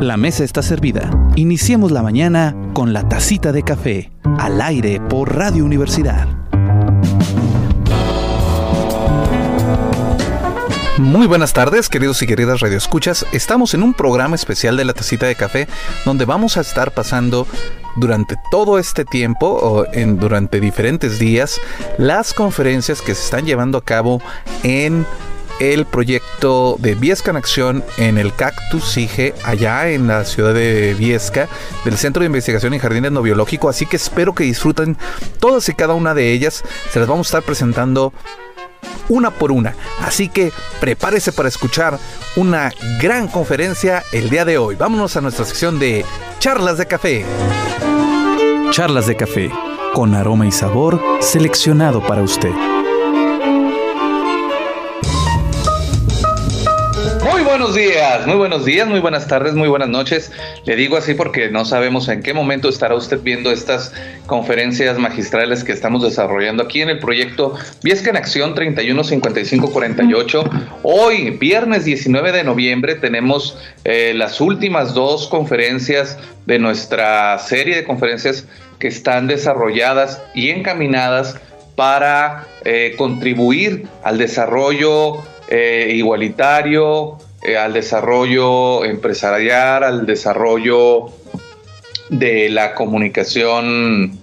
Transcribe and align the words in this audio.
La 0.00 0.16
mesa 0.16 0.44
está 0.44 0.62
servida. 0.62 1.10
Iniciemos 1.36 1.92
la 1.92 2.02
mañana 2.02 2.54
con 2.74 2.92
la 2.92 3.08
tacita 3.08 3.52
de 3.52 3.62
café, 3.62 4.10
al 4.38 4.60
aire 4.60 5.00
por 5.00 5.34
Radio 5.34 5.64
Universidad. 5.64 6.26
Muy 10.98 11.26
buenas 11.26 11.52
tardes, 11.52 11.88
queridos 11.88 12.22
y 12.22 12.26
queridas 12.26 12.60
radioescuchas. 12.60 13.26
Estamos 13.32 13.74
en 13.74 13.82
un 13.82 13.94
programa 13.94 14.34
especial 14.34 14.76
de 14.76 14.84
la 14.84 14.94
tacita 14.94 15.26
de 15.26 15.36
café 15.36 15.68
donde 16.04 16.24
vamos 16.24 16.56
a 16.56 16.60
estar 16.60 16.92
pasando 16.92 17.46
durante 17.96 18.36
todo 18.50 18.78
este 18.78 19.04
tiempo 19.04 19.46
o 19.46 19.86
en, 19.92 20.18
durante 20.18 20.60
diferentes 20.60 21.18
días 21.18 21.60
las 21.98 22.34
conferencias 22.34 23.00
que 23.00 23.14
se 23.14 23.24
están 23.24 23.46
llevando 23.46 23.78
a 23.78 23.84
cabo 23.84 24.20
en 24.62 25.06
el 25.60 25.86
proyecto 25.86 26.76
de 26.78 26.94
Viesca 26.94 27.30
en 27.30 27.36
Acción 27.36 27.84
en 27.96 28.18
el 28.18 28.34
Cactus 28.34 28.84
SIGE, 28.84 29.34
allá 29.44 29.88
en 29.88 30.06
la 30.06 30.24
ciudad 30.24 30.54
de 30.54 30.94
Viesca, 30.94 31.48
del 31.84 31.96
Centro 31.96 32.20
de 32.20 32.26
Investigación 32.26 32.74
en 32.74 32.80
Jardines 32.80 33.12
No 33.12 33.22
Biológico. 33.22 33.68
Así 33.68 33.86
que 33.86 33.96
espero 33.96 34.34
que 34.34 34.44
disfruten 34.44 34.96
todas 35.38 35.68
y 35.68 35.74
cada 35.74 35.94
una 35.94 36.14
de 36.14 36.32
ellas. 36.32 36.62
Se 36.92 36.98
las 36.98 37.08
vamos 37.08 37.26
a 37.26 37.28
estar 37.28 37.42
presentando 37.42 38.12
una 39.08 39.30
por 39.30 39.52
una. 39.52 39.74
Así 40.00 40.28
que 40.28 40.52
prepárese 40.80 41.32
para 41.32 41.48
escuchar 41.48 41.98
una 42.36 42.72
gran 43.00 43.28
conferencia 43.28 44.02
el 44.12 44.30
día 44.30 44.44
de 44.44 44.58
hoy. 44.58 44.76
Vámonos 44.76 45.16
a 45.16 45.20
nuestra 45.20 45.44
sección 45.44 45.78
de 45.78 46.04
charlas 46.38 46.78
de 46.78 46.86
café. 46.86 47.24
Charlas 48.70 49.06
de 49.06 49.16
café, 49.16 49.50
con 49.92 50.14
aroma 50.14 50.46
y 50.46 50.52
sabor 50.52 51.00
seleccionado 51.20 52.04
para 52.04 52.22
usted. 52.22 52.73
Buenos 57.56 57.76
días, 57.76 58.26
muy 58.26 58.34
buenos 58.34 58.64
días, 58.64 58.88
muy 58.88 58.98
buenas 58.98 59.28
tardes, 59.28 59.54
muy 59.54 59.68
buenas 59.68 59.88
noches. 59.88 60.32
Le 60.64 60.74
digo 60.74 60.96
así 60.96 61.14
porque 61.14 61.50
no 61.50 61.64
sabemos 61.64 62.08
en 62.08 62.20
qué 62.20 62.34
momento 62.34 62.68
estará 62.68 62.96
usted 62.96 63.20
viendo 63.22 63.52
estas 63.52 63.92
conferencias 64.26 64.98
magistrales 64.98 65.62
que 65.62 65.70
estamos 65.70 66.02
desarrollando 66.02 66.64
aquí 66.64 66.82
en 66.82 66.88
el 66.88 66.98
proyecto 66.98 67.54
Viesca 67.84 68.10
en 68.10 68.16
Acción 68.16 68.56
315548. 68.56 70.50
Hoy, 70.82 71.30
viernes 71.30 71.84
19 71.84 72.32
de 72.32 72.42
noviembre, 72.42 72.96
tenemos 72.96 73.56
eh, 73.84 74.14
las 74.16 74.40
últimas 74.40 74.92
dos 74.92 75.28
conferencias 75.28 76.18
de 76.46 76.58
nuestra 76.58 77.38
serie 77.38 77.76
de 77.76 77.84
conferencias 77.84 78.48
que 78.80 78.88
están 78.88 79.28
desarrolladas 79.28 80.20
y 80.34 80.50
encaminadas 80.50 81.36
para 81.76 82.48
eh, 82.64 82.96
contribuir 82.98 83.86
al 84.02 84.18
desarrollo 84.18 85.18
eh, 85.46 85.92
igualitario, 85.94 87.18
eh, 87.44 87.58
al 87.58 87.74
desarrollo 87.74 88.84
empresarial, 88.84 89.84
al 89.84 90.06
desarrollo 90.06 91.10
de 92.08 92.48
la 92.48 92.74
comunicación 92.74 94.18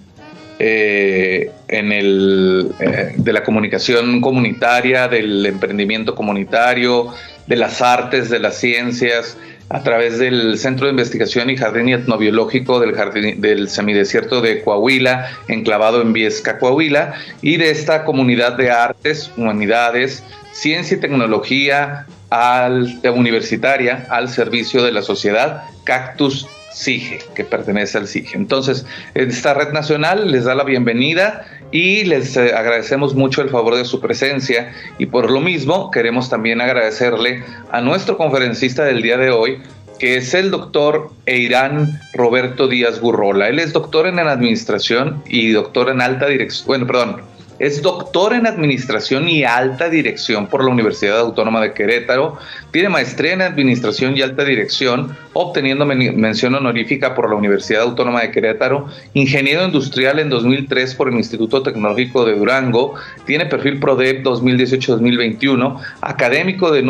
eh, 0.58 1.50
en 1.68 1.92
el, 1.92 2.72
eh, 2.80 3.14
de 3.16 3.32
la 3.32 3.42
comunicación 3.44 4.20
comunitaria, 4.20 5.08
del 5.08 5.46
emprendimiento 5.46 6.14
comunitario, 6.14 7.08
de 7.46 7.56
las 7.56 7.80
artes, 7.80 8.28
de 8.28 8.38
las 8.38 8.58
ciencias, 8.58 9.36
a 9.68 9.82
través 9.82 10.18
del 10.18 10.58
Centro 10.58 10.86
de 10.86 10.90
Investigación 10.90 11.48
y 11.48 11.56
Jardín 11.56 11.88
Etnobiológico 11.88 12.78
del, 12.78 12.94
jardín, 12.94 13.40
del 13.40 13.68
Semidesierto 13.68 14.40
de 14.40 14.62
Coahuila, 14.62 15.30
enclavado 15.48 16.02
en 16.02 16.12
Viesca, 16.12 16.58
Coahuila, 16.58 17.14
y 17.40 17.56
de 17.56 17.70
esta 17.70 18.04
comunidad 18.04 18.56
de 18.56 18.70
artes, 18.70 19.30
humanidades, 19.36 20.22
ciencia 20.52 20.96
y 20.96 21.00
tecnología, 21.00 22.06
al, 22.32 22.98
universitaria 23.14 24.06
al 24.08 24.30
servicio 24.30 24.82
de 24.82 24.90
la 24.90 25.02
sociedad 25.02 25.64
Cactus 25.84 26.48
SIGE, 26.72 27.18
que 27.34 27.44
pertenece 27.44 27.98
al 27.98 28.08
SIGE. 28.08 28.34
Entonces, 28.38 28.86
esta 29.12 29.52
red 29.52 29.72
nacional 29.72 30.32
les 30.32 30.44
da 30.44 30.54
la 30.54 30.64
bienvenida 30.64 31.44
y 31.72 32.04
les 32.04 32.34
eh, 32.38 32.54
agradecemos 32.54 33.14
mucho 33.14 33.42
el 33.42 33.50
favor 33.50 33.76
de 33.76 33.84
su 33.84 34.00
presencia 34.00 34.72
y 34.98 35.06
por 35.06 35.30
lo 35.30 35.40
mismo 35.40 35.90
queremos 35.90 36.30
también 36.30 36.62
agradecerle 36.62 37.44
a 37.70 37.82
nuestro 37.82 38.16
conferencista 38.16 38.84
del 38.84 39.02
día 39.02 39.18
de 39.18 39.30
hoy, 39.30 39.58
que 39.98 40.16
es 40.16 40.32
el 40.32 40.50
doctor 40.50 41.10
Eirán 41.26 42.00
Roberto 42.14 42.66
Díaz 42.66 42.98
Gurrola. 42.98 43.48
Él 43.48 43.58
es 43.58 43.74
doctor 43.74 44.06
en 44.06 44.18
administración 44.18 45.22
y 45.26 45.50
doctor 45.50 45.90
en 45.90 46.00
alta 46.00 46.28
dirección, 46.28 46.66
bueno, 46.66 46.86
perdón, 46.86 47.31
es 47.58 47.82
doctor 47.82 48.32
en 48.32 48.46
Administración 48.46 49.28
y 49.28 49.44
Alta 49.44 49.88
Dirección 49.88 50.46
por 50.46 50.64
la 50.64 50.70
Universidad 50.70 51.18
Autónoma 51.20 51.60
de 51.60 51.72
Querétaro. 51.72 52.38
Tiene 52.70 52.88
maestría 52.88 53.34
en 53.34 53.42
Administración 53.42 54.16
y 54.16 54.22
Alta 54.22 54.44
Dirección, 54.44 55.16
obteniendo 55.32 55.86
mención 55.86 56.54
honorífica 56.54 57.14
por 57.14 57.28
la 57.28 57.36
Universidad 57.36 57.82
Autónoma 57.82 58.22
de 58.22 58.30
Querétaro. 58.30 58.88
Ingeniero 59.14 59.64
industrial 59.64 60.18
en 60.18 60.30
2003 60.30 60.94
por 60.94 61.08
el 61.08 61.14
Instituto 61.14 61.62
Tecnológico 61.62 62.24
de 62.24 62.34
Durango. 62.34 62.94
Tiene 63.26 63.46
perfil 63.46 63.78
PRODEP 63.78 64.24
2018-2021. 64.24 65.80
Académico 66.00 66.70
de, 66.70 66.82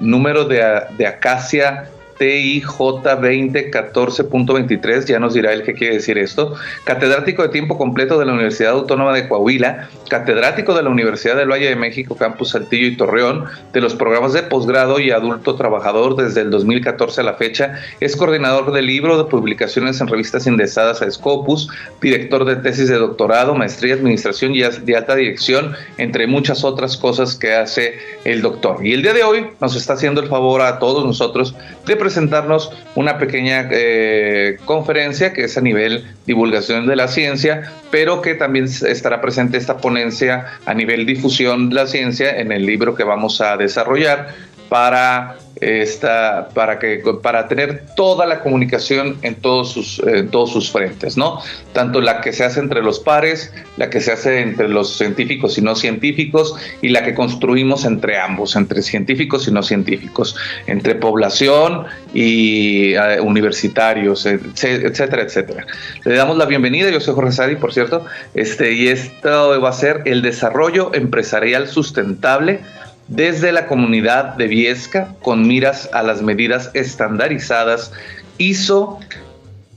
número 0.00 0.44
de, 0.44 0.82
de 0.96 1.06
Acacia 1.06 1.88
TIJ2014.23, 2.22 5.06
ya 5.06 5.18
nos 5.18 5.34
dirá 5.34 5.52
él 5.52 5.64
qué 5.64 5.74
quiere 5.74 5.96
decir 5.96 6.16
esto, 6.18 6.54
catedrático 6.84 7.42
de 7.42 7.48
tiempo 7.48 7.76
completo 7.76 8.16
de 8.16 8.26
la 8.26 8.32
Universidad 8.32 8.74
Autónoma 8.74 9.12
de 9.12 9.26
Coahuila, 9.26 9.88
catedrático 10.08 10.72
de 10.74 10.84
la 10.84 10.90
Universidad 10.90 11.34
del 11.36 11.50
Valle 11.50 11.68
de 11.68 11.74
México, 11.74 12.16
Campus 12.16 12.50
Saltillo 12.50 12.86
y 12.86 12.96
Torreón, 12.96 13.46
de 13.72 13.80
los 13.80 13.96
programas 13.96 14.34
de 14.34 14.44
posgrado 14.44 15.00
y 15.00 15.10
adulto 15.10 15.56
trabajador 15.56 16.14
desde 16.14 16.42
el 16.42 16.52
2014 16.52 17.22
a 17.22 17.24
la 17.24 17.34
fecha, 17.34 17.74
es 17.98 18.14
coordinador 18.14 18.70
del 18.72 18.86
libro 18.86 19.18
de 19.18 19.24
publicaciones 19.28 20.00
en 20.00 20.06
revistas 20.06 20.46
indexadas 20.46 21.02
a 21.02 21.10
Scopus, 21.10 21.70
director 22.00 22.44
de 22.44 22.54
tesis 22.56 22.88
de 22.88 22.98
doctorado, 22.98 23.56
maestría, 23.56 23.94
administración 23.94 24.54
y 24.54 24.60
de 24.60 24.96
alta 24.96 25.16
dirección, 25.16 25.74
entre 25.98 26.28
muchas 26.28 26.62
otras 26.62 26.96
cosas 26.96 27.34
que 27.34 27.54
hace 27.54 27.98
el 28.24 28.42
doctor. 28.42 28.86
Y 28.86 28.92
el 28.92 29.02
día 29.02 29.12
de 29.12 29.24
hoy 29.24 29.46
nos 29.60 29.74
está 29.74 29.94
haciendo 29.94 30.20
el 30.20 30.28
favor 30.28 30.60
a 30.60 30.78
todos 30.78 31.04
nosotros 31.04 31.56
de 31.84 31.96
presentar 31.96 32.11
presentarnos 32.12 32.70
una 32.94 33.16
pequeña 33.16 33.68
eh, 33.70 34.58
conferencia 34.66 35.32
que 35.32 35.44
es 35.44 35.56
a 35.56 35.62
nivel 35.62 36.04
divulgación 36.26 36.86
de 36.86 36.94
la 36.94 37.08
ciencia, 37.08 37.72
pero 37.90 38.20
que 38.20 38.34
también 38.34 38.66
estará 38.66 39.22
presente 39.22 39.56
esta 39.56 39.78
ponencia 39.78 40.44
a 40.66 40.74
nivel 40.74 41.06
difusión 41.06 41.70
de 41.70 41.74
la 41.74 41.86
ciencia 41.86 42.38
en 42.38 42.52
el 42.52 42.66
libro 42.66 42.94
que 42.94 43.02
vamos 43.02 43.40
a 43.40 43.56
desarrollar 43.56 44.28
para 44.72 45.36
esta, 45.60 46.48
para, 46.54 46.78
que, 46.78 47.02
para 47.22 47.46
tener 47.46 47.84
toda 47.94 48.24
la 48.24 48.40
comunicación 48.40 49.18
en 49.20 49.34
todos, 49.34 49.70
sus, 49.70 49.98
en 49.98 50.30
todos 50.30 50.50
sus 50.50 50.72
frentes, 50.72 51.18
¿no? 51.18 51.40
Tanto 51.74 52.00
la 52.00 52.22
que 52.22 52.32
se 52.32 52.42
hace 52.42 52.60
entre 52.60 52.80
los 52.80 52.98
pares, 52.98 53.52
la 53.76 53.90
que 53.90 54.00
se 54.00 54.12
hace 54.12 54.40
entre 54.40 54.70
los 54.70 54.96
científicos 54.96 55.58
y 55.58 55.60
no 55.60 55.76
científicos, 55.76 56.56
y 56.80 56.88
la 56.88 57.04
que 57.04 57.14
construimos 57.14 57.84
entre 57.84 58.18
ambos, 58.18 58.56
entre 58.56 58.80
científicos 58.80 59.46
y 59.46 59.52
no 59.52 59.62
científicos, 59.62 60.36
entre 60.66 60.94
población 60.94 61.84
y 62.14 62.94
eh, 62.94 63.20
universitarios, 63.20 64.24
etcétera, 64.24 65.22
etcétera. 65.22 65.66
Le 66.06 66.14
damos 66.14 66.38
la 66.38 66.46
bienvenida, 66.46 66.88
yo 66.88 66.98
soy 66.98 67.14
Jorge 67.14 67.32
Sadi, 67.32 67.56
por 67.56 67.74
cierto, 67.74 68.06
este, 68.32 68.72
y 68.72 68.88
esto 68.88 69.60
va 69.60 69.68
a 69.68 69.74
ser 69.74 70.00
el 70.06 70.22
desarrollo 70.22 70.94
empresarial 70.94 71.68
sustentable 71.68 72.60
desde 73.08 73.52
la 73.52 73.66
comunidad 73.66 74.36
de 74.36 74.46
Viesca 74.46 75.14
con 75.22 75.46
miras 75.46 75.90
a 75.92 76.02
las 76.02 76.22
medidas 76.22 76.70
estandarizadas 76.74 77.92
ISO. 78.38 78.98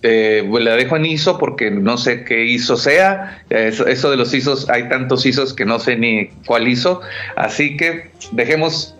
Eh, 0.04 0.46
pues, 0.50 0.64
la 0.64 0.76
dejo 0.76 0.98
en 0.98 1.06
ISO 1.06 1.38
porque 1.38 1.72
no 1.72 1.98
sé 1.98 2.24
qué 2.24 2.46
ISO 2.46 2.78
sea. 2.78 3.44
Eso, 3.50 4.12
de 4.12 4.18
los 4.18 4.34
ISOs, 4.34 4.70
hay 4.70 4.88
tantos 4.90 5.26
ISOs 5.26 5.54
que 5.54 5.66
no 5.66 5.80
sé 5.80 5.98
ni 5.98 6.28
cuál 6.46 6.68
ISO. 6.68 7.02
Así 7.36 7.76
que 7.76 8.12
dejemos, 8.32 8.96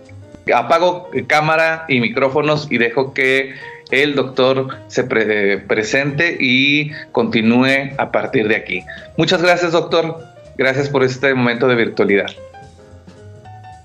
apago 0.54 1.10
cámara 1.28 1.86
y 1.88 2.00
micrófonos 2.00 2.68
y 2.72 2.78
dejo 2.78 3.14
que 3.14 3.54
el 3.92 4.16
doctor 4.16 4.80
se 4.88 5.04
presente 5.04 6.38
y 6.40 6.92
continúe 7.12 7.94
a 7.98 8.12
partir 8.12 8.48
de 8.48 8.56
aquí. 8.56 8.84
Muchas 9.18 9.42
gracias, 9.42 9.74
doctor. 9.74 10.18
Gracias 10.58 10.90
por 10.90 11.04
este 11.04 11.34
momento 11.34 11.68
de 11.68 11.76
virtualidad. 11.76 12.28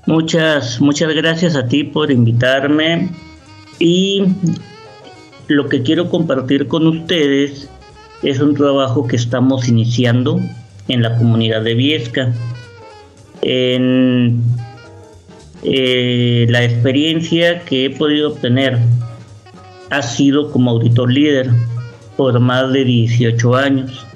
Muchas, 0.06 0.80
muchas 0.80 1.14
gracias 1.14 1.54
a 1.56 1.68
ti 1.68 1.84
por 1.84 2.10
invitarme 2.10 3.10
y 3.78 4.24
lo 5.46 5.68
que 5.68 5.82
quiero 5.82 6.08
compartir 6.08 6.68
con 6.68 6.86
ustedes 6.86 7.68
es 8.22 8.40
un 8.40 8.54
trabajo 8.54 9.06
que 9.06 9.16
estamos 9.16 9.68
iniciando 9.68 10.40
en 10.88 11.02
la 11.02 11.16
comunidad 11.16 11.62
de 11.62 11.74
Viesca. 11.74 12.32
En 13.42 14.42
eh, 15.62 16.46
la 16.48 16.64
experiencia 16.64 17.60
que 17.60 17.86
he 17.86 17.90
podido 17.90 18.30
obtener 18.30 18.78
ha 19.90 20.02
sido 20.02 20.50
como 20.50 20.70
auditor 20.70 21.12
líder 21.12 21.50
por 22.16 22.38
más 22.40 22.72
de 22.72 22.84
18 22.84 23.54
años 23.54 24.06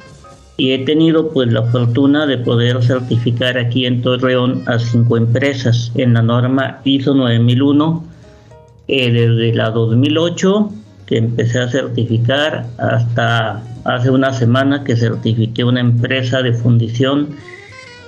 y 0.56 0.72
he 0.72 0.78
tenido 0.84 1.30
pues 1.30 1.52
la 1.52 1.62
fortuna 1.64 2.26
de 2.26 2.38
poder 2.38 2.82
certificar 2.82 3.58
aquí 3.58 3.86
en 3.86 4.02
Torreón 4.02 4.62
a 4.66 4.78
cinco 4.78 5.16
empresas 5.16 5.90
en 5.96 6.14
la 6.14 6.22
norma 6.22 6.80
ISO 6.84 7.14
9001 7.14 8.04
eh, 8.86 9.10
desde 9.10 9.54
la 9.54 9.70
2008 9.70 10.70
que 11.06 11.18
empecé 11.18 11.58
a 11.58 11.68
certificar 11.68 12.66
hasta 12.78 13.62
hace 13.84 14.10
una 14.10 14.32
semana 14.32 14.84
que 14.84 14.96
certifiqué 14.96 15.64
una 15.64 15.80
empresa 15.80 16.42
de 16.42 16.52
fundición 16.52 17.30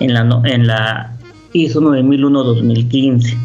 en 0.00 0.14
la, 0.14 1.12
ISO 1.52 1.80
9001-2015. 1.80 3.36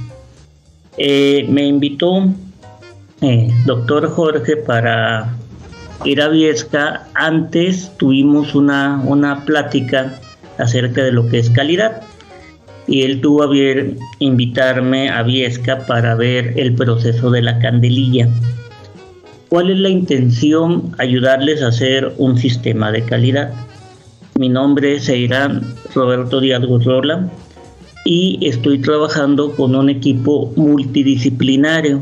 Eh, 0.97 1.45
me 1.50 1.65
invitó 1.65 2.25
eh, 3.21 3.50
doctor 3.65 4.09
Jorge 4.09 4.57
para 4.57 5.33
ir 6.06 6.21
a 6.21 6.30
Viesca. 6.30 7.07
Antes 7.13 7.92
tuvimos 7.98 8.56
una, 8.56 9.01
una 9.06 9.45
plática 9.45 10.19
acerca 10.57 11.03
de 11.03 11.12
lo 11.12 11.27
que 11.27 11.39
es 11.39 11.50
calidad 11.50 12.01
y 12.88 13.03
él 13.03 13.21
tuvo 13.21 13.44
a 13.44 13.48
bien 13.48 13.98
invitarme 14.19 15.09
a 15.09 15.24
Viesca 15.24 15.86
para 15.86 16.15
ver 16.15 16.59
el 16.59 16.74
proceso 16.74 17.31
de 17.31 17.42
la 17.42 17.59
candelilla. 17.59 18.27
¿Cuál 19.50 19.69
es 19.69 19.80
la 19.80 19.89
intención? 19.89 20.95
Ayudarles 20.98 21.62
a 21.62 21.68
hacer 21.68 22.13
un 22.18 22.38
sistema 22.38 22.92
de 22.92 23.04
calidad. 23.04 23.54
Mi 24.39 24.50
nombre 24.50 24.95
es 24.95 25.09
Eirán 25.09 25.75
Roberto 25.94 26.39
Díaz 26.39 26.65
Gurrola 26.65 27.30
y 28.06 28.39
estoy 28.42 28.80
trabajando 28.80 29.51
con 29.51 29.75
un 29.75 29.89
equipo 29.89 30.51
multidisciplinario 30.56 32.01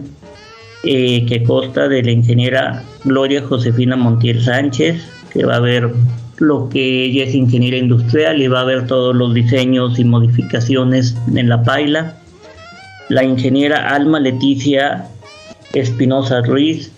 eh, 0.83 1.25
que 1.25 1.43
consta 1.43 1.87
de 1.87 2.01
la 2.03 2.11
ingeniera 2.11 2.83
Gloria 3.03 3.43
Josefina 3.43 3.95
Montiel 3.95 4.41
Sánchez, 4.41 5.03
que 5.31 5.45
va 5.45 5.55
a 5.55 5.59
ver 5.59 5.91
lo 6.37 6.69
que 6.69 7.03
ella 7.03 7.25
es 7.25 7.35
ingeniera 7.35 7.77
industrial 7.77 8.41
y 8.41 8.47
va 8.47 8.61
a 8.61 8.65
ver 8.65 8.87
todos 8.87 9.15
los 9.15 9.33
diseños 9.33 9.99
y 9.99 10.05
modificaciones 10.05 11.17
en 11.35 11.49
la 11.49 11.63
paila. 11.63 12.15
La 13.09 13.23
ingeniera 13.23 13.89
Alma 13.89 14.19
Leticia 14.19 15.09
Espinosa 15.73 16.41
Ruiz, 16.41 16.91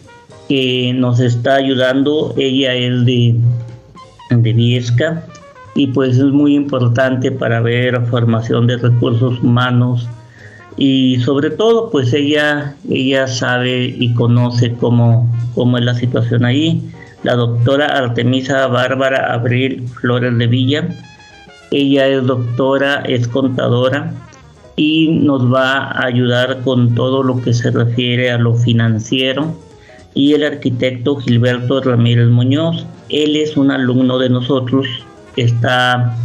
que 0.48 0.94
nos 0.96 1.20
está 1.20 1.56
ayudando, 1.56 2.36
ella 2.38 2.76
es 2.76 3.06
de, 3.06 3.36
de 4.30 4.54
Viesca 4.54 5.26
y 5.74 5.88
pues 5.88 6.18
es 6.18 6.26
muy 6.26 6.56
importante 6.56 7.32
para 7.32 7.62
ver 7.62 8.06
formación 8.08 8.68
de 8.68 8.78
recursos 8.78 9.40
humanos 9.42 10.08
y 10.78 11.20
sobre 11.20 11.52
todo 11.52 11.90
pues 11.90 12.14
ella 12.14 12.76
ella 12.90 13.28
sabe 13.28 13.96
y 13.98 14.14
conoce 14.14 14.74
cómo, 14.74 15.30
cómo 15.56 15.78
es 15.78 15.86
la 15.86 15.94
situación 15.94 16.46
ahí. 16.46 16.82
La 17.24 17.36
doctora 17.36 17.86
Artemisa 17.86 18.66
Bárbara 18.68 19.34
Abril 19.34 19.88
Flores 20.00 20.38
de 20.38 20.48
Villa. 20.48 20.90
Ella 21.72 22.08
es 22.08 22.26
doctora 22.26 23.04
es 23.06 23.28
contadora 23.28 24.14
y 24.76 25.10
nos 25.10 25.54
va 25.54 25.84
a 25.84 26.06
ayudar 26.06 26.62
con 26.64 26.96
todo 26.96 27.22
lo 27.22 27.42
que 27.42 27.54
se 27.54 27.70
refiere 27.70 28.32
a 28.32 28.38
lo 28.38 28.56
financiero. 28.56 29.56
Y 30.14 30.34
el 30.34 30.44
arquitecto 30.44 31.18
Gilberto 31.18 31.82
Ramírez 31.82 32.28
Muñoz 32.28 32.86
él 33.12 33.36
es 33.36 33.58
un 33.58 33.72
alumno 33.72 34.18
de 34.18 34.30
nosotros 34.30 34.88
está 35.36 36.16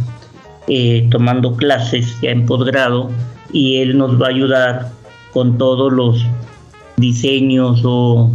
eh, 0.67 1.07
tomando 1.11 1.55
clases 1.55 2.19
ya 2.21 2.31
en 2.31 2.45
posgrado 2.45 3.09
y 3.51 3.77
él 3.77 3.97
nos 3.97 4.21
va 4.21 4.27
a 4.27 4.29
ayudar 4.29 4.91
con 5.33 5.57
todos 5.57 5.91
los 5.91 6.25
diseños 6.97 7.81
o 7.85 8.31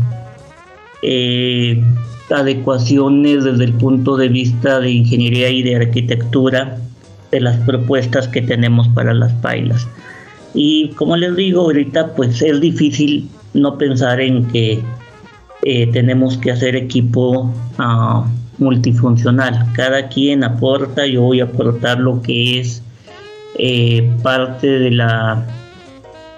eh, 1.02 1.82
adecuaciones 2.30 3.44
desde 3.44 3.64
el 3.64 3.72
punto 3.74 4.16
de 4.16 4.28
vista 4.28 4.80
de 4.80 4.90
ingeniería 4.90 5.50
y 5.50 5.62
de 5.62 5.76
arquitectura 5.76 6.78
de 7.30 7.40
las 7.40 7.56
propuestas 7.66 8.28
que 8.28 8.42
tenemos 8.42 8.88
para 8.88 9.12
las 9.14 9.32
pailas. 9.34 9.86
Y 10.54 10.88
como 10.90 11.16
les 11.16 11.34
digo, 11.34 11.62
ahorita 11.62 12.14
pues 12.14 12.42
es 12.42 12.60
difícil 12.60 13.28
no 13.54 13.78
pensar 13.78 14.20
en 14.20 14.46
que 14.48 14.80
eh, 15.62 15.86
tenemos 15.92 16.36
que 16.38 16.50
hacer 16.50 16.76
equipo 16.76 17.52
uh, 17.78 18.24
multifuncional. 18.58 19.66
Cada 19.74 20.08
quien 20.08 20.44
aporta, 20.44 21.06
yo 21.06 21.22
voy 21.22 21.40
a 21.40 21.44
aportar 21.44 21.98
lo 22.00 22.20
que 22.22 22.60
es 22.60 22.82
eh, 23.58 24.10
parte 24.22 24.66
de 24.66 24.90
la 24.90 25.46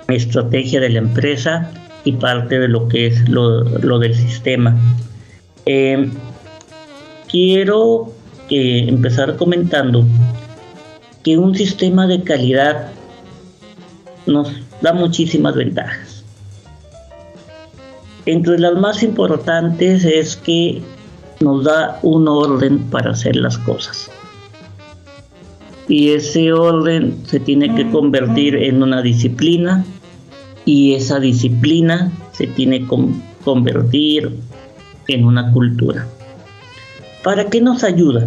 estrategia 0.08 0.80
de 0.80 0.90
la 0.90 0.98
empresa 0.98 1.70
y 2.04 2.12
parte 2.12 2.58
de 2.58 2.68
lo 2.68 2.88
que 2.88 3.06
es 3.06 3.28
lo, 3.28 3.62
del 3.98 4.14
sistema. 4.14 4.76
Eh, 5.66 6.10
quiero 7.30 8.12
eh, 8.50 8.86
empezar 8.88 9.36
comentando 9.36 10.04
que 11.22 11.38
un 11.38 11.54
sistema 11.54 12.06
de 12.06 12.22
calidad 12.22 12.88
nos 14.26 14.52
da 14.82 14.92
muchísimas 14.92 15.54
ventajas. 15.54 16.24
Entre 18.26 18.58
las 18.58 18.74
más 18.74 19.02
importantes 19.02 20.04
es 20.04 20.36
que 20.36 20.82
nos 21.40 21.64
da 21.64 21.98
un 22.02 22.26
orden 22.28 22.78
para 22.90 23.10
hacer 23.10 23.36
las 23.36 23.58
cosas. 23.58 24.10
Y 25.88 26.10
ese 26.10 26.52
orden 26.52 27.18
se 27.26 27.40
tiene 27.40 27.74
que 27.74 27.90
convertir 27.90 28.56
en 28.56 28.82
una 28.82 29.02
disciplina 29.02 29.84
y 30.64 30.94
esa 30.94 31.20
disciplina 31.20 32.10
se 32.32 32.46
tiene 32.46 32.80
que 32.80 32.96
convertir 33.44 34.30
en 35.08 35.24
una 35.24 35.52
cultura. 35.52 36.06
¿Para 37.22 37.48
qué 37.50 37.60
nos 37.60 37.84
ayuda? 37.84 38.26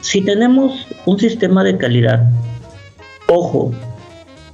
Si 0.00 0.20
tenemos 0.20 0.86
un 1.06 1.18
sistema 1.18 1.64
de 1.64 1.78
calidad, 1.78 2.28
ojo, 3.28 3.72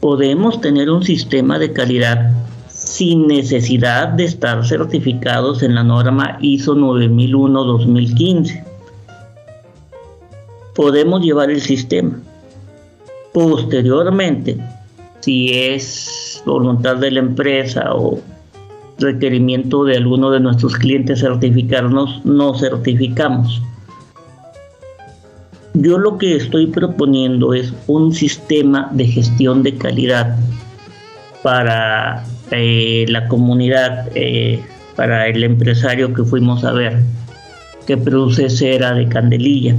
podemos 0.00 0.60
tener 0.60 0.90
un 0.90 1.02
sistema 1.02 1.58
de 1.58 1.72
calidad 1.72 2.32
sin 2.68 3.26
necesidad 3.26 4.08
de 4.08 4.24
estar 4.24 4.64
certificados 4.66 5.62
en 5.62 5.74
la 5.74 5.82
norma 5.82 6.38
ISO 6.40 6.76
9001-2015. 6.76 8.67
Podemos 10.78 11.22
llevar 11.22 11.50
el 11.50 11.60
sistema. 11.60 12.20
Posteriormente, 13.34 14.56
si 15.18 15.50
es 15.52 16.40
voluntad 16.46 16.98
de 16.98 17.10
la 17.10 17.18
empresa 17.18 17.92
o 17.96 18.20
requerimiento 18.96 19.82
de 19.82 19.96
alguno 19.96 20.30
de 20.30 20.38
nuestros 20.38 20.76
clientes 20.76 21.18
certificarnos, 21.18 22.24
no 22.24 22.56
certificamos. 22.56 23.60
Yo 25.74 25.98
lo 25.98 26.16
que 26.16 26.36
estoy 26.36 26.68
proponiendo 26.68 27.54
es 27.54 27.74
un 27.88 28.14
sistema 28.14 28.88
de 28.92 29.04
gestión 29.04 29.64
de 29.64 29.76
calidad 29.76 30.36
para 31.42 32.24
eh, 32.52 33.04
la 33.08 33.26
comunidad, 33.26 34.10
eh, 34.14 34.62
para 34.94 35.26
el 35.26 35.42
empresario 35.42 36.14
que 36.14 36.22
fuimos 36.22 36.62
a 36.62 36.70
ver, 36.70 37.02
que 37.84 37.96
produce 37.96 38.48
cera 38.48 38.94
de 38.94 39.08
candelilla. 39.08 39.74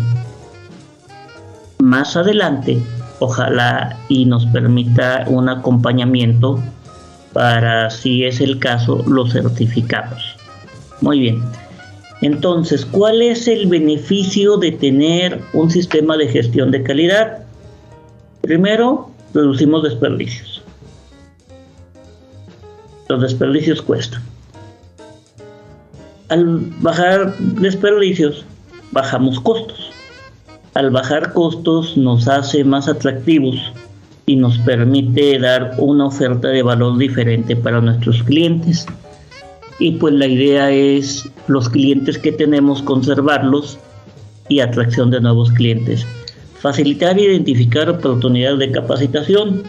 Más 1.79 2.15
adelante, 2.15 2.81
ojalá 3.19 3.97
y 4.09 4.25
nos 4.25 4.45
permita 4.47 5.25
un 5.27 5.49
acompañamiento 5.49 6.61
para, 7.33 7.89
si 7.89 8.25
es 8.25 8.41
el 8.41 8.59
caso, 8.59 9.03
los 9.07 9.31
certificados. 9.31 10.21
Muy 11.01 11.19
bien. 11.19 11.41
Entonces, 12.21 12.85
¿cuál 12.85 13.21
es 13.21 13.47
el 13.47 13.67
beneficio 13.67 14.57
de 14.57 14.73
tener 14.73 15.41
un 15.53 15.71
sistema 15.71 16.17
de 16.17 16.27
gestión 16.27 16.71
de 16.71 16.83
calidad? 16.83 17.39
Primero, 18.41 19.09
reducimos 19.33 19.83
desperdicios 19.83 20.59
los 23.09 23.21
desperdicios 23.21 23.81
cuestan. 23.81 24.21
Al 26.29 26.59
bajar 26.79 27.35
desperdicios, 27.37 28.45
bajamos 28.91 29.39
costos. 29.39 29.88
Al 30.73 30.91
bajar 30.91 31.33
costos 31.33 31.97
nos 31.97 32.27
hace 32.27 32.63
más 32.63 32.87
atractivos 32.87 33.55
y 34.25 34.35
nos 34.35 34.57
permite 34.59 35.39
dar 35.39 35.73
una 35.77 36.05
oferta 36.05 36.49
de 36.49 36.61
valor 36.61 36.97
diferente 36.97 37.55
para 37.55 37.81
nuestros 37.81 38.21
clientes. 38.23 38.85
Y 39.79 39.93
pues 39.93 40.13
la 40.13 40.27
idea 40.27 40.71
es 40.71 41.29
los 41.47 41.69
clientes 41.69 42.17
que 42.17 42.31
tenemos 42.31 42.81
conservarlos 42.81 43.79
y 44.47 44.59
atracción 44.59 45.09
de 45.09 45.21
nuevos 45.21 45.51
clientes. 45.51 46.05
Facilitar 46.59 47.17
e 47.17 47.23
identificar 47.23 47.89
oportunidades 47.89 48.59
de 48.59 48.71
capacitación 48.71 49.63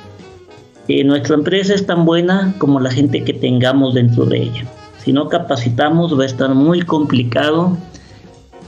nuestra 1.04 1.36
empresa 1.36 1.74
es 1.74 1.86
tan 1.86 2.04
buena 2.04 2.54
como 2.58 2.80
la 2.80 2.90
gente 2.90 3.22
que 3.22 3.32
tengamos 3.32 3.94
dentro 3.94 4.24
de 4.26 4.42
ella. 4.42 4.64
Si 4.98 5.12
no 5.12 5.28
capacitamos 5.28 6.18
va 6.18 6.24
a 6.24 6.26
estar 6.26 6.54
muy 6.54 6.82
complicado 6.82 7.76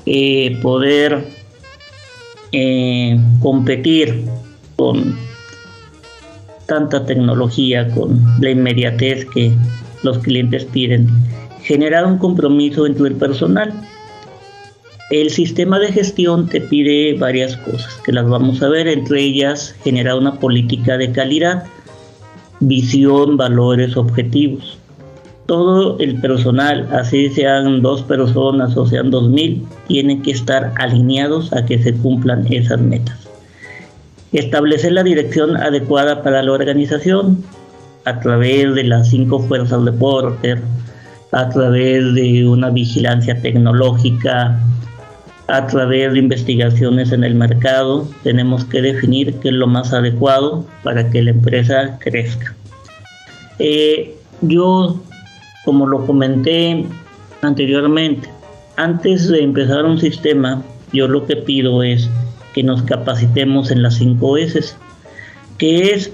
eh, 0.06 0.58
poder 0.62 1.26
eh, 2.52 3.18
competir 3.40 4.24
con 4.76 5.16
tanta 6.66 7.04
tecnología, 7.04 7.88
con 7.90 8.20
la 8.40 8.50
inmediatez 8.50 9.26
que 9.26 9.52
los 10.02 10.18
clientes 10.18 10.64
piden. 10.66 11.08
Generar 11.62 12.06
un 12.06 12.18
compromiso 12.18 12.86
entre 12.86 13.08
el 13.08 13.14
personal. 13.14 13.72
El 15.10 15.30
sistema 15.30 15.78
de 15.78 15.92
gestión 15.92 16.48
te 16.48 16.60
pide 16.60 17.18
varias 17.18 17.56
cosas 17.58 18.00
que 18.04 18.12
las 18.12 18.26
vamos 18.28 18.62
a 18.62 18.68
ver, 18.68 18.88
entre 18.88 19.20
ellas 19.22 19.74
generar 19.84 20.16
una 20.16 20.38
política 20.38 20.96
de 20.96 21.12
calidad 21.12 21.64
visión, 22.62 23.36
valores, 23.36 23.96
objetivos. 23.96 24.78
Todo 25.46 25.98
el 25.98 26.20
personal, 26.20 26.88
así 26.92 27.28
sean 27.30 27.82
dos 27.82 28.02
personas 28.02 28.76
o 28.76 28.86
sean 28.86 29.10
dos 29.10 29.28
mil, 29.28 29.66
tienen 29.88 30.22
que 30.22 30.30
estar 30.30 30.72
alineados 30.76 31.52
a 31.52 31.64
que 31.64 31.82
se 31.82 31.92
cumplan 31.94 32.46
esas 32.52 32.80
metas. 32.80 33.28
Establecer 34.32 34.92
la 34.92 35.02
dirección 35.02 35.56
adecuada 35.56 36.22
para 36.22 36.42
la 36.42 36.52
organización 36.52 37.42
a 38.04 38.20
través 38.20 38.74
de 38.74 38.84
las 38.84 39.10
cinco 39.10 39.40
fuerzas 39.40 39.84
de 39.84 39.92
Porter, 39.92 40.60
a 41.32 41.48
través 41.48 42.14
de 42.14 42.46
una 42.46 42.70
vigilancia 42.70 43.40
tecnológica, 43.40 44.58
a 45.48 45.66
través 45.66 46.12
de 46.12 46.18
investigaciones 46.18 47.12
en 47.12 47.24
el 47.24 47.34
mercado, 47.34 48.08
tenemos 48.22 48.64
que 48.64 48.80
definir 48.80 49.34
qué 49.40 49.48
es 49.48 49.54
lo 49.54 49.66
más 49.66 49.92
adecuado 49.92 50.64
para 50.82 51.10
que 51.10 51.22
la 51.22 51.30
empresa 51.30 51.98
crezca. 52.00 52.54
Eh, 53.58 54.16
yo, 54.40 55.00
como 55.64 55.86
lo 55.86 56.06
comenté 56.06 56.84
anteriormente, 57.40 58.28
antes 58.76 59.28
de 59.28 59.42
empezar 59.42 59.84
un 59.84 59.98
sistema, 59.98 60.62
yo 60.92 61.08
lo 61.08 61.26
que 61.26 61.36
pido 61.36 61.82
es 61.82 62.08
que 62.54 62.62
nos 62.62 62.82
capacitemos 62.82 63.70
en 63.70 63.82
las 63.82 63.94
5 63.94 64.36
S, 64.38 64.74
que 65.58 65.94
es 65.94 66.12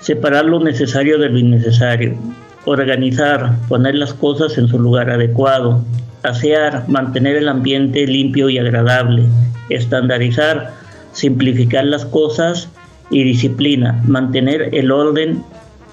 separar 0.00 0.44
lo 0.44 0.60
necesario 0.60 1.18
de 1.18 1.28
lo 1.28 1.38
innecesario, 1.38 2.16
organizar, 2.64 3.56
poner 3.68 3.94
las 3.94 4.14
cosas 4.14 4.58
en 4.58 4.68
su 4.68 4.78
lugar 4.78 5.10
adecuado, 5.10 5.84
asear, 6.22 6.84
mantener 6.88 7.36
el 7.36 7.48
ambiente 7.48 8.06
limpio 8.06 8.50
y 8.50 8.58
agradable, 8.58 9.24
estandarizar, 9.70 10.74
simplificar 11.12 11.84
las 11.84 12.04
cosas 12.04 12.68
y 13.10 13.22
disciplina, 13.24 14.02
mantener 14.06 14.74
el 14.74 14.90
orden 14.90 15.42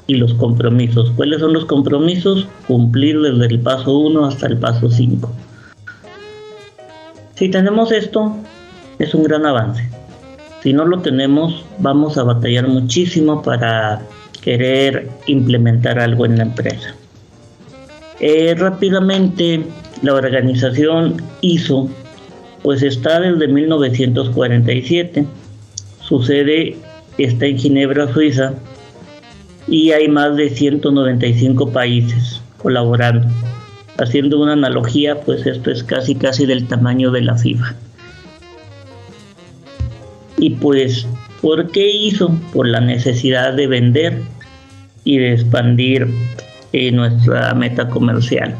y 0.07 0.15
los 0.15 0.33
compromisos. 0.33 1.11
¿Cuáles 1.11 1.39
son 1.39 1.53
los 1.53 1.65
compromisos? 1.65 2.47
Cumplir 2.67 3.21
desde 3.21 3.45
el 3.47 3.59
paso 3.59 3.97
1 3.97 4.25
hasta 4.25 4.47
el 4.47 4.57
paso 4.57 4.89
5. 4.89 5.31
Si 7.35 7.49
tenemos 7.49 7.91
esto, 7.91 8.35
es 8.99 9.13
un 9.13 9.23
gran 9.23 9.45
avance. 9.45 9.89
Si 10.61 10.71
no 10.71 10.85
lo 10.85 10.99
tenemos, 10.99 11.65
vamos 11.79 12.17
a 12.17 12.23
batallar 12.23 12.67
muchísimo 12.67 13.41
para 13.41 14.01
querer 14.41 15.09
implementar 15.27 15.99
algo 15.99 16.25
en 16.25 16.37
la 16.37 16.43
empresa. 16.43 16.95
Eh, 18.19 18.55
rápidamente, 18.57 19.65
la 20.01 20.13
organización 20.13 21.21
ISO, 21.41 21.89
pues 22.61 22.83
está 22.83 23.19
desde 23.19 23.47
1947. 23.47 25.25
Su 26.01 26.23
sede 26.23 26.77
está 27.17 27.45
en 27.45 27.57
Ginebra, 27.57 28.11
Suiza, 28.13 28.53
y 29.67 29.91
hay 29.91 30.07
más 30.07 30.35
de 30.35 30.49
195 30.49 31.71
países 31.71 32.41
colaborando. 32.57 33.27
Haciendo 33.97 34.41
una 34.41 34.53
analogía, 34.53 35.21
pues 35.21 35.45
esto 35.45 35.69
es 35.69 35.83
casi 35.83 36.15
casi 36.15 36.45
del 36.45 36.67
tamaño 36.67 37.11
de 37.11 37.21
la 37.21 37.37
FIFA. 37.37 37.75
Y 40.37 40.51
pues, 40.51 41.05
¿por 41.41 41.69
qué 41.71 41.91
hizo? 41.91 42.31
Por 42.53 42.67
la 42.67 42.81
necesidad 42.81 43.53
de 43.53 43.67
vender 43.67 44.17
y 45.03 45.19
de 45.19 45.33
expandir 45.33 46.07
eh, 46.71 46.91
nuestra 46.91 47.53
meta 47.53 47.87
comercial. 47.87 48.55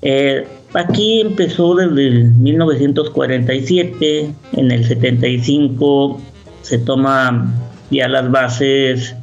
Eh, 0.00 0.46
aquí 0.72 1.20
empezó 1.20 1.74
desde 1.74 2.24
1947, 2.24 4.32
en 4.52 4.70
el 4.70 4.86
75 4.86 6.20
se 6.62 6.78
toma 6.78 7.52
ya 7.90 8.08
las 8.08 8.30
bases 8.30 9.14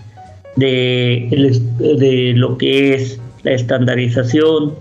de, 0.56 2.34
lo 2.36 2.58
que 2.58 2.94
es 2.94 3.20
la 3.44 3.52
estandarización, 3.52 4.74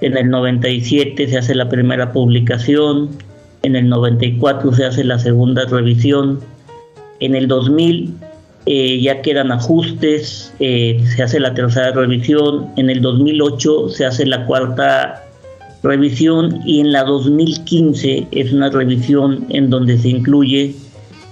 en 0.00 0.16
el 0.16 0.28
97 0.28 1.28
se 1.28 1.38
hace 1.38 1.54
la 1.54 1.68
primera 1.68 2.12
publicación, 2.12 3.10
en 3.62 3.76
el 3.76 3.88
94 3.88 4.72
se 4.72 4.84
hace 4.84 5.04
la 5.04 5.18
segunda 5.18 5.64
revisión, 5.66 6.40
en 7.20 7.34
el 7.34 7.48
2000 7.48 8.14
eh, 8.66 9.00
ya 9.00 9.22
quedan 9.22 9.52
ajustes, 9.52 10.52
eh, 10.58 11.02
se 11.14 11.22
hace 11.22 11.38
la 11.38 11.54
tercera 11.54 11.92
revisión, 11.92 12.68
en 12.76 12.90
el 12.90 13.00
2008 13.02 13.90
se 13.90 14.06
hace 14.06 14.26
la 14.26 14.46
cuarta 14.46 15.24
revisión. 15.84 16.60
Y 16.64 16.80
en 16.80 16.90
la 16.90 17.04
2015 17.04 18.26
es 18.32 18.52
una 18.52 18.70
revisión 18.70 19.46
en 19.50 19.70
donde 19.70 19.98
se 19.98 20.08
incluye 20.08 20.74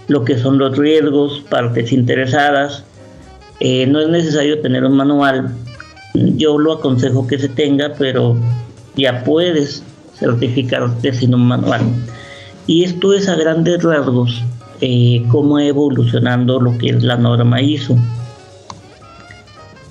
lo 0.06 0.24
que 0.24 0.38
son 0.38 0.58
los 0.58 0.76
riesgos, 0.76 1.42
partes 1.48 1.92
interesadas. 1.92 2.84
Eh, 3.64 3.86
no 3.86 4.00
es 4.00 4.08
necesario 4.08 4.60
tener 4.60 4.84
un 4.84 4.96
manual, 4.96 5.54
yo 6.14 6.58
lo 6.58 6.72
aconsejo 6.72 7.28
que 7.28 7.38
se 7.38 7.48
tenga, 7.48 7.94
pero 7.96 8.36
ya 8.96 9.22
puedes 9.22 9.84
certificarte 10.18 11.12
sin 11.12 11.32
un 11.32 11.46
manual. 11.46 11.82
Y 12.66 12.82
esto 12.82 13.12
es 13.12 13.28
a 13.28 13.36
grandes 13.36 13.80
rasgos 13.84 14.42
eh, 14.80 15.24
cómo 15.28 15.60
evolucionando 15.60 16.58
lo 16.58 16.76
que 16.76 16.88
es 16.88 17.04
la 17.04 17.16
norma 17.16 17.62
ISO. 17.62 17.96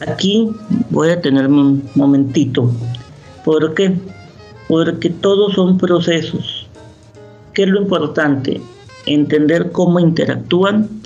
Aquí 0.06 0.50
voy 0.90 1.12
a 1.12 1.22
tenerme 1.22 1.62
un 1.62 1.90
momentito. 1.96 2.70
¿Por 3.46 3.74
qué? 3.74 3.98
Porque 4.68 5.10
todos 5.10 5.54
son 5.54 5.78
procesos. 5.78 6.68
¿Qué 7.54 7.64
es 7.64 7.70
lo 7.70 7.80
importante? 7.80 8.60
Entender 9.06 9.72
cómo 9.72 10.02
interactúan 10.02 11.01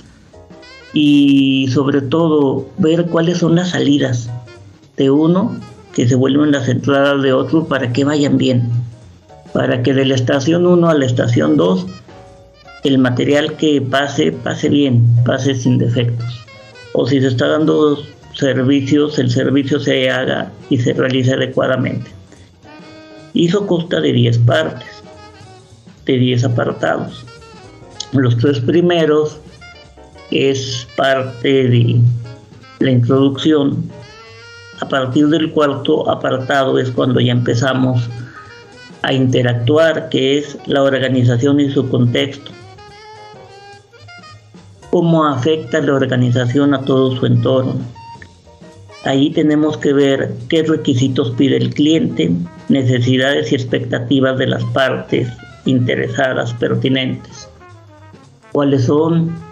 y 0.98 1.68
sobre 1.68 2.00
todo 2.00 2.66
ver 2.78 3.04
cuáles 3.04 3.36
son 3.36 3.56
las 3.56 3.72
salidas 3.72 4.30
de 4.96 5.10
uno 5.10 5.54
que 5.92 6.08
se 6.08 6.14
vuelven 6.14 6.52
las 6.52 6.70
entradas 6.70 7.22
de 7.22 7.34
otro 7.34 7.66
para 7.66 7.92
que 7.92 8.04
vayan 8.04 8.38
bien 8.38 8.70
para 9.52 9.82
que 9.82 9.92
de 9.92 10.06
la 10.06 10.14
estación 10.14 10.66
1 10.66 10.88
a 10.88 10.94
la 10.94 11.04
estación 11.04 11.58
2 11.58 11.86
el 12.84 12.96
material 12.96 13.58
que 13.58 13.82
pase 13.82 14.32
pase 14.32 14.70
bien, 14.70 15.04
pase 15.24 15.54
sin 15.54 15.76
defectos. 15.76 16.46
O 16.94 17.06
si 17.06 17.20
se 17.20 17.26
está 17.26 17.48
dando 17.48 17.98
servicios, 18.32 19.18
el 19.18 19.30
servicio 19.30 19.80
se 19.80 20.08
haga 20.08 20.50
y 20.70 20.78
se 20.78 20.94
realice 20.94 21.34
adecuadamente. 21.34 22.10
Hizo 23.34 23.66
consta 23.66 24.00
de 24.00 24.12
10 24.12 24.38
partes, 24.38 24.88
de 26.06 26.16
10 26.16 26.44
apartados. 26.44 27.26
Los 28.12 28.38
tres 28.38 28.60
primeros 28.60 29.40
es 30.30 30.86
parte 30.96 31.68
de 31.68 32.00
la 32.80 32.90
introducción. 32.90 33.90
A 34.80 34.88
partir 34.88 35.28
del 35.28 35.50
cuarto 35.52 36.08
apartado 36.10 36.78
es 36.78 36.90
cuando 36.90 37.20
ya 37.20 37.32
empezamos 37.32 38.08
a 39.02 39.12
interactuar, 39.12 40.08
que 40.08 40.38
es 40.38 40.58
la 40.66 40.82
organización 40.82 41.60
y 41.60 41.70
su 41.70 41.88
contexto. 41.88 42.50
Cómo 44.90 45.26
afecta 45.26 45.80
la 45.80 45.94
organización 45.94 46.74
a 46.74 46.84
todo 46.84 47.16
su 47.16 47.26
entorno. 47.26 47.76
Ahí 49.04 49.30
tenemos 49.30 49.78
que 49.78 49.92
ver 49.92 50.34
qué 50.48 50.64
requisitos 50.64 51.30
pide 51.32 51.56
el 51.56 51.72
cliente, 51.72 52.32
necesidades 52.68 53.52
y 53.52 53.54
expectativas 53.54 54.36
de 54.38 54.48
las 54.48 54.64
partes 54.64 55.28
interesadas 55.64 56.52
pertinentes. 56.54 57.48
¿Cuáles 58.50 58.86
son 58.86 59.45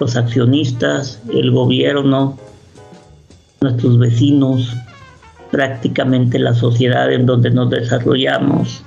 los 0.00 0.16
accionistas, 0.16 1.20
el 1.32 1.50
gobierno, 1.50 2.38
nuestros 3.60 3.98
vecinos, 3.98 4.74
prácticamente 5.50 6.38
la 6.38 6.54
sociedad 6.54 7.12
en 7.12 7.26
donde 7.26 7.50
nos 7.50 7.68
desarrollamos, 7.68 8.82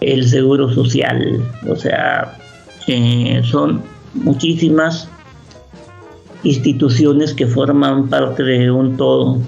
el 0.00 0.28
seguro 0.28 0.72
social, 0.72 1.42
o 1.68 1.74
sea, 1.74 2.38
eh, 2.86 3.42
son 3.44 3.82
muchísimas 4.14 5.08
instituciones 6.44 7.34
que 7.34 7.46
forman 7.46 8.08
parte 8.08 8.42
de 8.44 8.70
un 8.70 8.96
todo. 8.96 9.38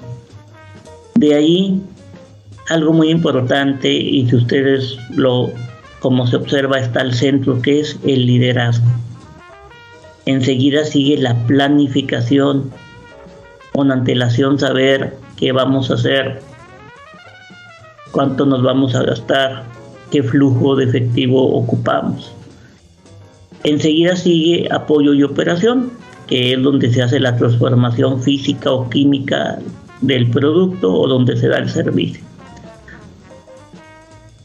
De 1.14 1.34
ahí, 1.34 1.80
algo 2.68 2.92
muy 2.92 3.10
importante, 3.10 3.92
y 3.92 4.28
si 4.28 4.36
ustedes 4.36 4.96
lo, 5.14 5.50
como 6.00 6.26
se 6.26 6.36
observa, 6.36 6.78
está 6.78 7.00
al 7.00 7.14
centro, 7.14 7.60
que 7.62 7.80
es 7.80 7.98
el 8.04 8.26
liderazgo. 8.26 8.86
Enseguida 10.26 10.84
sigue 10.84 11.18
la 11.18 11.34
planificación, 11.46 12.70
con 13.72 13.90
antelación 13.90 14.58
saber 14.58 15.16
qué 15.36 15.52
vamos 15.52 15.90
a 15.90 15.94
hacer, 15.94 16.40
cuánto 18.10 18.46
nos 18.46 18.62
vamos 18.62 18.94
a 18.94 19.02
gastar, 19.02 19.64
qué 20.10 20.22
flujo 20.22 20.76
de 20.76 20.84
efectivo 20.84 21.56
ocupamos. 21.56 22.32
Enseguida 23.64 24.16
sigue 24.16 24.68
apoyo 24.70 25.14
y 25.14 25.22
operación, 25.22 25.90
que 26.26 26.52
es 26.52 26.62
donde 26.62 26.92
se 26.92 27.02
hace 27.02 27.20
la 27.20 27.36
transformación 27.36 28.22
física 28.22 28.70
o 28.70 28.88
química 28.88 29.58
del 30.00 30.30
producto 30.30 30.92
o 30.92 31.08
donde 31.08 31.36
se 31.36 31.48
da 31.48 31.58
el 31.58 31.68
servicio. 31.68 32.22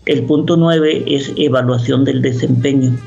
El 0.06 0.24
punto 0.24 0.58
9 0.58 1.04
es 1.06 1.32
evaluación 1.36 2.04
del 2.04 2.22
desempeño. 2.22 2.98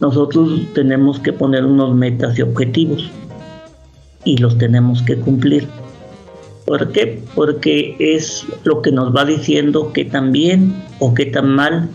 Nosotros 0.00 0.60
tenemos 0.74 1.18
que 1.18 1.32
poner 1.32 1.64
unos 1.64 1.94
metas 1.94 2.38
y 2.38 2.42
objetivos. 2.42 3.10
y 4.24 4.36
los 4.36 4.58
tenemos 4.58 5.00
que 5.02 5.16
cumplir. 5.16 5.66
¿Por 6.66 6.92
qué? 6.92 7.22
Porque 7.34 7.96
es 7.98 8.44
lo 8.64 8.82
que 8.82 8.92
nos 8.92 9.14
va 9.14 9.24
diciendo 9.24 9.92
que 9.92 10.04
tan 10.04 10.32
bien 10.32 10.74
o 10.98 11.14
que 11.14 11.24
tan 11.26 11.48
mal 11.54 11.88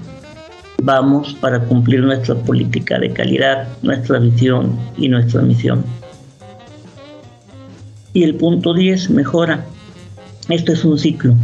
vamos 0.82 1.36
para 1.36 1.60
cumplir 1.66 2.02
nuestra 2.02 2.34
política 2.34 2.98
de 2.98 3.14
calidad, 3.14 3.68
nuestra 3.84 4.18
visión 4.18 4.76
y 4.98 5.10
nuestra 5.10 5.44
misión. 5.44 5.84
Y 8.14 8.24
el 8.24 8.36
punto 8.36 8.74
10 8.74 9.12
mejora. 9.12 9.64
Esto 10.50 10.74
es 10.74 10.84
un 10.84 10.98
ciclo. 10.98 11.36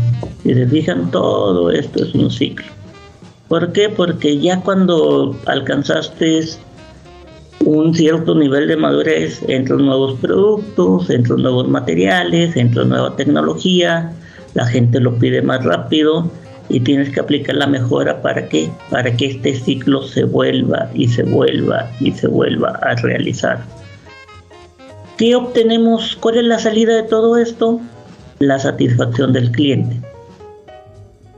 Si 0.43 0.53
se 0.53 0.67
fijan, 0.67 1.11
todo 1.11 1.69
esto 1.69 2.03
es 2.03 2.15
un 2.15 2.31
ciclo. 2.31 2.78
¿Por 3.49 3.73
qué? 3.73 3.89
Porque 3.89 4.37
ya 4.37 4.61
cuando 4.61 5.35
alcanzaste 5.47 6.41
un 7.65 7.95
cierto 7.95 8.35
nivel 8.35 8.67
de 8.67 8.77
madurez, 8.77 9.41
entran 9.47 9.87
nuevos 9.87 10.19
productos, 10.19 11.09
entran 11.09 11.41
nuevos 11.41 11.67
materiales, 11.67 12.55
entra 12.55 12.85
nueva 12.85 13.15
tecnología, 13.15 14.13
la 14.53 14.67
gente 14.67 14.99
lo 14.99 15.15
pide 15.15 15.41
más 15.41 15.65
rápido 15.65 16.29
y 16.69 16.79
tienes 16.81 17.09
que 17.09 17.19
aplicar 17.19 17.55
la 17.55 17.65
mejora 17.65 18.21
para 18.21 18.47
qué? 18.47 18.69
Para 18.91 19.17
que 19.17 19.25
este 19.25 19.55
ciclo 19.55 20.03
se 20.03 20.25
vuelva 20.25 20.91
y 20.93 21.07
se 21.07 21.23
vuelva 21.23 21.89
y 21.99 22.11
se 22.11 22.27
vuelva 22.27 22.79
a 22.83 22.93
realizar. 22.95 23.63
¿Qué 25.17 25.35
obtenemos? 25.35 26.15
¿Cuál 26.15 26.37
es 26.37 26.43
la 26.43 26.59
salida 26.59 26.95
de 26.95 27.03
todo 27.03 27.35
esto? 27.35 27.81
La 28.37 28.59
satisfacción 28.59 29.33
del 29.33 29.51
cliente. 29.51 29.99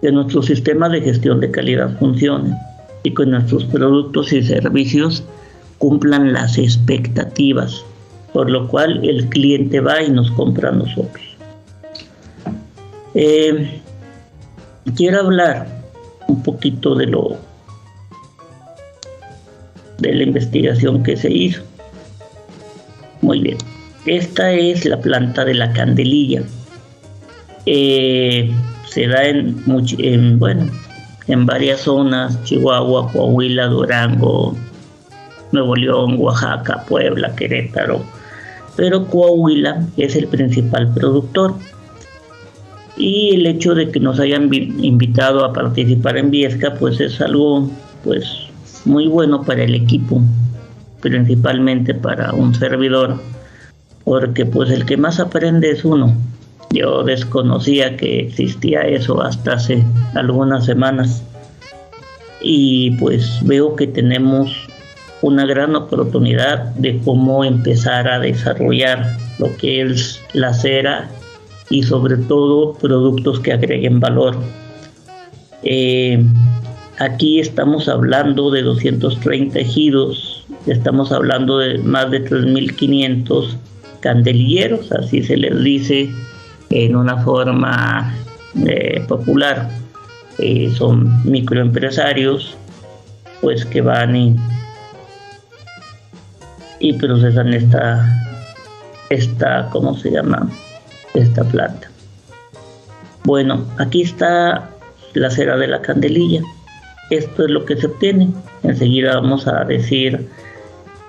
Que 0.02 0.12
nuestro 0.12 0.42
sistema 0.42 0.90
de 0.90 1.02
gestión 1.02 1.40
de 1.40 1.52
calidad 1.52 1.98
funcione 2.00 2.56
y 3.04 3.14
que 3.14 3.26
nuestros 3.26 3.66
productos 3.66 4.34
y 4.34 4.44
servicios 4.44 5.24
cumplan 5.78 6.34
las 6.34 6.58
expectativas, 6.58 7.84
por 8.34 8.50
lo 8.50 8.68
cual 8.68 9.04
el 9.04 9.28
cliente 9.30 9.80
va 9.80 10.02
y 10.02 10.10
nos 10.10 10.30
compra 10.32 10.70
a 10.70 10.74
nosotros. 10.74 11.24
Eh, 13.14 13.82
quiero 14.96 15.22
hablar 15.22 15.68
un 16.28 16.42
poquito 16.44 16.96
de 16.96 17.08
lo 17.08 17.38
de 20.00 20.14
la 20.14 20.24
investigación 20.24 21.04
que 21.04 21.16
se 21.16 21.32
hizo. 21.32 21.62
Muy 23.22 23.40
bien, 23.40 23.58
esta 24.06 24.52
es 24.52 24.86
la 24.86 25.00
planta 25.00 25.46
de 25.46 25.54
la 25.54 25.72
candelilla. 25.74 26.44
Eh, 27.66 28.52
se 28.92 29.08
da 29.08 29.24
en, 29.24 29.64
en, 30.00 30.38
bueno, 30.38 30.70
en 31.28 31.46
varias 31.46 31.82
zonas, 31.82 32.44
Chihuahua, 32.44 33.10
Coahuila, 33.12 33.68
Durango, 33.68 34.56
Nuevo 35.54 35.76
León, 35.78 36.16
Oaxaca, 36.18 36.84
Puebla, 36.88 37.34
Querétaro. 37.34 38.04
Pero 38.76 39.08
Coahuila 39.08 39.86
es 39.96 40.18
el 40.18 40.28
principal 40.28 40.94
productor 40.94 41.56
y 42.98 43.34
el 43.34 43.48
hecho 43.48 43.74
de 43.76 43.90
que 43.92 44.02
nos 44.02 44.20
hayan 44.20 44.54
invitado 44.54 45.46
a 45.46 45.54
participar 45.54 46.18
en 46.18 46.30
Viesca 46.30 46.76
pues 46.76 47.00
es 47.00 47.22
algo 47.22 47.70
pues 48.04 48.26
muy 48.84 49.08
bueno 49.08 49.44
para 49.44 49.64
el 49.64 49.74
equipo 49.74 50.22
principalmente 51.00 51.94
para 51.94 52.34
un 52.34 52.54
servidor 52.54 53.20
porque 54.04 54.46
pues 54.46 54.70
el 54.70 54.86
que 54.86 54.98
más 54.98 55.20
aprende 55.22 55.72
es 55.72 55.86
uno 55.86 56.14
yo 56.72 57.04
desconocía 57.04 57.98
que 57.98 58.22
existía 58.22 58.82
eso 58.82 59.22
hasta 59.22 59.54
hace 59.54 59.84
algunas 60.16 60.66
semanas 60.66 61.24
y 62.42 62.92
pues 62.92 63.40
veo 63.44 63.76
que 63.76 63.88
tenemos 63.88 64.52
una 65.22 65.46
gran 65.46 65.76
oportunidad 65.76 66.66
de 66.76 67.00
cómo 67.06 67.44
empezar 67.44 68.08
a 68.08 68.20
desarrollar 68.20 69.16
lo 69.38 69.56
que 69.58 69.82
es 69.82 70.22
la 70.34 70.54
cera 70.54 71.10
y 71.70 71.84
sobre 71.84 72.18
todo 72.18 72.74
productos 72.74 73.40
que 73.40 73.54
agreguen 73.54 74.00
valor. 74.00 74.36
Eh, 75.64 76.24
aquí 76.98 77.40
estamos 77.40 77.88
hablando 77.88 78.50
de 78.50 78.64
230 78.64 79.60
ejidos, 79.60 80.46
estamos 80.66 81.12
hablando 81.12 81.60
de 81.60 81.78
más 81.78 82.10
de 82.10 82.26
3.500 82.26 83.56
candelilleros, 84.00 84.92
así 84.92 85.22
se 85.22 85.38
les 85.38 85.64
dice 85.64 86.10
en 86.72 86.96
una 86.96 87.18
forma 87.24 88.16
eh, 88.66 89.04
popular. 89.08 89.70
Eh, 90.40 90.72
son 90.76 91.24
microempresarios 91.30 92.58
pues 93.42 93.66
que 93.66 93.82
van 93.82 94.16
y, 94.16 94.38
procesan 96.94 97.54
esta, 97.54 98.08
esta, 99.10 99.70
¿cómo 99.72 99.96
se 99.98 100.12
llama? 100.12 100.50
esta 101.14 101.44
planta. 101.44 101.90
Bueno, 103.24 103.66
aquí 103.78 104.02
está 104.04 104.70
la 105.14 105.30
cera 105.30 105.58
de 105.58 105.68
la 105.68 105.82
candelilla. 105.82 106.42
Esto 107.10 107.44
es 107.44 107.52
lo 107.52 107.66
que 107.66 107.76
se 107.78 107.88
obtiene. 107.88 108.30
Enseguida 108.64 109.16
vamos 109.16 109.48
a 109.48 109.64
decir 109.66 110.28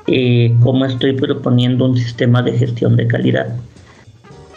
eh, 0.08 0.54
cómo 0.60 0.84
estoy 0.84 1.12
proponiendo 1.12 1.84
un 1.84 1.96
sistema 1.96 2.42
de 2.42 2.58
gestión 2.58 2.96
de 2.96 3.06
calidad. 3.06 3.54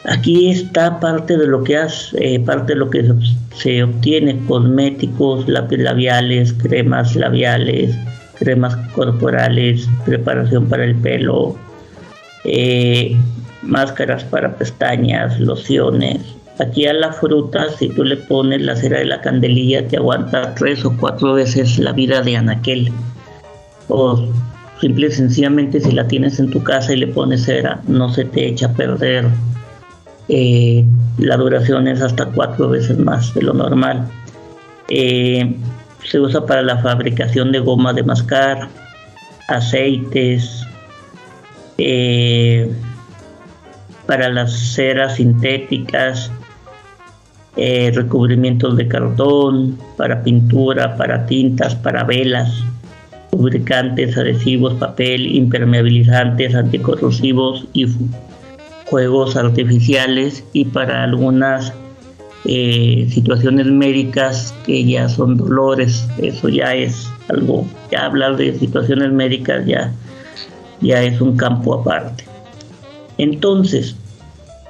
Aquí 0.07 0.51
está 0.51 0.99
parte 0.99 1.35
de 1.35 1.47
lo 1.47 1.63
que 1.63 1.77
hace, 1.77 2.35
eh, 2.35 2.39
parte 2.39 2.73
de 2.73 2.79
lo 2.79 2.89
que 2.89 3.03
se 3.55 3.83
obtiene, 3.83 4.39
cosméticos, 4.47 5.47
labiales, 5.47 6.53
cremas 6.53 7.15
labiales, 7.15 7.95
cremas 8.37 8.75
corporales, 8.93 9.89
preparación 10.05 10.67
para 10.67 10.85
el 10.85 10.95
pelo, 10.95 11.55
eh, 12.43 13.17
máscaras 13.63 14.23
para 14.25 14.55
pestañas, 14.55 15.39
lociones. 15.39 16.21
Aquí 16.59 16.85
a 16.85 16.93
la 16.93 17.11
fruta, 17.11 17.69
si 17.69 17.89
tú 17.89 18.03
le 18.03 18.17
pones 18.17 18.61
la 18.61 18.75
cera 18.75 18.99
de 18.99 19.05
la 19.05 19.21
candelilla, 19.21 19.87
te 19.87 19.97
aguanta 19.97 20.53
tres 20.55 20.85
o 20.85 20.95
cuatro 20.97 21.33
veces 21.33 21.79
la 21.79 21.91
vida 21.91 22.21
de 22.21 22.37
anaquel. 22.37 22.91
O 23.87 24.23
simple 24.79 25.07
y 25.07 25.11
sencillamente, 25.11 25.81
si 25.81 25.91
la 25.91 26.07
tienes 26.07 26.39
en 26.39 26.51
tu 26.51 26.63
casa 26.63 26.93
y 26.93 26.97
le 26.97 27.07
pones 27.07 27.43
cera, 27.43 27.81
no 27.87 28.13
se 28.13 28.25
te 28.25 28.47
echa 28.47 28.67
a 28.67 28.73
perder. 28.73 29.25
Eh, 30.27 30.83
la 31.17 31.37
duración 31.37 31.87
es 31.87 32.01
hasta 32.01 32.25
cuatro 32.25 32.69
veces 32.69 32.97
más 32.97 33.33
de 33.33 33.43
lo 33.43 33.53
normal. 33.53 34.07
Eh, 34.89 35.55
se 36.03 36.19
usa 36.19 36.45
para 36.45 36.61
la 36.61 36.77
fabricación 36.79 37.51
de 37.51 37.59
goma 37.59 37.93
de 37.93 38.03
mascar, 38.03 38.67
aceites, 39.47 40.65
eh, 41.77 42.71
para 44.05 44.29
las 44.29 44.53
ceras 44.53 45.15
sintéticas, 45.15 46.31
recubrimientos 47.55 48.75
de 48.75 48.87
cartón, 48.87 49.79
para 49.95 50.21
pintura, 50.21 50.97
para 50.97 51.25
tintas, 51.25 51.73
para 51.73 52.03
velas, 52.03 52.63
lubricantes, 53.31 54.17
adhesivos, 54.17 54.73
papel, 54.75 55.35
impermeabilizantes, 55.35 56.53
anticorrosivos 56.53 57.65
y 57.73 57.87
juegos 58.85 59.35
artificiales 59.35 60.43
y 60.53 60.65
para 60.65 61.03
algunas 61.03 61.73
eh, 62.45 63.07
situaciones 63.09 63.65
médicas 63.67 64.53
que 64.65 64.85
ya 64.85 65.09
son 65.09 65.37
dolores, 65.37 66.07
eso 66.19 66.49
ya 66.49 66.75
es 66.75 67.09
algo, 67.27 67.65
ya 67.91 68.05
hablar 68.05 68.37
de 68.37 68.57
situaciones 68.57 69.11
médicas 69.11 69.65
ya, 69.65 69.91
ya 70.81 71.01
es 71.01 71.19
un 71.21 71.35
campo 71.37 71.73
aparte. 71.73 72.25
Entonces, 73.17 73.95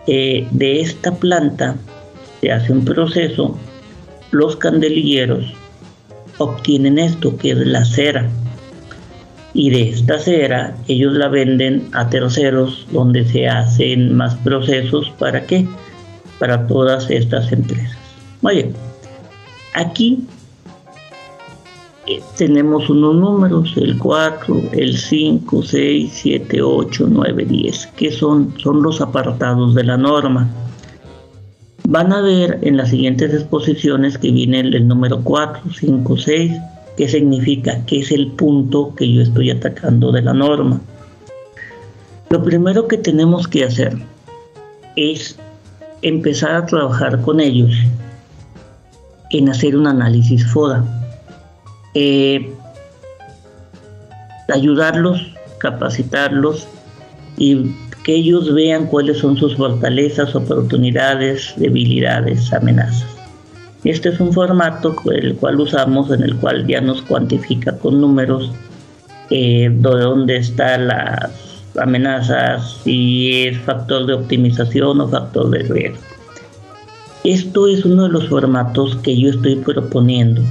eh, 0.08 0.48
de 0.52 0.82
esta 0.82 1.16
planta 1.16 1.76
se 2.40 2.52
hace 2.52 2.72
un 2.72 2.86
proceso, 2.86 3.58
los 4.32 4.56
candelilleros 4.56 5.54
obtienen 6.38 7.00
esto 7.00 7.36
que 7.38 7.52
es 7.52 7.58
la 7.58 7.84
cera. 7.84 8.30
Y 9.56 9.70
de 9.70 9.90
esta 9.90 10.20
cera 10.20 10.76
ellos 10.88 11.14
la 11.14 11.30
venden 11.30 11.88
a 11.94 12.10
terceros 12.10 12.86
donde 12.92 13.26
se 13.26 13.48
hacen 13.48 14.14
más 14.14 14.36
procesos. 14.36 15.10
¿Para 15.18 15.48
qué? 15.48 15.66
Para 16.38 16.68
todas 16.68 17.10
estas 17.10 17.52
empresas. 17.52 17.98
Oye, 18.42 18.74
aquí 19.74 20.28
tenemos 22.38 22.90
unos 22.90 23.16
números, 23.16 23.74
el 23.78 23.98
4, 23.98 24.62
el 24.74 24.98
5, 24.98 25.64
6, 25.64 26.12
7, 26.14 26.62
8, 26.62 27.08
9, 27.10 27.46
10, 27.46 27.88
que 27.96 28.12
son, 28.12 28.54
son 28.58 28.84
los 28.84 29.02
apartados 29.02 29.74
de 29.74 29.84
la 29.84 29.98
norma. 29.98 30.48
Van 31.88 32.12
a 32.14 32.22
ver 32.22 32.60
en 32.62 32.78
las 32.78 32.90
siguientes 32.90 33.34
exposiciones 33.34 34.18
que 34.18 34.32
viene 34.32 34.60
el, 34.60 34.88
número 34.88 35.22
4, 35.24 35.62
5, 35.80 36.18
6, 36.18 36.52
que 36.98 37.08
significa 37.08 37.86
que 37.86 38.00
es 38.00 38.12
el 38.12 38.32
punto 38.32 38.94
que 38.96 39.12
yo 39.12 39.22
estoy 39.22 39.52
atacando 39.52 40.12
de 40.12 40.22
la 40.22 40.34
norma. 40.34 40.80
Lo 42.30 42.44
primero 42.44 42.88
que 42.88 42.98
tenemos 42.98 43.48
que 43.48 43.64
hacer 43.64 43.98
es 44.96 45.38
empezar 46.02 46.56
a 46.56 46.66
trabajar 46.66 47.22
con 47.22 47.40
ellos 47.40 47.72
en 49.32 49.50
hacer 49.50 49.76
un 49.76 49.88
análisis 49.88 50.46
FODA 50.46 50.86
eh, 51.96 52.54
ayudarlos, 54.54 55.34
capacitarlos 55.60 56.68
y 57.38 57.72
que 58.04 58.16
ellos 58.16 58.54
vean 58.54 58.86
cuáles 58.86 59.18
son 59.18 59.38
sus 59.38 59.56
fortalezas, 59.56 60.36
oportunidades, 60.36 61.54
debilidades, 61.56 62.54
amenazas. 62.54 63.15
Este 63.86 64.10
es 64.10 64.20
un 64.20 64.34
formato 64.34 64.96
el 65.14 65.36
cual 65.36 65.60
usamos, 65.60 66.12
en 66.12 66.24
el 66.24 66.36
cual 66.38 66.66
ya 66.66 66.82
nos 66.82 67.04
cuantifica 67.04 67.78
con 67.78 68.02
números 68.02 68.52
eh, 69.30 69.70
de 69.72 69.90
dónde 69.90 70.38
están 70.38 70.88
las 70.88 71.30
amenazas, 71.80 72.80
si 72.84 73.44
es 73.44 73.60
factor 73.60 74.08
de 74.08 74.14
optimización 74.14 75.02
o 75.02 75.08
factor 75.08 75.52
de 75.52 75.60
riesgo. 75.60 76.02
Esto 77.24 77.68
es 77.68 77.86
uno 77.86 78.04
de 78.04 78.10
los 78.10 78.28
formatos 78.28 78.96
que 78.98 79.16
yo 79.16 79.30
estoy 79.30 79.56
proponiendo 79.58 80.42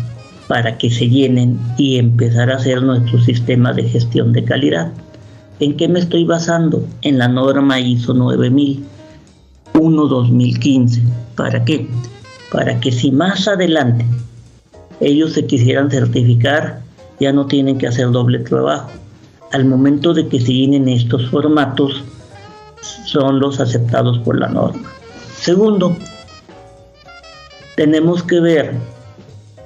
para 0.47 0.79
que 0.79 0.90
se 0.90 1.09
llenen 1.09 1.59
y 1.77 1.99
empezar 1.99 2.53
a 2.53 2.57
hacer 2.57 2.83
nuestro 2.83 3.20
sistema 3.20 3.73
de 3.73 3.88
gestión 3.88 4.33
de 4.33 4.44
calidad. 4.44 4.92
¿En 5.59 5.77
qué 5.77 5.88
me 5.88 5.99
estoy 5.99 6.25
basando? 6.25 6.87
En 7.03 7.18
la 7.18 7.27
norma 7.27 7.81
ISO 7.81 8.14
9001-2015. 8.14 11.03
¿Para 11.35 11.64
qué? 11.64 11.88
Para 12.55 12.79
que 12.79 12.93
si 12.93 13.11
más 13.11 13.49
adelante 13.49 14.07
ellos 15.01 15.33
se 15.33 15.45
quisieran 15.45 15.90
certificar, 15.90 16.83
ya 17.19 17.33
no 17.33 17.47
tienen 17.47 17.79
que 17.79 17.88
hacer 17.88 18.12
doble 18.12 18.38
trabajo. 18.38 18.93
Al 19.51 19.64
momento 19.64 20.14
de 20.14 20.29
que 20.29 20.38
se 20.38 20.53
llenen 20.53 20.88
estos 20.88 21.29
formatos, 21.31 22.05
son 23.07 23.40
los 23.40 23.59
aceptados 23.59 24.21
por 24.21 24.38
la 24.38 24.47
norma. 24.47 24.88
Segundo, 25.37 25.97
tenemos 27.75 28.23
que 28.23 28.38
ver 28.38 28.75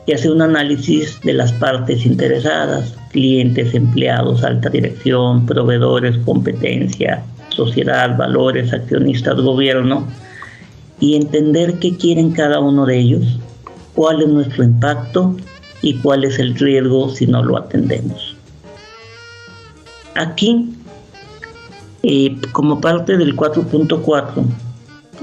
y 0.07 0.12
hace 0.12 0.31
un 0.31 0.40
análisis 0.40 1.20
de 1.20 1.35
las 1.35 1.53
partes 1.53 2.07
interesadas, 2.07 2.94
clientes, 3.11 3.74
empleados, 3.74 4.42
alta 4.42 4.70
dirección, 4.70 5.44
proveedores, 5.44 6.16
competencia, 6.24 7.22
sociedad, 7.51 8.16
valores, 8.16 8.72
accionistas, 8.72 9.37
gobierno, 9.37 10.07
y 11.00 11.16
entender 11.16 11.78
qué 11.78 11.96
quieren 11.96 12.32
cada 12.32 12.61
uno 12.61 12.87
de 12.87 12.98
ellos, 12.98 13.38
cuál 13.94 14.22
es 14.22 14.28
nuestro 14.28 14.64
impacto 14.64 15.37
y 15.82 15.94
cuál 15.94 16.24
es 16.24 16.38
el 16.38 16.54
riesgo 16.54 17.11
si 17.11 17.26
no 17.26 17.42
lo 17.42 17.56
atendemos. 17.56 18.37
Aquí, 20.14 20.74
eh, 22.02 22.37
como 22.52 22.80
parte 22.80 23.16
del 23.16 23.37
4.4, 23.37 24.44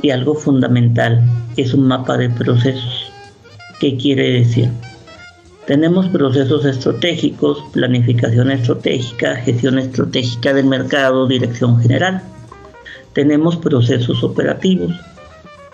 y 0.01 0.09
algo 0.11 0.35
fundamental, 0.35 1.21
es 1.57 1.73
un 1.73 1.87
mapa 1.87 2.17
de 2.17 2.29
procesos 2.29 3.11
¿Qué 3.79 3.97
quiere 3.97 4.39
decir? 4.39 4.69
Tenemos 5.67 6.07
procesos 6.07 6.63
estratégicos, 6.63 7.61
planificación 7.73 8.49
estratégica, 8.49 9.35
gestión 9.35 9.79
estratégica 9.79 10.53
del 10.53 10.65
mercado, 10.65 11.27
dirección 11.27 11.81
general. 11.81 12.21
Tenemos 13.13 13.57
procesos 13.57 14.23
operativos. 14.23 14.93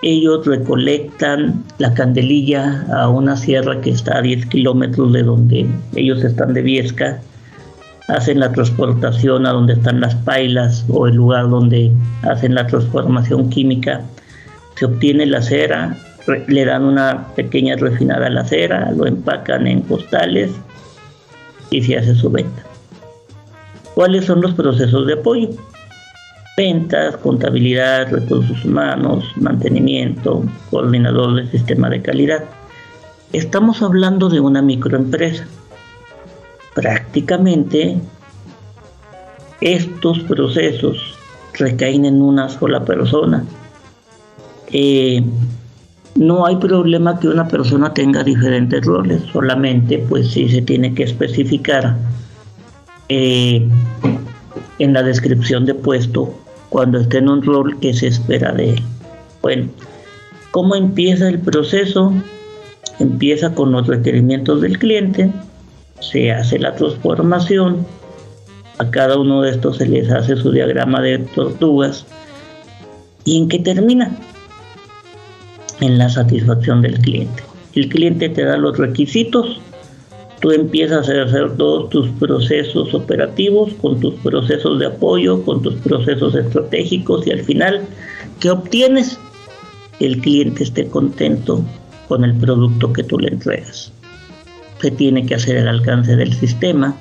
Ellos 0.04 0.48
recolectan 0.48 1.64
la 1.78 1.94
candelilla 1.94 2.88
a 2.92 3.08
una 3.08 3.38
sierra 3.38 3.80
que 3.82 3.92
está 3.92 4.18
a 4.18 4.22
10 4.22 4.48
kilómetros 4.48 5.14
de 5.14 5.22
donde 5.22 5.68
ellos 5.96 6.24
están 6.24 6.54
de 6.54 6.64
Viesca, 6.64 7.22
hacen 8.08 8.40
la 8.40 8.52
transportación 8.52 9.46
a 9.46 9.52
donde 9.52 9.74
están 9.74 10.02
las 10.02 10.16
pailas 10.16 10.86
o 10.90 11.06
el 11.06 11.16
lugar 11.16 11.50
donde 11.50 11.92
hacen 12.24 12.56
la 12.56 12.66
transformación 12.66 13.50
química, 13.50 14.02
se 14.76 14.86
obtiene 14.86 15.28
la 15.28 15.42
cera, 15.44 15.96
le 16.48 16.66
dan 16.66 16.84
una 16.84 17.28
pequeña 17.36 17.76
refinada 17.76 18.26
a 18.26 18.32
la 18.32 18.44
cera, 18.44 18.92
lo 18.92 19.06
empacan 19.06 19.68
en 19.68 19.82
costales 19.82 20.52
y 21.70 21.84
se 21.84 21.98
hace 21.98 22.16
su 22.16 22.32
venta. 22.32 22.64
¿Cuáles 23.94 24.26
son 24.26 24.42
los 24.42 24.54
procesos 24.54 25.06
de 25.06 25.14
apoyo? 25.14 25.50
Ventas, 26.58 27.18
contabilidad, 27.18 28.12
recursos 28.12 28.64
humanos, 28.66 29.24
mantenimiento, 29.38 30.44
coordinador 30.70 31.36
del 31.36 31.50
sistema 31.50 31.90
de 31.90 32.02
calidad. 32.02 32.44
Estamos 33.34 33.82
hablando 33.82 34.30
de 34.30 34.42
una 34.42 34.62
microempresa. 34.62 35.48
Prácticamente 36.76 37.98
estos 39.62 40.20
procesos 40.22 41.16
recaen 41.54 42.06
en 42.06 42.22
una 42.22 42.50
sola 42.50 42.84
persona. 42.84 43.44
Eh, 44.72 45.24
no 46.16 46.46
hay 46.46 46.58
problema 46.58 47.20
que 47.20 47.28
una 47.28 47.48
persona 47.48 47.94
tenga 47.94 48.24
diferentes 48.24 48.86
roles, 48.86 49.24
solamente 49.32 50.00
pues 50.10 50.32
sí 50.32 50.50
se 50.50 50.62
tiene 50.62 50.94
que 50.94 51.04
especificar 51.04 51.96
eh, 53.08 53.68
en 54.84 54.94
la 54.94 55.04
descripción 55.04 55.66
de 55.66 55.76
puesto 55.76 56.34
cuando 56.70 57.00
esté 57.00 57.20
en 57.20 57.30
un 57.30 57.44
rol 57.44 57.80
que 57.80 57.94
se 57.94 58.08
espera 58.08 58.52
de 58.52 58.72
él. 58.72 58.82
Bueno, 59.42 59.70
¿cómo 60.52 60.76
empieza 60.76 61.28
el 61.28 61.40
proceso? 61.40 62.14
Empieza 63.00 63.54
con 63.54 63.72
los 63.72 63.88
requerimientos 63.88 64.62
del 64.62 64.80
cliente, 64.80 65.32
se 66.00 66.32
hace 66.32 66.58
la 66.60 66.76
transformación, 66.76 67.86
a 68.80 68.90
cada 68.90 69.20
uno 69.20 69.44
de 69.44 69.52
estos 69.52 69.78
se 69.78 69.88
les 69.88 70.10
hace 70.10 70.36
su 70.36 70.52
diagrama 70.52 71.02
de 71.02 71.20
tortugas 71.20 72.06
y 73.26 73.38
en 73.38 73.50
qué 73.50 73.60
termina 73.60 74.18
en 75.80 75.98
la 76.00 76.10
satisfacción 76.10 76.82
del 76.82 77.00
cliente. 77.00 77.44
El 77.76 77.90
cliente 77.90 78.30
te 78.30 78.44
da 78.44 78.58
los 78.58 78.78
requisitos, 78.78 79.62
tú 80.42 80.52
empiezas 80.52 81.08
a 81.08 81.24
hacer 81.24 81.56
todos 81.56 81.90
tus 81.92 82.10
procesos 82.12 82.94
operativos 82.94 83.72
con 83.82 84.00
tus 84.00 84.16
procesos 84.16 84.80
de 84.80 84.88
apoyo, 84.88 85.44
con 85.44 85.62
tus 85.62 85.76
procesos 85.76 86.36
estratégicos 86.36 87.26
y 87.28 87.32
al 87.32 87.42
final, 87.42 87.82
¿qué 88.40 88.50
obtienes? 88.50 89.20
El 90.00 90.20
cliente 90.20 90.64
esté 90.64 90.88
contento 90.88 91.64
con 92.08 92.26
el 92.26 92.34
producto 92.34 92.92
que 92.92 93.04
tú 93.04 93.20
le 93.20 93.30
entregas. 93.30 93.94
Se 94.82 94.90
tiene 94.90 95.28
que 95.28 95.36
hacer 95.36 95.58
el 95.58 95.68
alcance 95.68 96.16
del 96.16 96.34
sistema, 96.34 96.96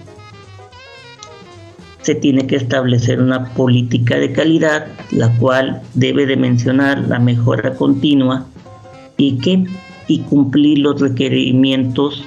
se 2.02 2.14
tiene 2.14 2.46
que 2.46 2.56
establecer 2.56 3.20
una 3.20 3.54
política 3.54 4.16
de 4.16 4.32
calidad, 4.32 4.86
la 5.12 5.34
cual 5.38 5.80
debe 5.94 6.26
de 6.26 6.36
mencionar 6.36 7.08
la 7.08 7.18
mejora 7.18 7.74
continua 7.74 8.46
y 9.16 9.38
que 9.38 9.64
y 10.08 10.18
cumplir 10.20 10.80
los 10.80 11.00
requerimientos 11.00 12.24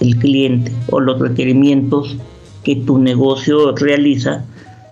del 0.00 0.16
cliente 0.18 0.72
o 0.90 1.00
los 1.00 1.20
requerimientos 1.20 2.16
que 2.62 2.76
tu 2.76 2.98
negocio 2.98 3.74
realiza 3.76 4.44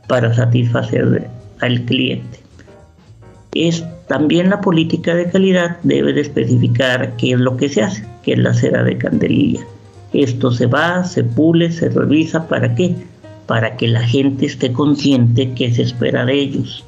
para 0.06 0.34
satisfacer 0.34 1.28
al 1.60 1.82
cliente. 1.82 2.40
Es 3.54 3.84
también 4.08 4.50
la 4.50 4.60
política 4.60 5.14
de 5.14 5.30
calidad 5.30 5.78
debe 5.82 6.12
de 6.12 6.20
especificar 6.20 7.16
qué 7.16 7.32
es 7.32 7.40
lo 7.40 7.56
que 7.56 7.68
se 7.68 7.82
hace, 7.82 8.06
que 8.22 8.32
es 8.32 8.38
la 8.38 8.54
cera 8.54 8.82
de 8.84 8.98
candelilla. 8.98 9.60
Esto 10.12 10.50
se 10.50 10.66
va, 10.66 11.04
se 11.04 11.24
pule, 11.24 11.72
se 11.72 11.88
revisa, 11.88 12.46
¿para 12.46 12.74
qué? 12.74 12.94
Para 13.46 13.76
que 13.76 13.88
la 13.88 14.02
gente 14.02 14.46
esté 14.46 14.72
consciente 14.72 15.52
que 15.54 15.72
se 15.72 15.82
espera 15.82 16.26
de 16.26 16.34
ellos. 16.34 16.84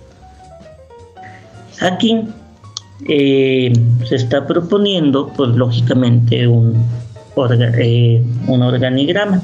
Aquí 1.80 2.24
eh, 3.08 3.72
se 4.06 4.16
está 4.16 4.46
proponiendo, 4.46 5.32
pues 5.36 5.50
lógicamente, 5.50 6.46
un, 6.46 6.74
eh, 7.36 8.22
un 8.46 8.62
organigrama. 8.62 9.42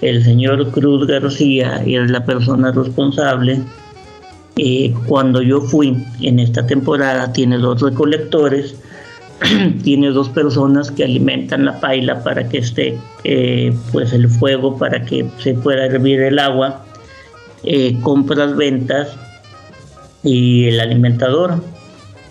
El 0.00 0.24
señor 0.24 0.70
Cruz 0.70 1.06
García 1.06 1.82
es 1.86 2.10
la 2.10 2.24
persona 2.24 2.72
responsable. 2.72 3.60
Eh, 4.56 4.94
cuando 5.06 5.42
yo 5.42 5.60
fui 5.60 6.04
en 6.20 6.38
esta 6.38 6.66
temporada, 6.66 7.32
tiene 7.32 7.58
dos 7.58 7.80
recolectores, 7.80 8.76
tiene 9.82 10.10
dos 10.10 10.28
personas 10.28 10.90
que 10.90 11.04
alimentan 11.04 11.64
la 11.64 11.80
paila 11.80 12.22
para 12.22 12.48
que 12.48 12.58
esté 12.58 12.98
pues 13.92 14.12
el 14.12 14.28
fuego, 14.28 14.76
para 14.76 15.04
que 15.04 15.26
se 15.38 15.54
pueda 15.54 15.86
hervir 15.86 16.20
el 16.20 16.38
agua, 16.38 16.84
compras, 18.02 18.56
ventas 18.56 19.16
y 20.22 20.66
el 20.66 20.80
alimentador 20.80 21.60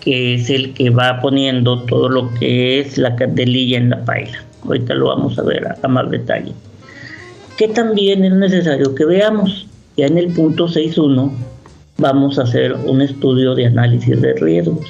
que 0.02 0.34
es 0.34 0.50
el 0.50 0.74
que 0.74 0.90
va 0.90 1.20
poniendo 1.20 1.82
todo 1.84 2.08
lo 2.08 2.34
que 2.34 2.80
es 2.80 2.98
la 2.98 3.14
candelilla 3.14 3.78
en 3.78 3.90
la 3.90 4.04
paila. 4.04 4.44
Ahorita 4.64 4.94
lo 4.94 5.08
vamos 5.08 5.38
a 5.38 5.42
ver 5.42 5.76
a, 5.82 5.88
más 5.88 6.10
detalle. 6.10 6.52
Que 7.56 7.68
también 7.68 8.24
es 8.24 8.32
necesario 8.32 8.94
que 8.94 9.04
veamos. 9.04 9.66
Ya 9.96 10.06
en 10.06 10.18
el 10.18 10.28
punto 10.32 10.68
6.1 10.68 11.30
vamos 11.98 12.38
a 12.38 12.42
hacer 12.42 12.72
un 12.72 13.02
estudio 13.02 13.54
de 13.54 13.66
análisis 13.66 14.20
de 14.20 14.32
riesgos, 14.34 14.86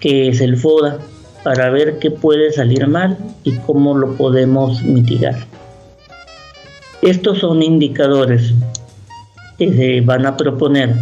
que 0.00 0.28
es 0.28 0.40
el 0.40 0.56
FODA, 0.56 0.98
para 1.44 1.70
ver 1.70 1.98
qué 1.98 2.10
puede 2.10 2.52
salir 2.52 2.86
mal 2.86 3.16
y 3.44 3.52
cómo 3.58 3.96
lo 3.96 4.16
podemos 4.16 4.82
mitigar. 4.82 5.36
Estos 7.02 7.38
son 7.38 7.62
indicadores 7.62 8.52
que 9.56 9.72
se 9.72 10.00
van 10.00 10.26
a 10.26 10.36
proponer 10.36 10.94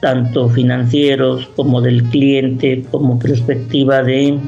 tanto 0.00 0.50
financieros 0.50 1.48
como 1.56 1.80
del 1.80 2.02
cliente, 2.04 2.84
como 2.90 3.18
perspectiva 3.18 4.02
de 4.02 4.38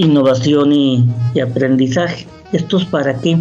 innovación 0.00 0.72
y, 0.72 1.06
aprendizaje. 1.40 2.26
¿Esto 2.52 2.78
es 2.78 2.84
para 2.86 3.20
qué? 3.20 3.38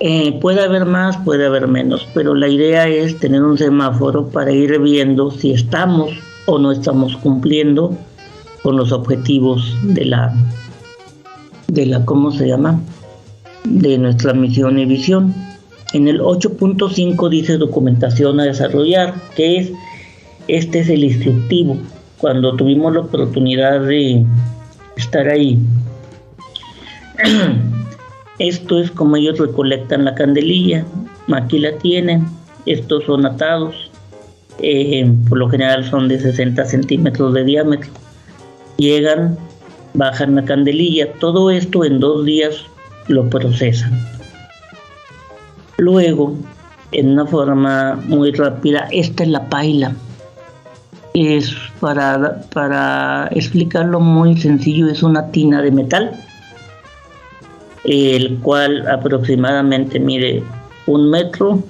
Eh, 0.00 0.38
puede 0.40 0.62
haber 0.62 0.86
más, 0.86 1.16
puede 1.18 1.46
haber 1.46 1.68
menos, 1.68 2.06
pero 2.14 2.34
la 2.34 2.48
idea 2.48 2.88
es 2.88 3.18
tener 3.20 3.42
un 3.42 3.56
semáforo 3.56 4.28
para 4.28 4.50
ir 4.50 4.78
viendo 4.80 5.30
si 5.30 5.52
estamos 5.52 6.10
o 6.46 6.58
no 6.58 6.72
estamos 6.72 7.16
cumpliendo 7.16 7.96
con 8.62 8.76
los 8.76 8.92
objetivos 8.92 9.76
de 9.82 10.06
la, 10.06 10.34
de 11.68 11.86
la, 11.86 12.04
¿cómo 12.04 12.32
se 12.32 12.48
llama? 12.48 12.80
De 13.64 13.98
nuestra 13.98 14.32
misión 14.32 14.78
y 14.78 14.86
visión. 14.86 15.34
En 15.92 16.08
el 16.08 16.20
8.5 16.20 17.28
dice 17.28 17.56
documentación 17.56 18.40
a 18.40 18.44
desarrollar, 18.44 19.14
que 19.36 19.58
es, 19.58 19.72
este 20.48 20.80
es 20.80 20.88
el 20.88 21.04
instructivo. 21.04 21.76
Cuando 22.18 22.56
tuvimos 22.56 22.92
la 22.94 23.00
oportunidad 23.00 23.80
de 23.82 24.24
estar 24.96 25.28
ahí, 25.28 25.58
esto 28.38 28.80
es 28.80 28.90
como 28.90 29.16
ellos 29.16 29.38
recolectan 29.38 30.04
la 30.04 30.14
candelilla, 30.14 30.84
aquí 31.32 31.58
la 31.58 31.76
tienen, 31.78 32.26
estos 32.66 33.04
son 33.04 33.26
atados, 33.26 33.90
eh, 34.60 35.10
por 35.28 35.38
lo 35.38 35.48
general 35.48 35.88
son 35.88 36.08
de 36.08 36.18
60 36.18 36.64
centímetros 36.64 37.34
de 37.34 37.44
diámetro. 37.44 37.90
Llegan, 38.76 39.36
bajan 39.94 40.34
la 40.34 40.44
candelilla, 40.44 41.12
todo 41.14 41.50
esto 41.50 41.84
en 41.84 42.00
dos 42.00 42.24
días 42.24 42.66
lo 43.08 43.28
procesan. 43.28 43.92
Luego, 45.76 46.34
en 46.92 47.10
una 47.10 47.26
forma 47.26 48.00
muy 48.06 48.32
rápida, 48.32 48.88
esta 48.90 49.24
es 49.24 49.28
la 49.28 49.48
paila. 49.48 49.94
Es 51.14 51.54
para, 51.78 52.42
para 52.52 53.28
explicarlo 53.30 54.00
muy 54.00 54.36
sencillo, 54.36 54.88
es 54.88 55.00
una 55.04 55.30
tina 55.30 55.62
de 55.62 55.70
metal, 55.70 56.10
el 57.84 58.38
cual 58.40 58.88
aproximadamente 58.88 60.00
mide 60.00 60.42
un 60.86 61.10
metro 61.10 61.62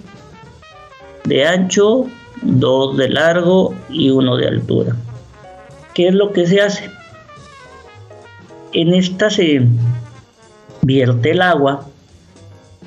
de 1.24 1.46
ancho, 1.46 2.06
dos 2.40 2.96
de 2.96 3.10
largo 3.10 3.74
y 3.90 4.08
uno 4.08 4.36
de 4.36 4.48
altura. 4.48 4.96
¿Qué 5.92 6.08
es 6.08 6.14
lo 6.14 6.32
que 6.32 6.46
se 6.46 6.62
hace? 6.62 6.90
En 8.72 8.94
esta 8.94 9.28
se 9.28 9.66
vierte 10.80 11.32
el 11.32 11.42
agua, 11.42 11.86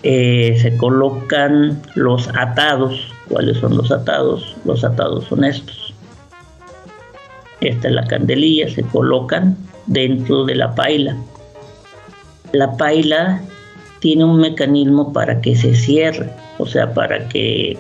eh, 0.02 0.58
se 0.60 0.76
colocan 0.78 1.82
los 1.94 2.28
atados. 2.30 3.14
¿Cuáles 3.30 3.58
son 3.58 3.78
los 3.78 3.92
atados? 3.92 4.56
Los 4.66 4.84
atados 4.84 5.26
son 5.26 5.44
estos. 5.44 5.87
Esta 7.68 7.90
es 7.90 7.94
la 7.94 8.06
candelilla, 8.06 8.70
se 8.70 8.84
colocan 8.84 9.58
dentro 9.88 10.46
de 10.46 10.56
la 10.56 10.74
paila. 10.74 11.18
La 12.54 12.78
paila 12.78 13.42
tiene 14.00 14.24
un 14.24 14.40
mecanismo 14.40 15.12
para 15.12 15.42
que 15.42 15.56
se 15.56 15.76
cierre, 15.76 16.30
o 16.60 16.66
sea, 16.66 16.94
para 16.94 17.28
que 17.28 17.78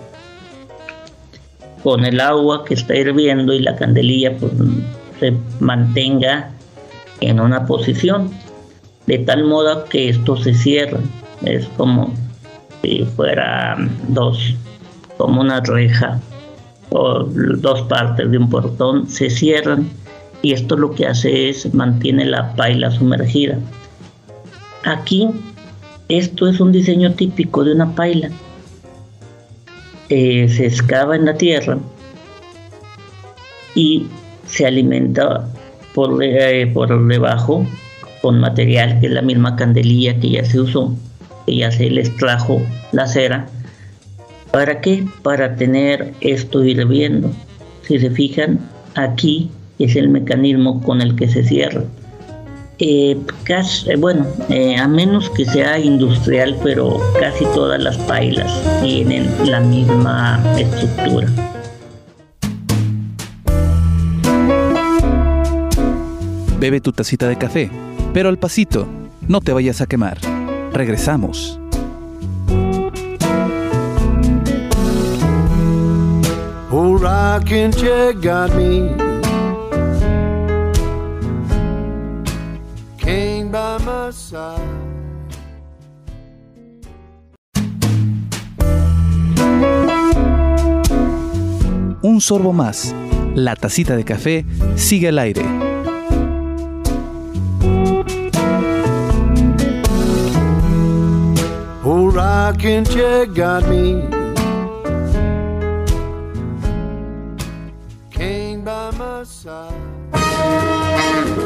con 1.84 2.04
el 2.04 2.20
agua 2.20 2.66
que 2.66 2.74
está 2.74 2.96
hirviendo 2.96 3.54
y 3.54 3.60
la 3.60 3.78
candelilla 3.78 4.36
pues, 4.38 4.52
se 5.22 5.34
mantenga 5.62 6.52
en 7.22 7.40
una 7.40 7.66
posición, 7.66 8.30
de 9.06 9.20
tal 9.20 9.46
modo 9.46 9.86
que 9.86 10.10
esto 10.10 10.36
se 10.36 10.54
cierra. 10.54 11.00
Es 11.46 11.66
como 11.78 12.14
si 12.82 13.06
fuera 13.16 13.78
dos, 14.10 14.54
como 15.18 15.40
una 15.40 15.62
reja 15.62 16.20
o 16.90 17.24
dos 17.24 17.82
partes 17.84 18.30
de 18.30 18.38
un 18.38 18.50
portón 18.50 19.10
se 19.10 19.30
cierran 19.30 19.90
y 20.42 20.54
esto 20.54 20.78
lo 20.78 20.92
que 20.92 21.08
hace 21.08 21.50
es 21.50 21.74
mantiene 21.74 22.26
la 22.26 22.56
paila 22.56 22.92
sumergida. 22.92 23.58
Aquí 24.84 25.30
esto 26.10 26.48
es 26.48 26.60
un 26.60 26.72
diseño 26.72 27.14
típico 27.14 27.64
de 27.64 27.74
una 27.74 27.94
paila 27.94 28.30
eh, 30.10 30.48
se 30.48 30.68
excava 30.68 31.18
en 31.18 31.26
la 31.26 31.34
tierra 31.34 31.78
y 33.76 34.08
se 34.46 34.66
alimenta 34.66 35.46
por, 35.94 36.24
eh, 36.24 36.66
por 36.68 37.08
debajo 37.08 37.68
con 38.22 38.40
material 38.40 39.02
que 39.02 39.08
es 39.08 39.12
la 39.12 39.22
misma 39.22 39.58
candelilla 39.58 40.18
que 40.18 40.30
ya 40.30 40.46
se 40.46 40.62
usó, 40.62 40.96
que 41.46 41.58
ya 41.58 41.72
se 41.72 41.90
les 41.90 42.16
trajo 42.16 42.62
la 42.94 43.06
cera. 43.06 43.50
¿Para 44.52 44.82
qué? 44.82 45.06
Para 45.24 45.56
tener 45.56 46.14
esto 46.22 46.64
hirviendo. 46.64 47.32
Si 47.84 48.00
se 48.00 48.10
fijan, 48.10 48.60
aquí 48.96 49.50
es 49.80 49.96
el 49.96 50.10
mecanismo 50.10 50.82
con 50.82 51.02
el 51.02 51.16
que 51.16 51.28
se 51.28 51.44
cierra. 51.44 51.84
Eh, 52.80 53.18
casi, 53.44 53.90
eh, 53.90 53.96
bueno, 53.96 54.26
eh, 54.50 54.78
a 54.78 54.88
menos 54.88 55.30
que 55.32 55.46
sea 55.46 55.80
industrial, 55.80 56.56
pero 56.64 57.00
casi 57.20 57.44
todas 57.46 57.82
las 57.82 57.98
pailas 57.98 58.52
tienen 58.84 59.28
la 59.46 59.60
misma 59.60 60.44
estructura. 60.58 61.28
Bebe 66.60 66.82
tu 66.82 66.92
tacita 66.92 67.28
de 67.28 67.38
café, 67.38 67.72
pero 68.14 68.30
al 68.30 68.38
pasito, 68.38 68.88
no 69.28 69.42
te 69.42 69.54
vayas 69.54 69.82
a 69.82 69.88
quemar. 69.88 70.20
Regresamos. 70.72 71.60
Got 78.22 78.52
me. 78.54 78.94
Un 92.02 92.20
sorbo 92.20 92.52
más. 92.52 92.94
La 93.34 93.56
tacita 93.56 93.96
de 93.96 94.04
café 94.04 94.46
sigue 94.76 95.08
al 95.08 95.20
aire. 95.20 95.44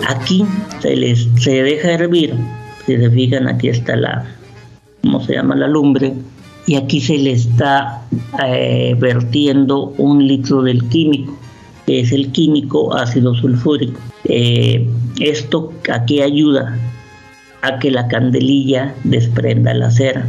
Aquí 0.07 0.45
se 0.81 0.95
les 0.95 1.27
se 1.37 1.63
deja 1.63 1.91
hervir 1.93 2.35
si 2.85 2.97
se 2.97 3.09
fijan, 3.09 3.47
aquí 3.47 3.69
está 3.69 3.95
la, 3.95 4.25
¿cómo 5.01 5.21
se 5.23 5.33
llama? 5.33 5.55
La 5.55 5.67
lumbre. 5.67 6.13
Y 6.67 6.75
aquí 6.75 7.01
se 7.01 7.17
le 7.17 7.31
está 7.31 8.03
eh, 8.45 8.95
vertiendo 8.99 9.93
un 9.97 10.27
litro 10.27 10.61
del 10.61 10.87
químico, 10.89 11.37
que 11.85 12.01
es 12.01 12.11
el 12.11 12.31
químico 12.31 12.95
ácido 12.95 13.33
sulfúrico. 13.35 13.99
Eh, 14.25 14.87
esto 15.19 15.73
aquí 15.91 16.21
ayuda 16.21 16.77
a 17.61 17.79
que 17.79 17.91
la 17.91 18.07
candelilla 18.07 18.93
desprenda 19.03 19.73
la 19.73 19.89
cera. 19.89 20.27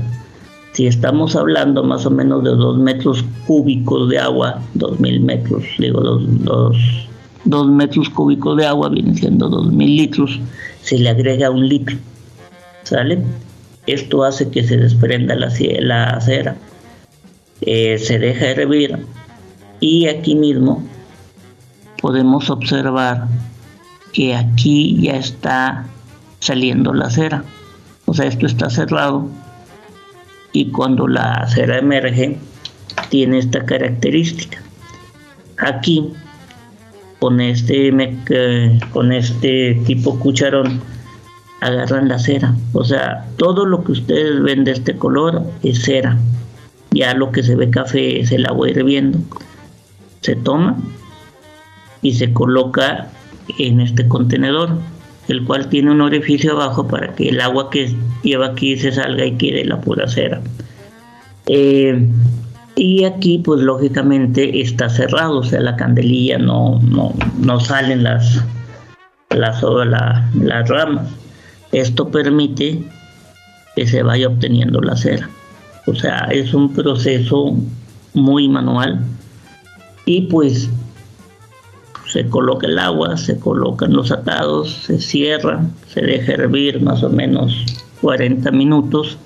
Si 0.72 0.86
estamos 0.86 1.36
hablando 1.36 1.84
más 1.84 2.06
o 2.06 2.10
menos 2.10 2.42
de 2.44 2.50
2 2.50 2.78
metros 2.78 3.24
cúbicos 3.46 4.08
de 4.08 4.18
agua, 4.18 4.60
2000 4.74 5.20
metros, 5.20 5.64
digo 5.78 6.00
2 6.00 7.11
metros 7.44 8.08
cúbicos 8.08 8.56
de 8.56 8.66
agua, 8.66 8.88
viene 8.88 9.14
siendo 9.14 9.48
2000 9.48 9.96
litros, 9.96 10.40
se 10.82 10.98
le 10.98 11.10
agrega 11.10 11.50
un 11.50 11.68
litro. 11.68 11.96
¿sale? 12.84 13.18
Esto 13.86 14.24
hace 14.24 14.50
que 14.50 14.62
se 14.62 14.76
desprenda 14.76 15.34
la, 15.34 15.52
la 15.80 16.20
cera, 16.20 16.56
eh, 17.60 17.98
se 17.98 18.18
deja 18.18 18.46
hervir 18.46 18.98
y 19.80 20.06
aquí 20.06 20.34
mismo 20.34 20.82
podemos 22.00 22.50
observar 22.50 23.26
que 24.12 24.34
aquí 24.34 25.00
ya 25.00 25.16
está 25.16 25.86
saliendo 26.40 26.92
la 26.92 27.10
cera. 27.10 27.44
O 28.06 28.14
sea, 28.14 28.26
esto 28.26 28.46
está 28.46 28.68
cerrado 28.68 29.28
y 30.52 30.66
cuando 30.66 31.08
la 31.08 31.48
cera 31.48 31.78
emerge 31.78 32.38
tiene 33.08 33.38
esta 33.38 33.64
característica. 33.64 34.62
Aquí 35.58 36.12
con 37.22 37.40
este, 37.40 37.92
eh, 38.30 38.80
con 38.92 39.12
este 39.12 39.80
tipo 39.86 40.18
cucharón 40.18 40.80
agarran 41.60 42.08
la 42.08 42.18
cera. 42.18 42.56
O 42.72 42.82
sea, 42.82 43.28
todo 43.36 43.64
lo 43.64 43.84
que 43.84 43.92
ustedes 43.92 44.42
ven 44.42 44.64
de 44.64 44.72
este 44.72 44.96
color 44.96 45.44
es 45.62 45.82
cera. 45.82 46.18
Ya 46.90 47.14
lo 47.14 47.30
que 47.30 47.44
se 47.44 47.54
ve 47.54 47.70
café 47.70 48.18
es 48.18 48.32
el 48.32 48.44
agua 48.44 48.70
hirviendo. 48.70 49.20
Se 50.20 50.34
toma 50.34 50.76
y 52.02 52.14
se 52.14 52.32
coloca 52.32 53.06
en 53.56 53.80
este 53.80 54.08
contenedor, 54.08 54.70
el 55.28 55.44
cual 55.44 55.68
tiene 55.68 55.92
un 55.92 56.00
orificio 56.00 56.54
abajo 56.54 56.88
para 56.88 57.14
que 57.14 57.28
el 57.28 57.40
agua 57.40 57.70
que 57.70 57.94
lleva 58.24 58.46
aquí 58.46 58.76
se 58.76 58.90
salga 58.90 59.24
y 59.24 59.36
quede 59.36 59.64
la 59.64 59.80
pura 59.80 60.08
cera. 60.08 60.40
Eh, 61.46 62.04
y 62.74 63.04
aquí, 63.04 63.38
pues 63.38 63.60
lógicamente 63.60 64.60
está 64.60 64.88
cerrado, 64.88 65.38
o 65.38 65.44
sea, 65.44 65.60
la 65.60 65.76
candelilla 65.76 66.38
no, 66.38 66.80
no, 66.82 67.12
no 67.38 67.60
salen 67.60 68.02
las, 68.02 68.42
las, 69.30 69.62
las 70.34 70.68
ramas. 70.68 71.08
Esto 71.72 72.10
permite 72.10 72.82
que 73.76 73.86
se 73.86 74.02
vaya 74.02 74.28
obteniendo 74.28 74.80
la 74.80 74.96
cera. 74.96 75.28
O 75.86 75.94
sea, 75.94 76.28
es 76.30 76.54
un 76.54 76.72
proceso 76.72 77.56
muy 78.14 78.48
manual. 78.48 79.00
Y 80.06 80.22
pues 80.22 80.70
se 82.06 82.26
coloca 82.28 82.66
el 82.66 82.78
agua, 82.78 83.16
se 83.16 83.38
colocan 83.38 83.92
los 83.92 84.12
atados, 84.12 84.70
se 84.84 85.00
cierra, 85.00 85.64
se 85.88 86.02
deja 86.02 86.32
hervir 86.32 86.80
más 86.82 87.02
o 87.02 87.08
menos 87.08 87.64
40 88.02 88.50
minutos, 88.50 89.16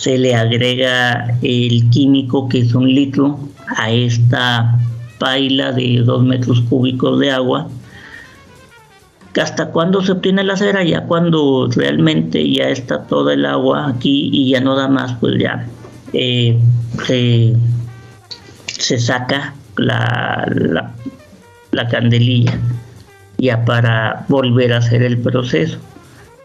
se 0.00 0.16
le 0.16 0.34
agrega 0.34 1.36
el 1.42 1.90
químico 1.90 2.48
que 2.48 2.60
es 2.60 2.74
un 2.74 2.88
litro 2.88 3.38
a 3.76 3.90
esta 3.90 4.78
paila 5.18 5.72
de 5.72 5.98
2 5.98 6.24
metros 6.24 6.62
cúbicos 6.62 7.20
de 7.20 7.30
agua. 7.30 7.68
¿Hasta 9.38 9.66
cuándo 9.66 10.00
se 10.00 10.12
obtiene 10.12 10.42
la 10.42 10.56
cera? 10.56 10.82
Ya 10.84 11.02
cuando 11.02 11.68
realmente 11.76 12.50
ya 12.50 12.70
está 12.70 13.02
toda 13.02 13.34
el 13.34 13.44
agua 13.44 13.88
aquí 13.88 14.30
y 14.32 14.48
ya 14.48 14.62
no 14.62 14.74
da 14.74 14.88
más, 14.88 15.12
pues 15.20 15.38
ya 15.38 15.66
eh, 16.14 16.58
se, 17.04 18.98
saca 18.98 19.52
la, 19.76 20.94
la 21.72 21.88
candelilla 21.88 22.58
ya 23.36 23.66
para 23.66 24.24
volver 24.28 24.72
a 24.72 24.78
hacer 24.78 25.02
el 25.02 25.18
proceso. 25.18 25.76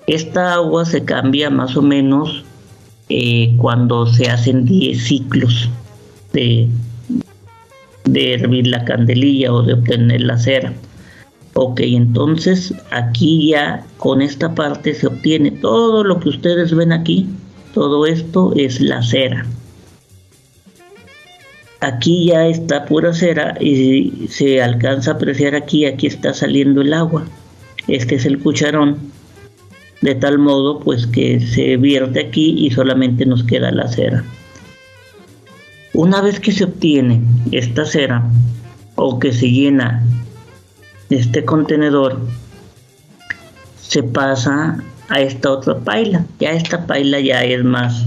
Esta 0.08 0.56
agua 0.56 0.84
se 0.84 1.06
cambia 1.06 1.50
más 1.50 1.78
o 1.78 1.82
menos 1.82 2.44
eh, 3.10 3.56
cuando 3.58 4.08
se 4.08 4.30
hacen 4.30 4.66
10 4.66 5.04
ciclos 5.04 5.70
de, 6.34 6.68
de 8.06 8.34
hervir 8.34 8.68
la 8.68 8.84
candelilla 8.86 9.54
o 9.54 9.64
de 9.64 9.74
obtener 9.74 10.22
la 10.22 10.38
cera. 10.38 10.74
Ok, 11.54 11.80
entonces 11.82 12.74
aquí 12.92 13.52
ya 13.52 13.86
con 13.98 14.22
esta 14.22 14.54
parte 14.54 14.94
se 14.94 15.08
obtiene 15.08 15.52
todo 15.52 16.04
lo 16.04 16.20
que 16.20 16.30
ustedes 16.30 16.76
ven 16.76 16.92
aquí. 16.92 17.30
Todo 17.74 18.06
esto 18.06 18.54
es 18.56 18.82
la 18.82 19.02
cera. 19.02 19.46
Aquí 21.82 22.28
ya 22.28 22.48
está 22.48 22.86
pura 22.86 23.14
cera 23.14 23.56
y 23.62 24.28
se 24.28 24.62
alcanza 24.62 25.12
a 25.12 25.14
apreciar 25.14 25.56
aquí, 25.56 25.86
aquí 25.86 26.08
está 26.08 26.34
saliendo 26.34 26.82
el 26.82 26.94
agua. 26.94 27.26
Este 27.88 28.16
es 28.16 28.26
el 28.26 28.40
cucharón, 28.40 29.12
de 30.02 30.16
tal 30.16 30.38
modo 30.38 30.80
pues 30.80 31.08
que 31.08 31.40
se 31.40 31.78
vierte 31.78 32.20
aquí 32.20 32.56
y 32.58 32.72
solamente 32.72 33.26
nos 33.26 33.44
queda 33.44 33.72
la 33.72 33.88
cera. 33.88 34.24
Una 35.94 36.22
vez 36.22 36.40
que 36.40 36.52
se 36.52 36.66
obtiene 36.66 37.22
esta 37.52 37.86
cera 37.86 38.24
o 38.96 39.20
que 39.20 39.32
se 39.32 39.50
llena 39.50 40.04
este 41.10 41.46
contenedor, 41.46 42.20
se 43.82 44.04
pasa 44.04 44.78
a 45.10 45.22
esta 45.22 45.52
otra 45.52 45.80
paila. 45.80 46.26
Ya 46.40 46.52
esta 46.52 46.86
paila 46.86 47.20
ya 47.20 47.44
es 47.44 47.64
más 47.64 48.06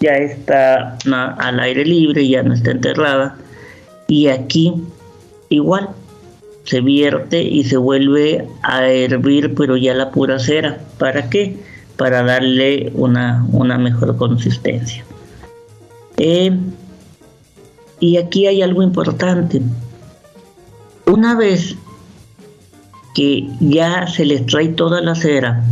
ya 0.00 0.12
está 0.16 0.96
al 1.04 1.60
aire 1.60 1.84
libre, 1.84 2.26
ya 2.26 2.42
no 2.42 2.54
está 2.54 2.70
enterrada. 2.70 3.36
Y 4.06 4.28
aquí 4.28 4.74
igual 5.48 5.90
se 6.68 6.82
vierte 6.82 7.42
y 7.42 7.64
se 7.64 7.78
vuelve 7.78 8.46
a 8.62 8.86
hervir, 8.86 9.54
pero 9.54 9.78
ya 9.78 9.94
la 9.94 10.10
pura 10.10 10.38
cera. 10.38 10.78
¿Para 10.98 11.30
qué? 11.30 11.56
Para 11.96 12.22
darle 12.22 12.92
una, 12.94 13.46
mejor 13.78 14.18
consistencia. 14.18 15.02
Eh, 16.18 16.54
y 18.00 18.18
aquí 18.18 18.46
hay 18.46 18.60
algo 18.60 18.82
importante. 18.82 19.62
Una 21.06 21.34
vez 21.34 21.74
que 23.14 23.48
ya 23.60 24.06
se 24.06 24.26
les 24.26 24.44
trae 24.44 24.68
toda 24.68 25.00
la 25.00 25.14
cera, 25.14 25.64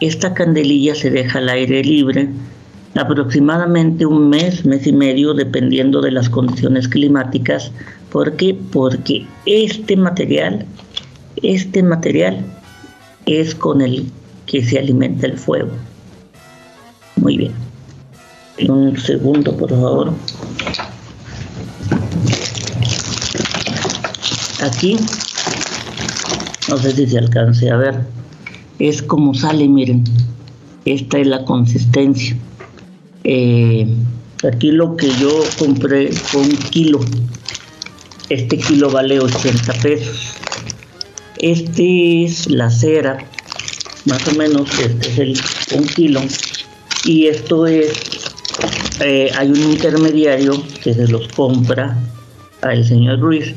esta 0.00 0.34
candelilla 0.34 0.96
se 0.96 1.10
deja 1.10 1.38
al 1.38 1.48
aire 1.50 1.84
libre 1.84 2.30
aproximadamente 2.96 4.06
un 4.06 4.28
mes, 4.28 4.64
mes 4.64 4.86
y 4.86 4.92
medio, 4.92 5.34
dependiendo 5.34 6.00
de 6.00 6.10
las 6.10 6.28
condiciones 6.28 6.88
climáticas. 6.88 7.70
¿Por 8.16 8.34
qué? 8.34 8.54
Porque 8.72 9.26
este 9.44 9.94
material, 9.94 10.64
este 11.42 11.82
material 11.82 12.46
es 13.26 13.54
con 13.54 13.82
el 13.82 14.10
que 14.46 14.64
se 14.64 14.78
alimenta 14.78 15.26
el 15.26 15.36
fuego. 15.36 15.72
Muy 17.16 17.36
bien. 17.36 17.52
Un 18.70 18.98
segundo, 18.98 19.54
por 19.54 19.68
favor. 19.68 20.14
Aquí, 24.62 24.96
no 26.70 26.78
sé 26.78 26.92
si 26.92 27.06
se 27.08 27.18
alcance 27.18 27.70
a 27.70 27.76
ver, 27.76 28.00
es 28.78 29.02
como 29.02 29.34
sale, 29.34 29.68
miren. 29.68 30.04
Esta 30.86 31.18
es 31.18 31.26
la 31.26 31.44
consistencia. 31.44 32.34
Eh, 33.24 33.86
aquí 34.50 34.70
lo 34.70 34.96
que 34.96 35.10
yo 35.20 35.40
compré 35.58 36.10
fue 36.12 36.40
un 36.40 36.56
kilo. 36.70 37.00
Este 38.28 38.58
kilo 38.58 38.90
vale 38.90 39.20
80 39.20 39.72
pesos. 39.74 40.34
Este 41.38 42.24
es 42.24 42.48
la 42.48 42.70
cera, 42.70 43.18
más 44.06 44.26
o 44.28 44.34
menos 44.34 44.68
este 44.78 45.08
es 45.08 45.18
el 45.18 45.40
un 45.78 45.86
kilo. 45.86 46.20
Y 47.04 47.26
esto 47.26 47.66
es, 47.66 47.92
eh, 49.00 49.30
hay 49.36 49.48
un 49.48 49.72
intermediario 49.72 50.62
que 50.82 50.94
se 50.94 51.06
los 51.08 51.28
compra 51.28 51.96
al 52.62 52.84
señor 52.84 53.20
Ruiz. 53.20 53.54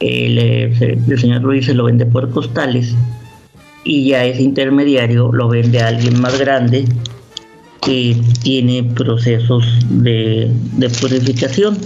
El, 0.00 0.38
el 0.38 1.20
señor 1.20 1.42
Ruiz 1.42 1.66
se 1.66 1.74
lo 1.74 1.84
vende 1.84 2.06
por 2.06 2.30
costales 2.30 2.94
y 3.84 4.08
ya 4.08 4.24
ese 4.24 4.42
intermediario 4.42 5.32
lo 5.32 5.48
vende 5.48 5.80
a 5.80 5.88
alguien 5.88 6.20
más 6.20 6.38
grande 6.38 6.84
que 7.84 8.16
tiene 8.42 8.84
procesos 8.84 9.64
de, 9.90 10.50
purificación 11.00 11.76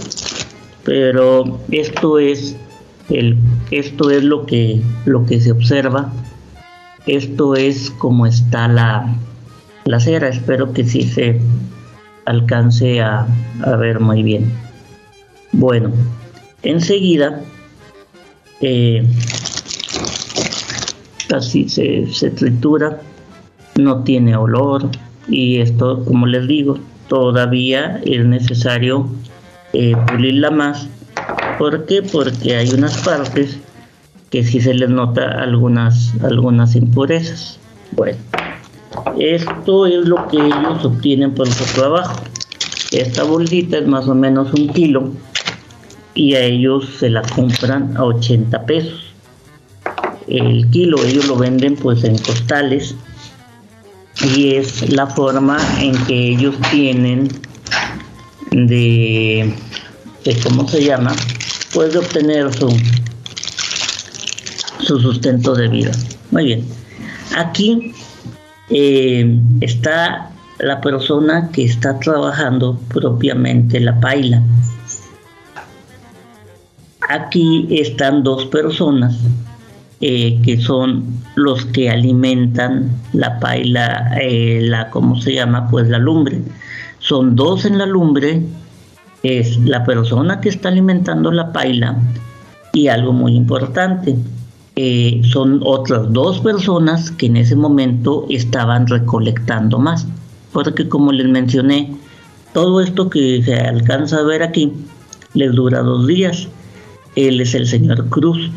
pero 0.87 1.59
esto 1.69 2.17
es 2.17 2.55
el, 3.09 3.37
esto 3.71 4.09
es 4.09 4.23
lo 4.23 4.45
que 4.45 4.81
lo 5.03 5.25
que 5.25 5.41
se 5.41 5.51
observa. 5.51 6.13
Esto 7.05 7.55
es 7.55 7.91
como 7.91 8.25
está 8.25 8.69
la, 8.69 9.13
la 9.83 9.99
cera. 9.99 10.29
Espero 10.29 10.71
que 10.71 10.85
sí 10.85 11.03
se 11.03 11.41
alcance 12.23 13.01
a, 13.01 13.27
ver 13.77 13.99
muy 13.99 14.23
bien. 14.23 14.49
Bueno 15.51 15.91
enseguida 16.63 17.41
eh, 18.61 19.05
casi 21.27 21.67
se, 21.67 22.07
se 22.13 22.31
tritura 22.31 23.01
no 23.75 24.03
tiene 24.03 24.35
olor 24.35 24.89
y 25.27 25.59
esto, 25.59 26.05
como 26.05 26.25
les 26.25 26.47
digo, 26.47 26.79
todavía 27.09 28.01
es 28.05 28.25
necesario 28.25 29.07
eh, 29.73 29.95
pulirla 30.07 30.51
más. 30.51 30.87
¿Por 31.57 31.85
qué? 31.85 32.01
Porque 32.03 32.55
hay 32.55 32.69
unas 32.73 32.97
partes 32.99 33.57
que 34.29 34.43
sí 34.43 34.59
se 34.61 34.73
les 34.73 34.89
nota 34.89 35.41
algunas, 35.41 36.13
algunas 36.23 36.75
impurezas. 36.75 37.59
Bueno, 37.91 38.17
esto 39.19 39.85
es 39.85 40.05
lo 40.07 40.27
que 40.27 40.37
ellos 40.37 40.83
obtienen 40.83 41.33
por 41.33 41.47
su 41.47 41.63
trabajo. 41.73 42.21
Esta 42.91 43.23
bolsita 43.23 43.77
es 43.77 43.87
más 43.87 44.07
o 44.07 44.15
menos 44.15 44.53
un 44.53 44.69
kilo 44.69 45.11
y 46.13 46.35
a 46.35 46.41
ellos 46.41 46.87
se 46.99 47.09
la 47.09 47.21
compran 47.21 47.95
a 47.97 48.03
80 48.03 48.65
pesos. 48.65 49.13
El 50.27 50.69
kilo 50.71 51.03
ellos 51.03 51.27
lo 51.27 51.37
venden 51.37 51.75
pues 51.75 52.03
en 52.03 52.17
costales 52.17 52.95
y 54.35 54.55
es 54.55 54.91
la 54.93 55.07
forma 55.07 55.57
en 55.81 55.95
que 56.05 56.29
ellos 56.29 56.55
tienen 56.71 57.29
de, 58.51 59.53
cómo 60.43 60.67
se 60.67 60.83
llama 60.83 61.15
pues 61.73 61.93
de 61.93 61.99
obtener 61.99 62.53
su 62.53 62.69
su 64.79 64.99
sustento 64.99 65.53
de 65.55 65.67
vida 65.67 65.91
muy 66.31 66.45
bien 66.45 66.65
aquí 67.35 67.93
eh, 68.69 69.39
está 69.61 70.31
la 70.59 70.81
persona 70.81 71.49
que 71.51 71.65
está 71.65 71.99
trabajando 71.99 72.79
propiamente 72.93 73.79
la 73.79 73.99
paila 73.99 74.41
aquí 77.09 77.67
están 77.71 78.23
dos 78.23 78.45
personas 78.45 79.15
eh, 79.99 80.39
que 80.43 80.61
son 80.61 81.05
los 81.33 81.65
que 81.65 81.89
alimentan 81.89 82.91
la 83.13 83.39
paila, 83.39 84.15
eh, 84.21 84.59
la, 84.61 84.91
¿cómo 84.91 85.19
se 85.19 85.33
llama? 85.33 85.67
Pues 85.71 85.87
la 85.87 85.97
lumbre. 85.97 86.39
Son 87.07 87.37
dos 87.37 87.63
en 87.63 87.77
la 87.77 87.85
lumbre, 87.85 88.41
es 89.23 89.57
la 89.59 89.85
persona 89.85 90.41
que 90.41 90.49
está 90.49 90.67
alimentando 90.67 91.31
la 91.31 91.53
paila 91.53 91.97
y 92.73 92.89
algo 92.89 93.13
muy 93.13 93.33
importante, 93.33 94.17
eh, 94.75 95.21
son 95.23 95.61
otras 95.63 96.11
dos 96.11 96.41
personas 96.41 97.11
que 97.11 97.27
en 97.27 97.37
ese 97.37 97.55
momento 97.55 98.25
estaban 98.29 98.87
recolectando 98.87 99.79
más, 99.79 100.05
porque 100.51 100.89
como 100.89 101.13
les 101.13 101.29
mencioné, 101.29 101.95
todo 102.53 102.81
esto 102.81 103.09
que 103.09 103.41
se 103.41 103.55
alcanza 103.55 104.17
a 104.17 104.23
ver 104.23 104.43
aquí 104.43 104.73
les 105.33 105.53
dura 105.53 105.83
dos 105.83 106.07
días. 106.07 106.49
Él 107.15 107.39
es 107.39 107.55
el 107.55 107.67
señor 107.67 108.09
Cruz, 108.09 108.51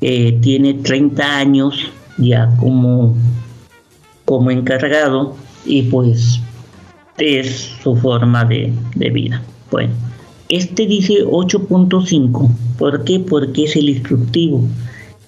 eh, 0.00 0.36
tiene 0.42 0.74
30 0.74 1.38
años 1.38 1.78
ya 2.18 2.50
como, 2.58 3.14
como 4.24 4.50
encargado 4.50 5.36
y 5.64 5.82
pues 5.82 6.40
es 7.18 7.72
su 7.82 7.96
forma 7.96 8.44
de, 8.44 8.72
de 8.94 9.10
vida. 9.10 9.42
Bueno, 9.70 9.92
este 10.48 10.86
dice 10.86 11.24
8.5. 11.24 12.50
¿Por 12.78 13.04
qué? 13.04 13.20
Porque 13.20 13.64
es 13.64 13.76
el 13.76 13.88
instructivo. 13.88 14.64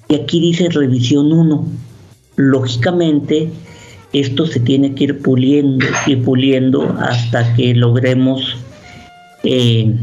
Y 0.09 0.15
aquí 0.15 0.41
dice 0.41 0.69
revisión 0.69 1.33
1. 1.33 1.67
Lógicamente, 2.37 3.51
esto 4.13 4.47
se 4.47 4.61
tiene 4.61 4.95
que 4.95 5.05
ir 5.05 5.23
puliendo 5.23 5.87
y 6.07 6.17
puliendo 6.17 6.83
hasta 7.01 7.55
que 7.55 7.75
logremos 7.75 8.57
eh, 9.43 9.95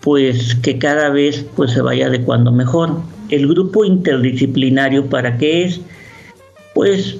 pues 0.00 0.54
que 0.54 0.78
cada 0.78 1.10
vez 1.10 1.44
pues 1.56 1.72
se 1.72 1.80
vaya 1.80 2.06
adecuando 2.06 2.52
mejor. 2.52 3.00
El 3.28 3.48
grupo 3.48 3.84
interdisciplinario 3.84 5.06
para 5.06 5.36
qué 5.36 5.64
es? 5.64 5.80
Pues 6.74 7.16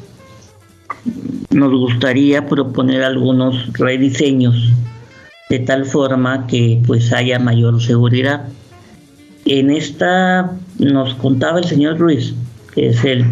nos 1.50 1.72
gustaría 1.72 2.46
proponer 2.46 3.02
algunos 3.02 3.72
rediseños 3.72 4.72
de 5.48 5.60
tal 5.60 5.84
forma 5.84 6.46
que 6.46 6.82
pues 6.86 7.12
haya 7.12 7.38
mayor 7.38 7.80
seguridad. 7.80 8.48
En 9.44 9.70
esta 9.70 10.52
nos 10.78 11.14
contaba 11.14 11.58
el 11.58 11.64
señor 11.64 11.98
Ruiz, 11.98 12.34
que 12.74 12.88
es 12.88 13.04
el 13.04 13.24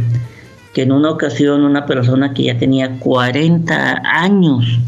que 0.72 0.82
en 0.82 0.92
una 0.92 1.10
ocasión 1.10 1.62
una 1.62 1.86
persona 1.86 2.32
que 2.34 2.44
ya 2.44 2.58
tenía 2.58 2.98
40 2.98 4.02
años 4.04 4.78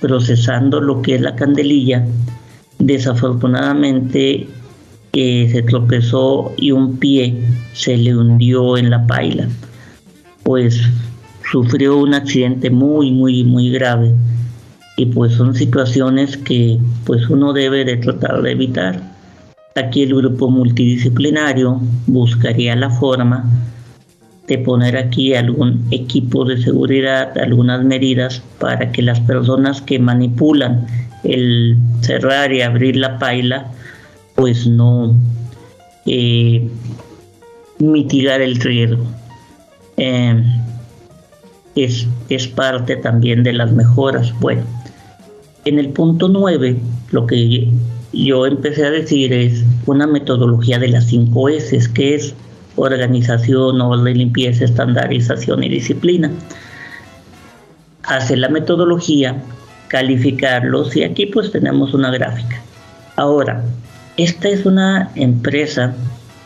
procesando 0.00 0.80
lo 0.80 1.02
que 1.02 1.16
es 1.16 1.20
la 1.20 1.36
candelilla, 1.36 2.04
desafortunadamente 2.78 4.48
eh, 5.12 5.48
se 5.52 5.62
tropezó 5.62 6.52
y 6.56 6.70
un 6.70 6.98
pie 6.98 7.42
se 7.74 7.96
le 7.96 8.16
hundió 8.16 8.76
en 8.76 8.90
la 8.90 9.06
paila. 9.06 9.48
Pues 10.42 10.80
sufrió 11.50 11.96
un 11.98 12.14
accidente 12.14 12.70
muy, 12.70 13.10
muy, 13.10 13.44
muy 13.44 13.70
grave 13.70 14.14
y 14.96 15.06
pues 15.06 15.32
son 15.32 15.54
situaciones 15.54 16.36
que 16.36 16.78
pues 17.04 17.28
uno 17.28 17.52
debe 17.52 17.84
de 17.84 17.96
tratar 17.96 18.42
de 18.42 18.52
evitar. 18.52 19.02
Aquí 19.74 20.02
el 20.02 20.14
grupo 20.14 20.50
multidisciplinario 20.50 21.80
buscaría 22.06 22.76
la 22.76 22.90
forma 22.90 23.48
de 24.46 24.58
poner 24.58 24.96
aquí 24.96 25.34
algún 25.34 25.86
equipo 25.90 26.44
de 26.44 26.60
seguridad, 26.60 27.38
algunas 27.38 27.84
medidas 27.84 28.42
para 28.58 28.90
que 28.92 29.00
las 29.00 29.20
personas 29.20 29.80
que 29.80 29.98
manipulan 29.98 30.86
el 31.22 31.78
cerrar 32.00 32.52
y 32.52 32.62
abrir 32.62 32.96
la 32.96 33.18
paila, 33.18 33.70
pues 34.34 34.66
no 34.66 35.14
eh, 36.06 36.68
mitigar 37.78 38.40
el 38.40 38.56
riesgo. 38.56 39.04
Eh, 39.96 40.42
es, 41.74 42.06
es 42.28 42.48
parte 42.48 42.96
también 42.96 43.42
de 43.42 43.52
las 43.52 43.72
mejoras. 43.72 44.32
Bueno, 44.40 44.62
en 45.64 45.78
el 45.78 45.90
punto 45.90 46.28
9, 46.28 46.76
lo 47.12 47.26
que 47.26 47.68
yo 48.12 48.46
empecé 48.46 48.86
a 48.86 48.90
decir 48.90 49.32
es 49.32 49.64
una 49.86 50.06
metodología 50.06 50.78
de 50.78 50.88
las 50.88 51.06
5 51.06 51.48
S, 51.50 51.92
que 51.92 52.14
es 52.14 52.34
organización, 52.76 53.80
orden, 53.80 54.18
limpieza, 54.18 54.64
estandarización 54.64 55.62
y 55.62 55.68
disciplina. 55.68 56.30
Hace 58.02 58.36
la 58.36 58.48
metodología, 58.48 59.42
calificarlos 59.88 60.96
y 60.96 61.04
aquí 61.04 61.26
pues 61.26 61.52
tenemos 61.52 61.94
una 61.94 62.10
gráfica. 62.10 62.60
Ahora, 63.16 63.62
esta 64.16 64.48
es 64.48 64.66
una 64.66 65.10
empresa 65.14 65.94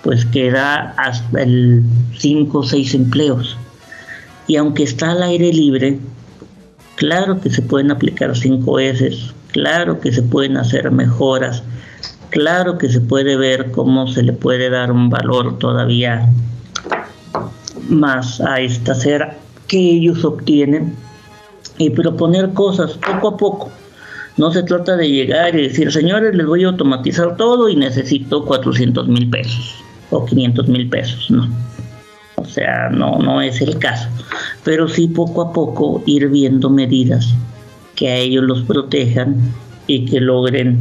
pues 0.03 0.27
que 0.27 0.51
da 0.51 0.95
hasta 0.99 1.43
el 1.43 1.83
5 2.19 2.59
o 2.59 2.63
6 2.63 2.95
empleos 2.95 3.57
y 4.47 4.57
aunque 4.57 4.83
está 4.83 5.13
al 5.13 5.23
aire 5.23 5.53
libre, 5.53 5.99
claro 6.97 7.41
que 7.41 7.51
se 7.51 7.63
pueden 7.63 7.91
aplicar 7.91 8.37
5 8.37 8.79
S, 8.79 9.11
claro 9.53 10.01
que 10.01 10.13
se 10.13 10.23
pueden 10.23 10.57
hacer 10.57 10.91
mejoras, 10.91 11.63
claro 12.31 12.79
que 12.79 12.89
se 12.89 13.01
puede 13.01 13.37
ver 13.37 13.71
cómo 13.71 14.07
se 14.09 14.23
le 14.23 14.33
puede 14.33 14.71
dar 14.71 14.93
un 14.93 15.11
valor 15.11 15.59
todavía 15.59 16.29
más 17.89 18.41
a 18.41 18.61
esta 18.61 18.95
cera 18.95 19.37
que 19.69 19.79
ellos 19.79 20.25
obtienen 20.25 20.95
y 21.79 21.91
proponer 21.91 22.53
cosas 22.53 22.93
poco 22.93 23.29
a 23.29 23.37
poco. 23.37 23.71
No 24.37 24.51
se 24.53 24.65
trata 24.65 24.97
de 24.97 25.09
llegar 25.09 25.55
y 25.55 25.69
decir, 25.69 25.93
señores, 25.93 26.35
les 26.35 26.47
voy 26.47 26.65
a 26.65 26.69
automatizar 26.69 27.37
todo 27.37 27.69
y 27.69 27.77
necesito 27.77 28.45
400 28.45 29.07
mil 29.09 29.31
pesos 29.31 29.77
o 30.11 30.25
500 30.25 30.69
mil 30.69 30.89
pesos. 30.89 31.31
No. 31.31 31.49
O 32.45 32.47
sea, 32.47 32.91
no, 32.91 33.19
no 33.19 33.41
es 33.41 33.61
el 33.61 33.79
caso. 33.79 34.09
Pero 34.65 34.87
sí 34.87 35.09
poco 35.09 35.43
a 35.43 35.53
poco 35.53 36.03
ir 36.07 36.29
viendo 36.29 36.71
medidas 36.71 37.35
que 37.97 38.09
a 38.09 38.17
ellos 38.17 38.45
los 38.45 38.63
protejan 38.63 39.37
y 39.87 40.05
que 40.05 40.21
logren 40.21 40.79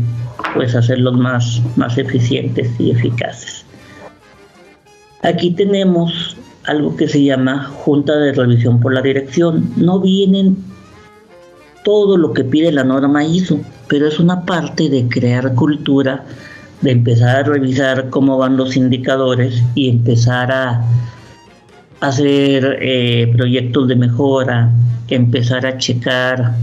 pues 0.54 0.76
hacerlos 0.76 1.18
más, 1.18 1.62
más 1.78 1.98
eficientes 1.98 2.70
y 2.80 2.92
eficaces. 2.92 3.66
Aquí 5.22 5.52
tenemos 5.52 6.36
algo 6.66 6.96
que 6.96 7.08
se 7.08 7.24
llama 7.24 7.66
Junta 7.66 8.18
de 8.18 8.34
Revisión 8.34 8.80
por 8.80 8.94
la 8.94 9.02
Dirección. 9.02 9.70
No 9.78 10.00
vienen 10.00 10.58
todo 11.84 12.18
lo 12.18 12.34
que 12.34 12.44
pide 12.44 12.72
la 12.72 12.84
norma 12.84 13.24
ISO, 13.24 13.60
pero 13.88 14.08
es 14.08 14.20
una 14.20 14.46
parte 14.46 14.90
de 14.90 15.08
crear 15.08 15.56
cultura, 15.56 16.26
de 16.82 16.92
empezar 16.92 17.38
a 17.38 17.44
revisar 17.44 18.10
cómo 18.10 18.38
van 18.38 18.58
los 18.58 18.76
indicadores 18.76 19.64
y 19.76 19.90
empezar 19.90 20.52
a 20.52 20.86
hacer 22.04 22.80
eh, 22.82 23.32
proyectos 23.34 23.88
de 23.88 23.96
mejora, 23.96 24.70
empezar 25.08 25.66
a 25.66 25.78
checar 25.78 26.54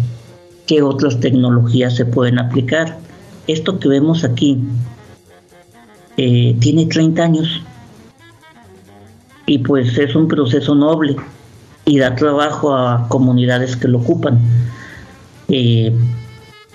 qué 0.67 0.83
otras 0.83 1.19
tecnologías 1.19 1.97
se 1.97 2.05
pueden 2.05 2.39
aplicar. 2.39 2.99
Esto 3.47 3.79
que 3.79 3.89
vemos 3.89 4.23
aquí 4.23 4.59
eh, 6.19 6.55
tiene 6.61 6.85
30 6.85 7.23
años 7.23 7.63
y 9.47 9.59
pues 9.59 9.97
es 9.97 10.15
un 10.15 10.29
proceso 10.29 10.75
noble 10.75 11.17
y 11.87 11.99
da 11.99 12.15
trabajo 12.15 12.77
a 12.77 13.09
comunidades 13.09 13.77
que 13.77 13.89
lo 13.89 14.01
ocupan. 14.01 14.39
Eh, 15.49 15.91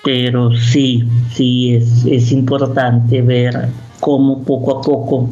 pero 0.02 0.52
sí, 0.56 1.08
sí 1.32 1.76
es, 1.76 2.04
es 2.04 2.32
importante 2.32 3.22
ver 3.22 3.68
cómo 4.00 4.42
poco 4.42 4.78
a 4.78 4.82
poco 4.82 5.30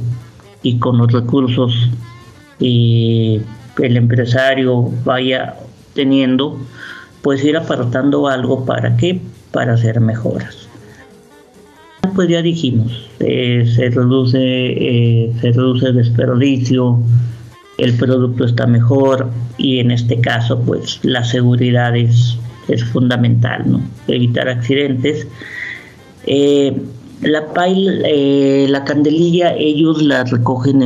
y 0.63 0.79
con 0.79 0.99
los 0.99 1.11
recursos 1.11 1.91
y 2.59 3.41
el 3.83 3.97
empresario 3.97 4.91
vaya 5.05 5.57
teniendo, 5.95 6.59
pues 7.23 7.45
ir 7.45 7.57
apartando 7.57 8.29
algo 8.29 8.65
para 8.65 8.97
qué, 8.97 9.21
para 9.51 9.75
hacer 9.75 10.01
mejoras. 10.01 10.69
Pues 12.15 12.29
ya 12.29 12.43
dijimos, 12.43 13.11
eh, 13.21 13.71
se 13.75 13.91
reduce, 13.91 14.39
eh, 14.39 15.33
se 15.41 15.53
reduce 15.53 15.87
el 15.87 15.97
desperdicio, 15.97 16.99
el 17.79 17.95
producto 17.95 18.45
está 18.45 18.67
mejor 18.67 19.31
y 19.57 19.79
en 19.81 19.91
este 19.91 20.21
caso, 20.21 20.61
pues 20.61 21.01
la 21.03 21.25
seguridad 21.25 21.97
es, 21.97 22.37
es 22.69 22.85
fundamental, 22.85 23.63
¿no? 23.67 23.81
Evitar 24.07 24.49
accidentes. 24.49 25.27
Eh, 26.27 26.77
la 27.23 27.53
pail, 27.53 28.03
eh, 28.05 28.67
la 28.69 28.85
candelilla, 28.85 29.55
ellos 29.55 30.03
la 30.03 30.25
recogen 30.25 30.81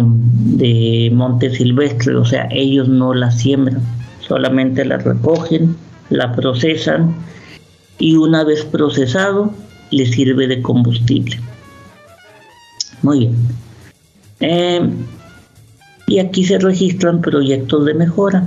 de 0.58 1.10
monte 1.12 1.50
silvestre, 1.50 2.14
o 2.16 2.24
sea, 2.24 2.48
ellos 2.50 2.88
no 2.88 3.14
la 3.14 3.30
siembran, 3.30 3.80
solamente 4.20 4.84
la 4.84 4.98
recogen, 4.98 5.76
la 6.10 6.34
procesan 6.34 7.14
y 7.98 8.16
una 8.16 8.44
vez 8.44 8.64
procesado 8.64 9.52
les 9.90 10.10
sirve 10.10 10.46
de 10.46 10.62
combustible. 10.62 11.38
Muy 13.02 13.18
bien. 13.20 13.36
Em, 14.40 14.92
y 16.06 16.18
aquí 16.20 16.44
se 16.44 16.58
registran 16.58 17.20
proyectos 17.20 17.84
de 17.84 17.94
mejora. 17.94 18.46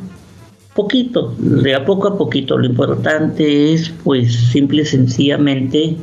Poquito, 0.73 1.35
de 1.37 1.75
a 1.75 1.85
poco 1.85 2.07
a 2.07 2.17
poquito. 2.17 2.57
Lo 2.57 2.65
importante 2.65 3.73
es, 3.73 3.91
pues, 4.03 4.33
simple 4.33 4.83
y 4.83 4.85
sencillamente 4.85 5.97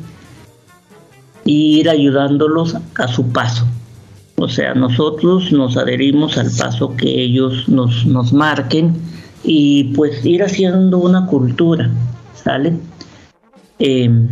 ir 1.48 1.88
ayudándolos 1.88 2.76
a 2.96 3.08
su 3.08 3.26
paso. 3.32 3.66
O 4.36 4.48
sea, 4.48 4.74
nosotros 4.74 5.50
nos 5.50 5.76
adherimos 5.76 6.36
al 6.38 6.50
paso 6.56 6.94
que 6.94 7.22
ellos 7.22 7.68
nos, 7.68 8.06
nos 8.06 8.32
marquen 8.32 8.94
y 9.42 9.84
pues 9.94 10.24
ir 10.24 10.42
haciendo 10.42 10.98
una 10.98 11.26
cultura, 11.26 11.90
¿sale? 12.34 12.74
Em, 13.78 14.28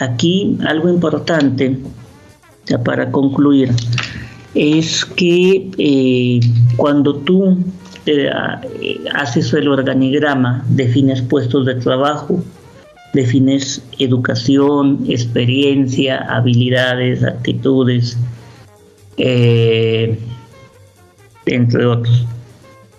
aquí 0.00 0.58
algo 0.66 0.88
importante, 0.88 1.78
ya 2.66 2.82
para 2.82 3.10
concluir, 3.10 3.70
es 4.54 5.04
que 5.04 5.70
eh, 5.78 6.40
cuando 6.76 7.14
tú 7.14 7.56
eh, 8.06 8.28
haces 9.14 9.52
el 9.52 9.68
organigrama, 9.68 10.64
defines 10.68 11.22
puestos 11.22 11.64
de 11.64 11.76
trabajo, 11.76 12.42
defines 13.14 13.82
educación, 13.98 15.04
experiencia, 15.08 16.18
habilidades, 16.18 17.24
actitudes, 17.24 18.16
eh, 19.16 20.18
entre 21.46 21.86
otros. 21.86 22.26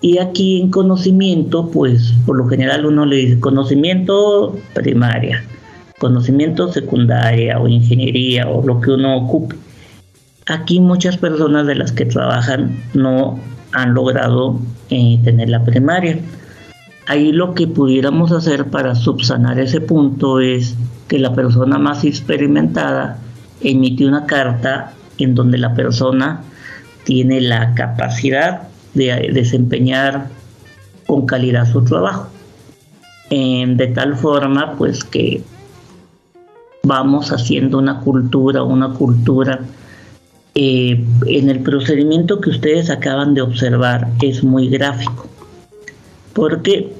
Y 0.02 0.18
aquí 0.18 0.62
en 0.62 0.72
conocimiento, 0.72 1.70
pues 1.70 2.14
por 2.26 2.38
lo 2.38 2.48
general 2.48 2.86
uno 2.86 3.06
le 3.06 3.18
dice 3.18 3.40
conocimiento 3.40 4.58
primaria, 4.74 5.44
conocimiento 6.00 6.72
secundaria 6.72 7.60
o 7.60 7.68
ingeniería 7.68 8.48
o 8.48 8.66
lo 8.66 8.80
que 8.80 8.92
uno 8.92 9.18
ocupe. 9.18 9.56
Aquí 10.48 10.80
muchas 10.80 11.18
personas 11.18 11.68
de 11.68 11.76
las 11.76 11.92
que 11.92 12.06
trabajan 12.06 12.82
no 12.94 13.40
han 13.74 13.94
logrado 13.94 14.60
eh, 14.90 15.20
tener 15.24 15.50
la 15.50 15.64
primaria. 15.64 16.18
Ahí 17.10 17.32
lo 17.32 17.56
que 17.56 17.66
pudiéramos 17.66 18.32
hacer 18.32 18.66
para 18.66 18.94
subsanar 18.94 19.60
ese 19.60 19.82
punto 19.82 20.40
es 20.40 20.76
que 21.08 21.18
la 21.18 21.34
persona 21.34 21.80
más 21.80 22.04
experimentada 22.04 23.18
emite 23.62 24.06
una 24.06 24.28
carta 24.28 24.94
en 25.18 25.34
donde 25.34 25.58
la 25.58 25.74
persona 25.74 26.44
tiene 27.06 27.42
la 27.42 27.74
capacidad 27.74 28.68
de 28.94 29.32
desempeñar 29.34 30.28
con 31.08 31.26
calidad 31.26 31.66
su 31.72 31.84
trabajo. 31.84 32.28
de 33.32 33.92
tal 33.96 34.16
forma 34.16 34.76
pues 34.78 35.04
que 35.04 35.42
vamos 36.84 37.32
haciendo 37.32 37.80
una 37.80 38.02
cultura, 38.02 38.62
una 38.62 38.94
cultura. 38.94 39.62
Eh, 40.54 41.04
en 41.26 41.50
el 41.50 41.62
procedimiento 41.62 42.40
que 42.40 42.52
ustedes 42.52 42.92
acaban 42.92 43.34
de 43.34 43.42
observar 43.42 44.10
es 44.22 44.44
muy 44.44 44.70
gráfico, 44.70 45.28
porque 46.34 46.99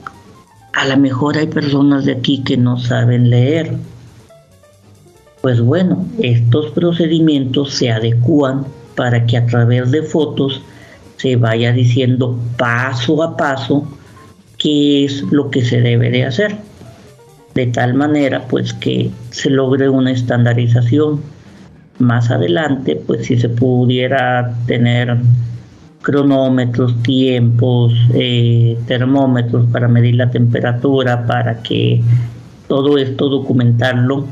a 0.74 0.86
lo 0.86 0.98
mejor 0.98 1.38
hay 1.38 1.48
personas 1.48 2.06
de 2.06 2.14
aquí 2.14 2.44
que 2.44 2.58
no 2.58 2.78
saben 2.78 3.30
leer. 3.30 3.74
Pues 5.42 5.62
bueno, 5.62 6.06
estos 6.22 6.72
procedimientos 6.72 7.74
se 7.74 7.92
adecúan 7.92 8.66
para 8.96 9.26
que 9.26 9.38
a 9.38 9.46
través 9.46 9.92
de 9.92 10.04
fotos 10.04 10.62
se 11.18 11.36
vaya 11.36 11.72
diciendo 11.72 12.38
paso 12.58 13.24
a 13.24 13.38
paso 13.38 13.88
qué 14.58 15.06
es 15.06 15.22
lo 15.32 15.50
que 15.50 15.64
se 15.64 15.82
debe 15.82 16.10
de 16.12 16.26
hacer. 16.26 16.58
De 17.56 17.68
tal 17.68 17.94
manera 17.94 18.46
pues 18.48 18.74
que 18.74 19.10
se 19.32 19.50
logre 19.50 19.90
una 19.90 20.12
estandarización. 20.12 21.22
Más 21.98 22.32
adelante 22.32 22.96
pues 22.96 23.26
si 23.26 23.38
se 23.38 23.50
pudiera 23.50 24.56
tener 24.68 25.18
cronómetros, 26.02 27.02
tiempos, 27.04 27.94
eh, 28.14 28.78
termómetros 28.88 29.66
para 29.72 29.88
medir 29.88 30.16
la 30.16 30.32
temperatura, 30.32 31.26
para 31.28 31.62
que 31.62 32.02
todo 32.68 32.98
esto 32.98 33.30
documentarlo 33.30 34.26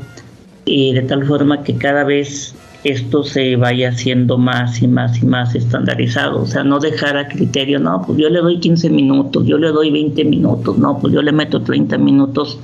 y 0.64 0.92
de 0.92 1.02
tal 1.02 1.24
forma 1.26 1.62
que 1.62 1.76
cada 1.76 2.04
vez 2.04 2.54
esto 2.84 3.24
se 3.24 3.56
vaya 3.56 3.90
haciendo 3.90 4.38
más 4.38 4.82
y 4.82 4.88
más 4.88 5.20
y 5.22 5.26
más 5.26 5.54
estandarizado. 5.54 6.42
O 6.42 6.46
sea, 6.46 6.62
no 6.62 6.78
dejar 6.78 7.16
a 7.16 7.28
criterio, 7.28 7.78
no, 7.78 8.02
pues 8.06 8.18
yo 8.18 8.28
le 8.28 8.40
doy 8.40 8.60
15 8.60 8.90
minutos, 8.90 9.46
yo 9.46 9.58
le 9.58 9.68
doy 9.68 9.90
20 9.90 10.24
minutos, 10.24 10.78
no, 10.78 10.98
pues 10.98 11.12
yo 11.12 11.22
le 11.22 11.32
meto 11.32 11.62
30 11.62 11.98
minutos 11.98 12.58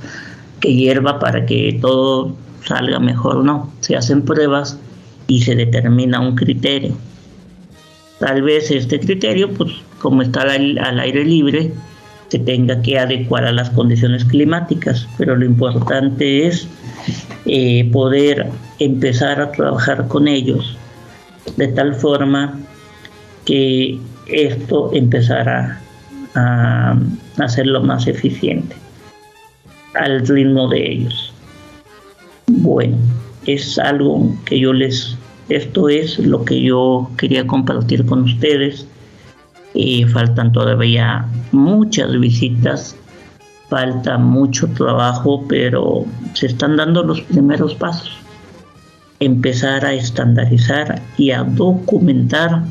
que 0.60 0.74
hierva 0.74 1.18
para 1.18 1.44
que 1.46 1.78
todo 1.80 2.34
salga 2.64 3.00
mejor, 3.00 3.44
no. 3.44 3.72
Se 3.80 3.96
hacen 3.96 4.22
pruebas 4.22 4.78
y 5.26 5.42
se 5.42 5.54
determina 5.54 6.20
un 6.20 6.36
criterio. 6.36 6.94
Tal 8.24 8.40
vez 8.40 8.70
este 8.70 8.98
criterio, 8.98 9.52
pues 9.52 9.70
como 9.98 10.22
está 10.22 10.40
al, 10.40 10.98
aire 10.98 11.26
libre, 11.26 11.70
se 12.28 12.38
tenga 12.38 12.80
que 12.80 12.98
adecuar 12.98 13.44
a 13.44 13.52
las 13.52 13.68
condiciones 13.68 14.24
climáticas, 14.24 15.06
pero 15.18 15.36
lo 15.36 15.44
importante 15.44 16.46
es 16.46 16.66
eh, 17.44 17.86
poder 17.92 18.46
empezar 18.78 19.42
a 19.42 19.52
trabajar 19.52 20.08
con 20.08 20.26
ellos 20.26 20.78
de 21.58 21.68
tal 21.68 21.94
forma 21.94 22.58
que 23.44 23.98
esto 24.26 24.90
empezará 24.94 25.82
a 26.34 26.96
hacerlo 27.36 27.82
más 27.82 28.06
eficiente 28.06 28.74
al 29.92 30.26
ritmo 30.26 30.66
de 30.68 30.92
ellos. 30.92 31.34
Bueno, 32.46 32.96
es 33.44 33.78
algo 33.78 34.34
que 34.46 34.58
yo 34.58 34.72
les, 34.72 35.18
esto 35.48 35.88
es 35.88 36.18
lo 36.18 36.44
que 36.44 36.60
yo 36.60 37.10
quería 37.16 37.46
compartir 37.46 38.06
con 38.06 38.22
ustedes. 38.22 38.86
Y 39.76 40.04
faltan 40.04 40.52
todavía 40.52 41.26
muchas 41.50 42.18
visitas 42.20 42.96
falta 43.68 44.18
mucho 44.18 44.68
trabajo, 44.68 45.44
pero 45.48 46.04
se 46.34 46.46
están 46.46 46.76
dando 46.76 47.02
los 47.02 47.20
primeros 47.22 47.74
pasos. 47.74 48.10
Empezar 49.20 49.84
a 49.84 49.94
estandarizar 49.94 51.02
y 51.16 51.30
a 51.30 51.42
documentar 51.42 52.62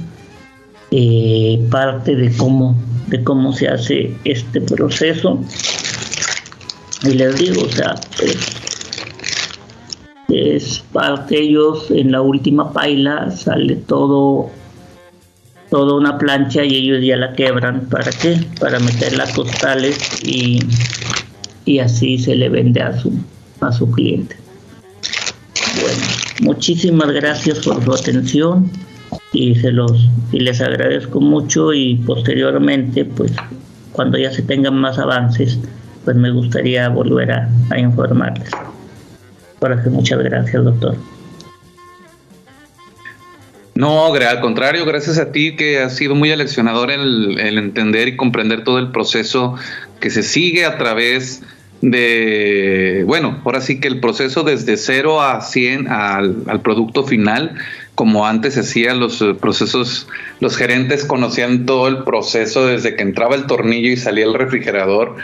eh, 0.92 1.66
parte 1.72 2.16
de 2.16 2.32
cómo, 2.38 2.78
de 3.08 3.24
cómo 3.24 3.54
se 3.54 3.68
hace 3.68 4.16
este 4.24 4.62
proceso. 4.62 5.40
Y 7.04 7.16
les 7.16 7.38
digo, 7.38 7.64
o 7.64 7.70
sea, 7.70 7.96
es 10.30 10.84
parte 10.92 11.40
ellos 11.40 11.92
en 11.92 12.12
la 12.12 12.22
última 12.22 12.72
paila 12.72 13.32
sale 13.32 13.76
todo 13.76 14.50
toda 15.74 15.96
una 15.96 16.20
plancha 16.20 16.64
y 16.64 16.76
ellos 16.76 17.04
ya 17.04 17.18
la 17.18 17.34
quebran. 17.34 17.88
¿Para 17.90 18.12
qué? 18.12 18.38
Para 18.60 18.78
meter 18.78 19.18
las 19.18 19.34
costales 19.34 19.98
y, 20.24 20.60
y 21.66 21.80
así 21.80 22.20
se 22.20 22.36
le 22.36 22.48
vende 22.48 22.80
a 22.80 22.96
su, 23.00 23.12
a 23.60 23.72
su 23.72 23.90
cliente. 23.90 24.36
Bueno, 25.82 25.98
muchísimas 26.42 27.12
gracias 27.12 27.58
por 27.60 27.84
su 27.84 27.92
atención 27.92 28.70
y 29.32 29.56
se 29.56 29.72
los 29.72 30.10
y 30.32 30.42
les 30.42 30.62
agradezco 30.62 31.20
mucho 31.20 31.74
y 31.74 31.96
posteriormente 31.96 33.06
pues 33.06 33.32
cuando 33.94 34.20
ya 34.20 34.32
se 34.32 34.44
tengan 34.44 34.76
más 34.76 35.00
avances 35.00 35.60
pues 36.06 36.16
me 36.16 36.30
gustaría 36.30 36.88
volver 36.90 37.32
a, 37.32 37.50
a 37.72 37.80
informarles. 37.80 38.52
Por 39.64 39.72
eso 39.72 39.90
muchas 39.92 40.20
gracias 40.20 40.62
doctor. 40.62 40.98
No, 43.76 44.14
al 44.14 44.42
contrario, 44.42 44.86
gracias 44.86 45.18
a 45.18 45.32
ti 45.32 45.56
que 45.56 45.80
has 45.80 45.96
sido 45.96 46.16
muy 46.16 46.34
aleccionador 46.34 46.92
el, 46.92 47.40
entender 47.40 48.10
y 48.10 48.18
comprender 48.18 48.66
todo 48.66 48.78
el 48.78 48.92
proceso 48.92 49.56
que 50.02 50.10
se 50.10 50.22
sigue 50.22 50.66
a 50.66 50.78
través 50.78 51.44
de, 51.80 53.06
bueno, 53.08 53.40
ahora 53.46 53.62
sí 53.62 53.80
que 53.80 53.88
el 53.88 54.02
proceso 54.02 54.44
desde 54.44 54.76
cero 54.76 55.22
a 55.22 55.40
100 55.40 55.88
al, 55.88 56.60
producto 56.62 57.06
final, 57.06 57.56
como 57.96 58.28
antes 58.28 58.58
hacían 58.58 59.00
los 59.00 59.22
eh, 59.22 59.34
procesos, 59.34 60.10
los 60.42 60.58
gerentes 60.58 61.06
conocían 61.06 61.66
todo 61.66 61.88
el 61.88 62.04
proceso 62.04 62.68
desde 62.68 62.98
que 62.98 63.04
entraba 63.04 63.36
el 63.36 63.46
tornillo 63.46 63.92
y 63.92 63.96
salía 63.96 64.26
el 64.26 64.34
refrigerador. 64.34 65.16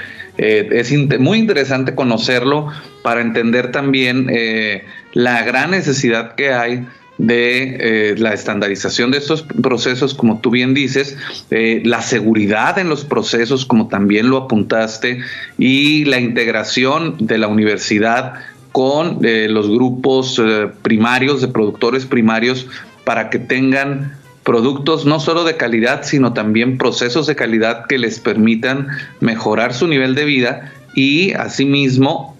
Eh, 0.41 0.69
es 0.71 1.19
muy 1.19 1.37
interesante 1.37 1.95
conocerlo 1.95 2.69
para 3.03 3.19
entender 3.19 3.71
también 3.71 4.27
eh, 4.29 4.85
la 5.11 5.43
gran 5.43 5.71
necesidad 5.71 6.35
que 6.35 6.53
hay 6.53 6.87
de 7.17 8.11
eh, 8.11 8.15
la 8.17 8.33
estandarización 8.33 9.11
de 9.11 9.17
estos 9.17 9.41
procesos, 9.41 10.13
como 10.13 10.39
tú 10.39 10.49
bien 10.51 10.73
dices, 10.73 11.17
la 11.49 12.01
seguridad 12.01 12.79
en 12.79 12.87
los 12.87 13.03
procesos, 13.03 13.65
como 13.65 13.89
también 13.89 14.29
lo 14.29 14.37
apuntaste, 14.37 15.19
y 15.57 16.05
la 16.05 16.21
integración 16.21 17.17
de 17.19 17.37
la 17.37 17.49
universidad 17.49 18.35
con 18.71 19.19
los 19.21 19.69
grupos 19.69 20.41
primarios, 20.81 21.41
de 21.41 21.49
productores 21.49 22.05
primarios, 22.05 22.67
para 23.03 23.29
que 23.29 23.39
tengan 23.39 24.13
productos 24.50 25.06
no 25.06 25.20
solo 25.20 25.43
de 25.43 25.58
calidad, 25.58 26.02
sino 26.02 26.34
también 26.34 26.80
procesos 26.80 27.28
de 27.28 27.36
calidad 27.36 27.86
que 27.86 28.00
les 28.00 28.20
permitan 28.20 28.88
mejorar 29.20 29.76
su 29.76 29.88
nivel 29.88 30.16
de 30.16 30.26
vida 30.26 30.74
y 30.95 31.34
asimismo 31.34 32.36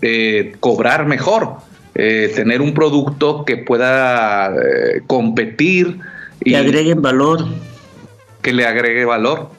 cobrar 0.60 1.05
mejor 1.05 1.57
eh, 1.93 2.32
tener 2.34 2.62
un 2.64 2.74
producto 2.74 3.45
que 3.45 3.57
pueda 3.57 4.55
eh, 4.55 5.01
competir. 5.05 5.99
Que 6.41 6.49
y 6.49 6.55
agreguen 6.55 6.99
valor. 6.99 7.45
Que 8.41 8.53
le 8.53 8.66
agregue 8.66 9.05
valor. 9.05 9.51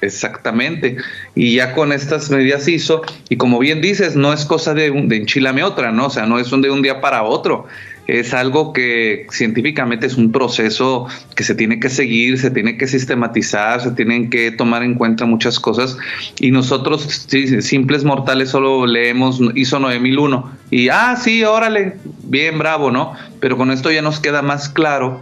Exactamente. 0.00 0.96
Y 1.34 1.56
ya 1.56 1.74
con 1.74 1.92
estas 1.92 2.30
medidas 2.30 2.68
hizo, 2.68 3.02
y 3.28 3.36
como 3.36 3.58
bien 3.58 3.82
dices, 3.82 4.16
no 4.16 4.32
es 4.32 4.46
cosa 4.46 4.72
de, 4.72 4.90
de 4.90 5.16
enchilame 5.16 5.62
otra, 5.62 5.92
¿no? 5.92 6.06
O 6.06 6.10
sea, 6.10 6.24
no 6.24 6.38
es 6.38 6.48
de 6.50 6.70
un 6.70 6.80
día 6.80 7.02
para 7.02 7.24
otro 7.24 7.66
es 8.08 8.32
algo 8.32 8.72
que 8.72 9.26
científicamente 9.30 10.06
es 10.06 10.16
un 10.16 10.32
proceso 10.32 11.06
que 11.36 11.44
se 11.44 11.54
tiene 11.54 11.78
que 11.78 11.90
seguir, 11.90 12.38
se 12.38 12.50
tiene 12.50 12.78
que 12.78 12.86
sistematizar, 12.86 13.82
se 13.82 13.90
tienen 13.90 14.30
que 14.30 14.50
tomar 14.50 14.82
en 14.82 14.94
cuenta 14.94 15.26
muchas 15.26 15.60
cosas 15.60 15.98
y 16.40 16.50
nosotros 16.50 17.26
simples 17.60 18.04
mortales 18.04 18.48
solo 18.48 18.86
leemos 18.86 19.40
ISO 19.54 19.78
9001 19.78 20.50
y 20.70 20.88
ah 20.88 21.16
sí, 21.22 21.44
órale, 21.44 21.96
bien 22.24 22.58
bravo, 22.58 22.90
¿no? 22.90 23.12
Pero 23.40 23.58
con 23.58 23.70
esto 23.70 23.92
ya 23.92 24.00
nos 24.00 24.20
queda 24.20 24.40
más 24.40 24.70
claro 24.70 25.20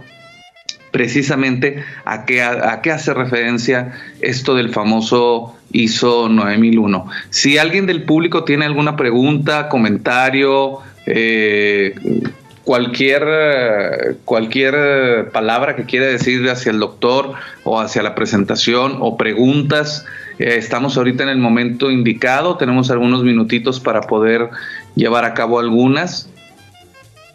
precisamente 0.91 1.83
a 2.05 2.25
qué, 2.25 2.41
a, 2.41 2.81
qué 2.81 2.91
hace 2.91 3.13
referencia 3.13 3.91
esto 4.21 4.55
del 4.55 4.69
famoso 4.69 5.57
ISO 5.73 6.29
9001. 6.29 7.05
Si 7.31 7.57
alguien 7.57 7.85
del 7.85 8.03
público 8.03 8.45
tiene 8.45 8.63
alguna 8.63 8.95
pregunta, 8.95 9.67
comentario, 9.67 10.79
eh, 11.05 11.93
cualquier, 12.67 14.17
cualquier 14.25 15.29
palabra 15.31 15.77
que 15.77 15.85
quiera 15.85 16.05
decir 16.05 16.49
hacia 16.49 16.69
el 16.69 16.79
doctor 16.79 17.31
o 17.63 17.79
hacia 17.79 18.03
la 18.03 18.13
presentación 18.13 18.97
o 18.99 19.15
preguntas. 19.15 20.05
Eh, 20.37 20.55
estamos 20.57 20.97
ahorita 20.97 21.23
en 21.23 21.29
el 21.29 21.37
momento 21.37 21.89
indicado, 21.89 22.57
tenemos 22.57 22.91
algunos 22.91 23.23
minutitos 23.23 23.79
para 23.79 24.01
poder 24.01 24.49
llevar 24.95 25.23
a 25.23 25.33
cabo 25.33 25.59
algunas. 25.59 26.29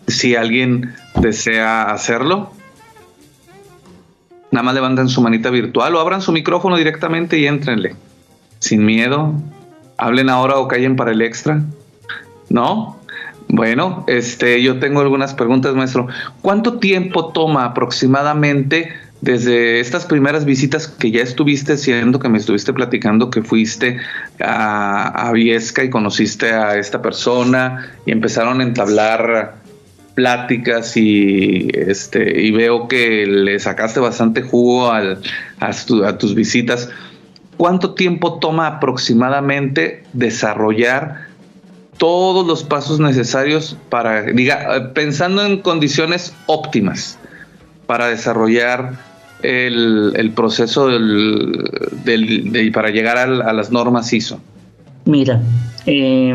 Si 0.06 0.36
alguien 0.36 0.92
desea 1.18 1.90
hacerlo, 1.90 2.52
nada 4.50 4.64
más 4.64 4.74
levanten 4.74 5.08
su 5.08 5.22
manita 5.22 5.48
virtual 5.48 5.94
o 5.94 6.00
abran 6.00 6.20
su 6.20 6.32
micrófono 6.32 6.76
directamente 6.76 7.38
y 7.38 7.46
éntrenle. 7.46 7.96
Sin 8.58 8.84
miedo. 8.84 9.32
Hablen 9.96 10.28
ahora 10.28 10.58
o 10.58 10.68
callen 10.68 10.94
para 10.94 11.12
el 11.12 11.22
extra. 11.22 11.62
¿No? 12.50 13.01
Bueno, 13.52 14.06
este, 14.08 14.62
yo 14.62 14.78
tengo 14.78 15.02
algunas 15.02 15.34
preguntas, 15.34 15.74
maestro. 15.74 16.08
¿Cuánto 16.40 16.78
tiempo 16.78 17.32
toma 17.32 17.66
aproximadamente 17.66 18.88
desde 19.20 19.78
estas 19.78 20.06
primeras 20.06 20.46
visitas 20.46 20.88
que 20.88 21.10
ya 21.10 21.20
estuviste 21.22 21.74
haciendo, 21.74 22.18
que 22.18 22.30
me 22.30 22.38
estuviste 22.38 22.72
platicando 22.72 23.28
que 23.28 23.42
fuiste 23.42 23.98
a, 24.40 25.28
a 25.28 25.32
Viesca 25.32 25.84
y 25.84 25.90
conociste 25.90 26.50
a 26.52 26.78
esta 26.78 27.02
persona 27.02 27.92
y 28.06 28.12
empezaron 28.12 28.60
a 28.60 28.64
entablar 28.64 29.56
pláticas 30.14 30.96
y 30.96 31.68
este 31.72 32.42
y 32.42 32.52
veo 32.52 32.88
que 32.88 33.26
le 33.26 33.58
sacaste 33.58 34.00
bastante 34.00 34.40
jugo 34.40 34.90
al, 34.90 35.20
a 35.60 36.18
tus 36.18 36.34
visitas. 36.34 36.88
¿Cuánto 37.58 37.92
tiempo 37.92 38.38
toma 38.38 38.66
aproximadamente 38.66 40.04
desarrollar 40.14 41.31
todos 41.98 42.46
los 42.46 42.64
pasos 42.64 43.00
necesarios 43.00 43.76
para, 43.88 44.22
diga, 44.22 44.92
pensando 44.94 45.44
en 45.44 45.58
condiciones 45.58 46.34
óptimas 46.46 47.18
para 47.86 48.08
desarrollar 48.08 48.98
el, 49.42 50.32
proceso 50.34 50.88
del, 50.88 52.70
para 52.72 52.90
llegar 52.90 53.18
a, 53.18 53.52
las 53.52 53.70
normas 53.70 54.12
ISO? 54.12 54.40
Mira, 55.04 55.40
eh, 55.86 56.34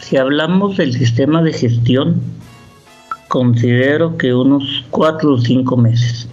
si 0.00 0.16
hablamos 0.16 0.76
del 0.76 0.92
sistema 0.92 1.42
de 1.42 1.52
gestión, 1.52 2.20
considero 3.28 4.16
que 4.16 4.34
unos 4.34 4.84
cuatro 4.90 5.34
o 5.34 5.38
cinco 5.38 5.76
meses. 5.76 6.28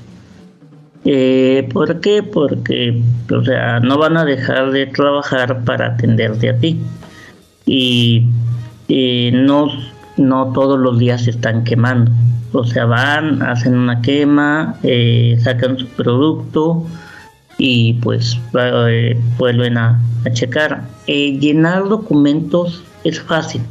Eh, 1.06 1.70
¿Por 1.72 2.00
qué? 2.02 2.24
Porque 2.24 3.02
o 3.32 3.44
sea, 3.44 3.80
no 3.80 3.98
van 3.98 4.18
a 4.18 4.26
dejar 4.26 4.72
de 4.72 4.88
trabajar 4.88 5.64
para 5.64 5.88
atenderte 5.94 6.50
a 6.50 6.58
ti. 6.58 6.80
Y 7.68 8.26
no, 9.34 9.68
no 10.18 10.54
todos 10.54 10.80
los 10.80 10.98
días 10.98 11.24
se 11.24 11.32
están 11.32 11.64
quemando. 11.64 12.12
O 12.54 12.64
sea, 12.64 12.86
van, 12.86 13.42
hacen 13.42 13.76
una 13.76 14.02
quema, 14.02 14.78
eh, 14.84 15.38
sacan 15.44 15.78
su 15.78 15.88
producto 15.88 16.86
y 17.58 17.94
pues 17.96 18.40
eh, 18.58 19.20
vuelven 19.38 19.78
a, 19.78 20.02
checar. 20.34 20.84
Eh, 21.08 21.38
llenar 21.40 21.88
documentos 21.88 22.84
es 23.04 23.20
fácil. 23.22 23.62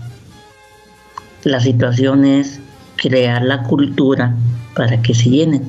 La 1.45 1.61
situación 1.61 2.25
es 2.25 2.61
crear 2.97 3.43
la 3.43 3.63
cultura 3.65 4.35
para 4.75 5.03
que 5.03 5.15
se 5.15 5.31
llenen. 5.31 5.65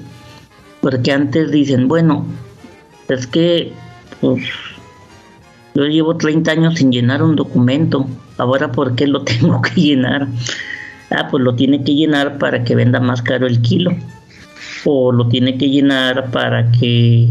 Porque 0.82 1.12
antes 1.12 1.52
dicen, 1.52 1.88
bueno, 1.88 2.26
es 3.10 3.28
que 3.28 3.74
pues, 4.22 4.44
yo 5.84 5.90
llevo 5.90 6.18
30 6.18 6.52
años 6.52 6.76
sin 6.76 6.92
llenar 6.92 7.24
un 7.24 7.36
documento 7.36 8.08
Ahora, 8.38 8.72
¿por 8.72 8.96
qué 8.96 9.08
lo 9.08 9.22
tengo 9.24 9.62
que 9.62 9.82
llenar? 9.82 10.28
Ah, 11.10 11.28
pues 11.30 11.44
lo 11.44 11.56
tiene 11.56 11.84
que 11.84 11.96
llenar 11.96 12.38
para 12.38 12.64
que 12.64 12.76
venda 12.76 13.00
más 13.00 13.22
caro 13.22 13.48
el 13.48 13.62
kilo. 13.62 13.92
O 14.86 15.12
lo 15.12 15.28
tiene 15.28 15.58
que 15.58 15.70
llenar 15.70 16.32
para 16.32 16.72
que 16.72 17.30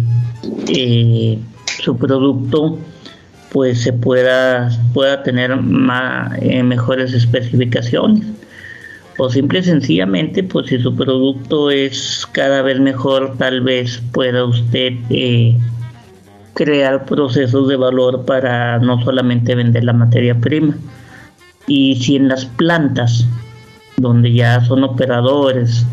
eh, 0.68 1.38
su 1.82 1.96
producto 1.96 2.78
pues 3.52 3.80
se 3.80 3.92
pueda, 3.92 4.70
pueda 4.92 5.22
tener 5.22 5.56
más, 5.56 6.36
eh, 6.42 6.62
mejores 6.62 7.14
especificaciones. 7.14 8.24
O 9.18 9.30
simple 9.30 9.60
y 9.60 9.62
sencillamente, 9.62 10.42
pues 10.42 10.66
si 10.66 10.78
su 10.78 10.94
producto 10.94 11.70
es 11.70 12.28
cada 12.32 12.60
vez 12.60 12.80
mejor, 12.80 13.36
tal 13.38 13.62
vez 13.62 14.02
pueda 14.12 14.44
usted 14.44 14.92
eh, 15.08 15.56
crear 16.56 17.04
procesos 17.04 17.68
de 17.68 17.76
valor 17.76 18.24
para 18.24 18.78
no 18.78 19.00
solamente 19.04 19.54
vender 19.54 19.84
la 19.84 19.92
materia 19.92 20.34
prima. 20.34 20.74
Y 21.66 21.96
si 21.96 22.16
en 22.16 22.28
las 22.28 22.46
plantas, 22.46 23.26
donde 23.98 24.32
ya 24.32 24.64
son 24.64 24.82
operadores, 24.82 25.84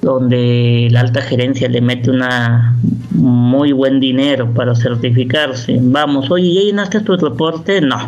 donde 0.00 0.88
la 0.90 1.00
alta 1.00 1.20
gerencia 1.20 1.68
le 1.68 1.82
mete 1.82 2.10
una 2.10 2.74
muy 3.10 3.72
buen 3.72 4.00
dinero 4.00 4.52
para 4.54 4.74
certificarse, 4.74 5.78
vamos, 5.82 6.30
oye, 6.30 6.54
¿ya 6.54 6.60
llenaste 6.62 7.00
tu 7.00 7.16
reporte? 7.16 7.82
No. 7.82 7.98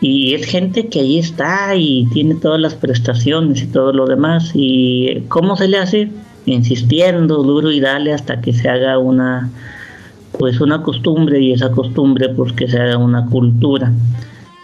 Y 0.00 0.34
es 0.34 0.44
gente 0.46 0.88
que 0.88 1.00
ahí 1.00 1.18
está 1.20 1.76
y 1.76 2.08
tiene 2.12 2.34
todas 2.34 2.60
las 2.60 2.74
prestaciones 2.74 3.62
y 3.62 3.66
todo 3.68 3.92
lo 3.92 4.06
demás. 4.06 4.50
¿Y 4.54 5.22
cómo 5.28 5.56
se 5.56 5.68
le 5.68 5.78
hace? 5.78 6.10
Insistiendo, 6.46 7.44
duro 7.44 7.70
y 7.70 7.78
dale 7.78 8.12
hasta 8.12 8.40
que 8.40 8.52
se 8.52 8.68
haga 8.68 8.98
una 8.98 9.50
pues 10.40 10.58
una 10.62 10.82
costumbre 10.82 11.38
y 11.38 11.52
esa 11.52 11.70
costumbre 11.70 12.30
pues 12.30 12.54
que 12.54 12.66
se 12.66 12.80
haga 12.80 12.96
una 12.96 13.26
cultura. 13.26 13.92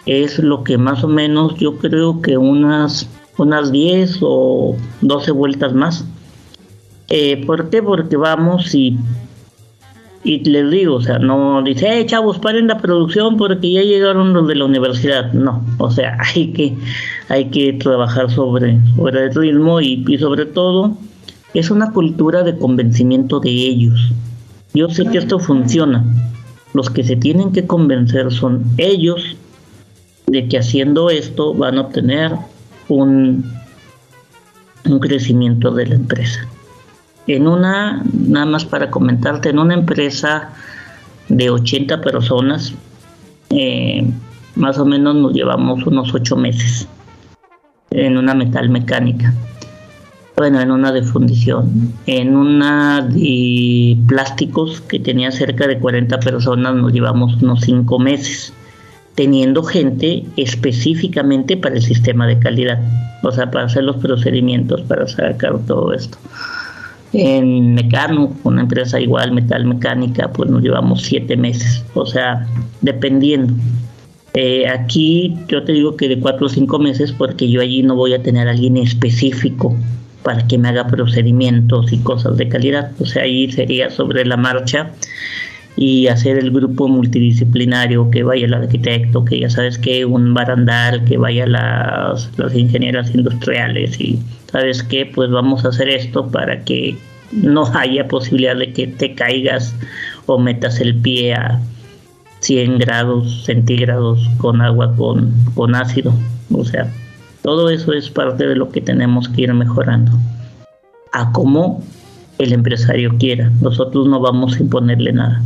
Es 0.07 0.39
lo 0.39 0.63
que 0.63 0.75
más 0.79 1.03
o 1.03 1.07
menos 1.07 1.53
yo 1.59 1.77
creo 1.77 2.19
que 2.19 2.35
unas, 2.35 3.07
unas 3.37 3.71
10 3.71 4.17
o 4.21 4.75
12 5.01 5.31
vueltas 5.33 5.75
más. 5.75 6.03
Eh, 7.09 7.45
¿Por 7.45 7.69
qué? 7.69 7.83
Porque 7.83 8.17
vamos 8.17 8.73
y, 8.73 8.97
y 10.23 10.43
les 10.49 10.71
digo, 10.71 10.95
o 10.95 11.01
sea, 11.01 11.19
no 11.19 11.61
dice, 11.61 11.99
eh, 11.99 12.07
chavos, 12.07 12.39
paren 12.39 12.65
la 12.65 12.79
producción 12.79 13.37
porque 13.37 13.71
ya 13.71 13.83
llegaron 13.83 14.33
los 14.33 14.47
de 14.47 14.55
la 14.55 14.65
universidad. 14.65 15.31
No, 15.33 15.63
o 15.77 15.91
sea, 15.91 16.17
hay 16.33 16.53
que, 16.53 16.75
hay 17.29 17.51
que 17.51 17.73
trabajar 17.73 18.31
sobre, 18.31 18.79
sobre 18.95 19.25
el 19.25 19.35
ritmo 19.35 19.79
y, 19.79 20.03
y 20.07 20.17
sobre 20.17 20.47
todo 20.47 20.97
es 21.53 21.69
una 21.69 21.91
cultura 21.91 22.41
de 22.41 22.57
convencimiento 22.57 23.39
de 23.39 23.51
ellos 23.51 24.11
yo 24.73 24.89
sé 24.89 25.05
que 25.05 25.17
esto 25.17 25.39
funciona. 25.39 26.03
Los 26.73 26.89
que 26.89 27.03
se 27.03 27.15
tienen 27.15 27.51
que 27.51 27.65
convencer 27.65 28.31
son 28.31 28.63
ellos 28.77 29.37
de 30.27 30.47
que 30.47 30.57
haciendo 30.57 31.09
esto 31.09 31.53
van 31.53 31.77
a 31.77 31.81
obtener 31.81 32.33
un, 32.89 33.51
un 34.85 34.99
crecimiento 34.99 35.71
de 35.71 35.87
la 35.87 35.95
empresa. 35.95 36.47
En 37.27 37.47
una, 37.47 38.03
nada 38.13 38.45
más 38.45 38.65
para 38.65 38.89
comentarte, 38.89 39.49
en 39.49 39.59
una 39.59 39.73
empresa 39.73 40.53
de 41.29 41.49
80 41.49 42.01
personas, 42.01 42.73
eh, 43.49 44.05
más 44.55 44.77
o 44.77 44.85
menos 44.85 45.15
nos 45.15 45.33
llevamos 45.33 45.85
unos 45.85 46.13
8 46.13 46.35
meses 46.35 46.87
en 47.91 48.17
una 48.17 48.33
metal 48.33 48.69
mecánica 48.69 49.33
bueno, 50.37 50.61
en 50.61 50.69
una 50.69 50.91
de 50.91 51.01
fundición. 51.01 51.93
En 52.05 52.35
una 52.35 53.01
de 53.01 53.97
plásticos 54.07 54.81
que 54.81 54.99
tenía 54.99 55.31
cerca 55.31 55.65
de 55.65 55.79
40 55.79 56.19
personas 56.19 56.75
nos 56.75 56.93
llevamos 56.93 57.41
unos 57.41 57.61
5 57.61 57.97
meses, 57.97 58.53
teniendo 59.15 59.63
gente 59.63 60.25
específicamente 60.37 61.57
para 61.57 61.73
el 61.73 61.81
sistema 61.81 62.27
de 62.27 62.37
calidad, 62.37 62.79
o 63.23 63.31
sea, 63.31 63.49
para 63.49 63.65
hacer 63.65 63.83
los 63.83 63.95
procedimientos, 63.95 64.81
para 64.83 65.07
sacar 65.07 65.57
todo 65.65 65.91
esto. 65.91 66.19
En 67.13 67.73
Mecano, 67.73 68.31
una 68.43 68.61
empresa 68.61 68.99
igual, 68.99 69.31
metal 69.31 69.65
mecánica, 69.65 70.31
pues 70.31 70.51
nos 70.51 70.61
llevamos 70.61 71.01
7 71.01 71.35
meses, 71.35 71.83
o 71.95 72.05
sea, 72.05 72.45
dependiendo. 72.81 73.55
Eh, 74.35 74.67
aquí 74.67 75.35
yo 75.47 75.63
te 75.63 75.71
digo 75.71 75.97
que 75.97 76.07
de 76.07 76.19
4 76.19 76.45
o 76.45 76.49
5 76.49 76.77
meses 76.77 77.11
porque 77.11 77.49
yo 77.49 77.59
allí 77.59 77.81
no 77.81 77.95
voy 77.95 78.13
a 78.13 78.21
tener 78.21 78.47
a 78.47 78.51
alguien 78.51 78.77
específico 78.77 79.75
para 80.27 80.45
que 80.45 80.57
me 80.57 80.67
haga 80.67 80.87
procedimientos 80.87 81.93
y 81.93 81.99
cosas 81.99 82.35
de 82.35 82.49
calidad. 82.49 82.91
O 82.99 83.05
sea, 83.05 83.23
ahí 83.23 83.49
sería 83.49 83.89
sobre 83.89 84.25
la 84.25 84.35
marcha 84.35 84.91
y 85.77 86.07
hacer 86.07 86.37
el 86.37 86.51
grupo 86.51 86.89
multidisciplinario, 86.89 88.11
que 88.11 88.23
vaya 88.23 88.45
el 88.45 88.53
arquitecto, 88.53 89.23
que 89.23 89.39
ya 89.39 89.49
sabes 89.49 89.77
que 89.77 90.03
un 90.03 90.33
barandal, 90.33 91.05
que 91.05 91.15
vaya 91.15 91.47
las, 91.47 92.29
las 92.37 92.53
ingenieras 92.53 93.15
industriales 93.15 94.01
y 94.01 94.19
sabes 94.51 94.83
que 94.83 95.05
pues 95.05 95.31
vamos 95.31 95.63
a 95.63 95.69
hacer 95.69 95.87
esto 95.87 96.27
para 96.29 96.65
que 96.65 96.97
no 97.31 97.65
haya 97.73 98.09
posibilidad 98.09 98.57
de 98.57 98.73
que 98.73 98.87
te 98.87 99.15
caigas 99.15 99.73
o 100.25 100.37
metas 100.37 100.81
el 100.81 100.93
pie 100.93 101.35
a 101.35 101.61
100 102.41 102.79
grados 102.79 103.45
centígrados 103.45 104.29
con 104.39 104.61
agua 104.61 104.93
con, 104.97 105.31
con 105.55 105.73
ácido. 105.73 106.11
O 106.51 106.65
sea, 106.65 106.91
todo 107.47 107.69
eso 107.69 107.93
es 107.93 108.09
parte 108.09 108.45
de 108.45 108.57
lo 108.57 108.69
que 108.71 108.81
tenemos 108.81 109.29
que 109.29 109.43
ir 109.43 109.53
mejorando. 109.53 110.11
A 111.13 111.31
cómo 111.31 111.81
el 112.39 112.51
empresario 112.51 113.15
quiera. 113.17 113.49
Nosotros 113.61 114.05
no 114.05 114.19
vamos 114.19 114.57
a 114.57 114.59
imponerle 114.59 115.13
nada. 115.13 115.41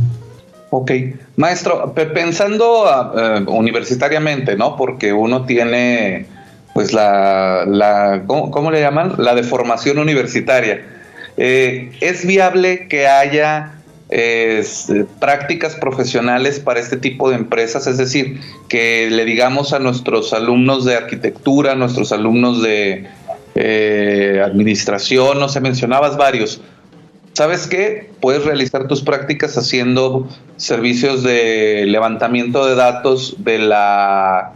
Ok, 0.70 0.90
maestro, 1.36 1.94
pensando 1.94 2.86
ah, 2.88 3.12
eh, 3.16 3.44
universitariamente, 3.46 4.56
¿no? 4.56 4.74
Porque 4.76 5.12
uno 5.12 5.44
tiene 5.44 6.26
pues 6.74 6.92
la, 6.92 8.24
¿cómo, 8.26 8.72
le 8.72 8.80
llaman? 8.80 9.14
La 9.18 9.36
deformación 9.36 10.00
universitaria. 10.00 10.84
Eh, 11.36 11.92
¿Es 12.00 12.26
viable 12.26 12.88
que 12.88 13.06
haya 13.06 13.74
prácticas 15.18 15.74
profesionales 15.76 16.60
para 16.60 16.80
este 16.80 16.96
tipo 16.96 17.30
de 17.30 17.36
empresas? 17.36 17.86
Es 17.86 17.98
decir, 17.98 18.40
que 18.68 19.08
le 19.10 19.24
digamos 19.24 19.72
a 19.72 19.78
nuestros 19.78 20.32
alumnos 20.32 20.84
de 20.84 20.96
arquitectura, 20.96 21.74
nuestros 21.74 22.12
alumnos 22.12 22.62
de 22.62 23.06
eh, 23.54 24.42
administración, 24.44 25.38
no 25.40 25.48
sé, 25.48 25.60
mencionabas 25.60 26.16
varios. 26.16 26.60
¿Sabes 27.32 27.66
qué? 27.66 28.10
Puedes 28.20 28.44
realizar 28.44 28.86
tus 28.88 29.02
prácticas 29.02 29.56
haciendo 29.56 30.28
servicios 30.56 31.22
de 31.22 31.86
levantamiento 31.86 32.66
de 32.66 32.74
datos 32.74 33.36
de 33.38 33.58
la 33.58 34.52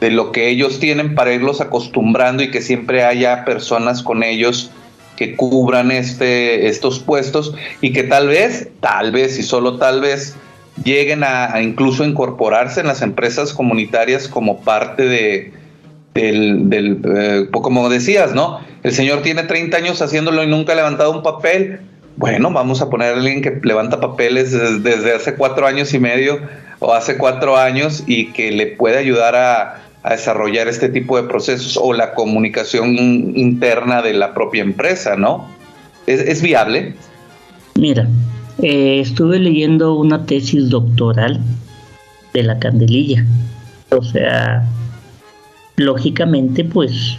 de 0.00 0.10
lo 0.10 0.32
que 0.32 0.48
ellos 0.48 0.80
tienen 0.80 1.14
para 1.14 1.32
irlos 1.32 1.60
acostumbrando 1.60 2.42
y 2.42 2.50
que 2.50 2.60
siempre 2.60 3.04
haya 3.04 3.44
personas 3.44 4.02
con 4.02 4.24
ellos 4.24 4.72
que 5.22 5.36
cubran 5.36 5.92
este, 5.92 6.66
estos 6.66 6.98
puestos 6.98 7.54
y 7.80 7.92
que 7.92 8.02
tal 8.02 8.26
vez, 8.26 8.70
tal 8.80 9.12
vez 9.12 9.38
y 9.38 9.44
solo 9.44 9.78
tal 9.78 10.00
vez 10.00 10.34
lleguen 10.82 11.22
a, 11.22 11.62
incluso 11.62 12.04
incorporarse 12.04 12.80
en 12.80 12.88
las 12.88 13.02
empresas 13.02 13.52
comunitarias 13.52 14.26
como 14.26 14.62
parte 14.62 15.04
de, 15.04 15.52
del, 16.14 17.00
eh, 17.04 17.46
como 17.52 17.88
decías, 17.88 18.34
¿no? 18.34 18.58
El 18.82 18.92
señor 18.92 19.22
tiene 19.22 19.44
30 19.44 19.76
años 19.76 20.02
haciéndolo 20.02 20.42
y 20.42 20.48
nunca 20.48 20.72
ha 20.72 20.76
levantado 20.76 21.12
un 21.12 21.22
papel. 21.22 21.78
Bueno, 22.16 22.50
vamos 22.50 22.82
a 22.82 22.90
poner 22.90 23.14
a 23.14 23.16
alguien 23.16 23.42
que 23.42 23.60
levanta 23.62 24.00
papeles 24.00 24.50
desde 24.82 25.14
hace 25.14 25.36
cuatro 25.36 25.68
años 25.68 25.94
y 25.94 26.00
medio 26.00 26.40
o 26.80 26.92
hace 26.92 27.16
cuatro 27.16 27.56
años 27.56 28.02
y 28.08 28.32
que 28.32 28.50
le 28.50 28.66
puede 28.66 28.98
ayudar 28.98 29.36
a, 29.36 29.82
a 30.02 30.12
desarrollar 30.12 30.68
este 30.68 30.88
tipo 30.88 31.16
de 31.16 31.28
procesos 31.28 31.78
o 31.80 31.92
la 31.92 32.14
comunicación 32.14 32.96
interna 33.36 34.02
de 34.02 34.14
la 34.14 34.34
propia 34.34 34.62
empresa, 34.62 35.16
¿no? 35.16 35.46
¿Es, 36.06 36.42
viable? 36.42 36.94
Mira, 37.76 38.08
eh, 38.60 38.98
estuve 39.00 39.38
leyendo 39.38 39.94
una 39.94 40.26
tesis 40.26 40.68
doctoral 40.68 41.40
de 42.34 42.42
la 42.42 42.58
candelilla. 42.58 43.24
O 43.90 44.02
sea, 44.02 44.66
lógicamente, 45.76 46.64
pues 46.64 47.16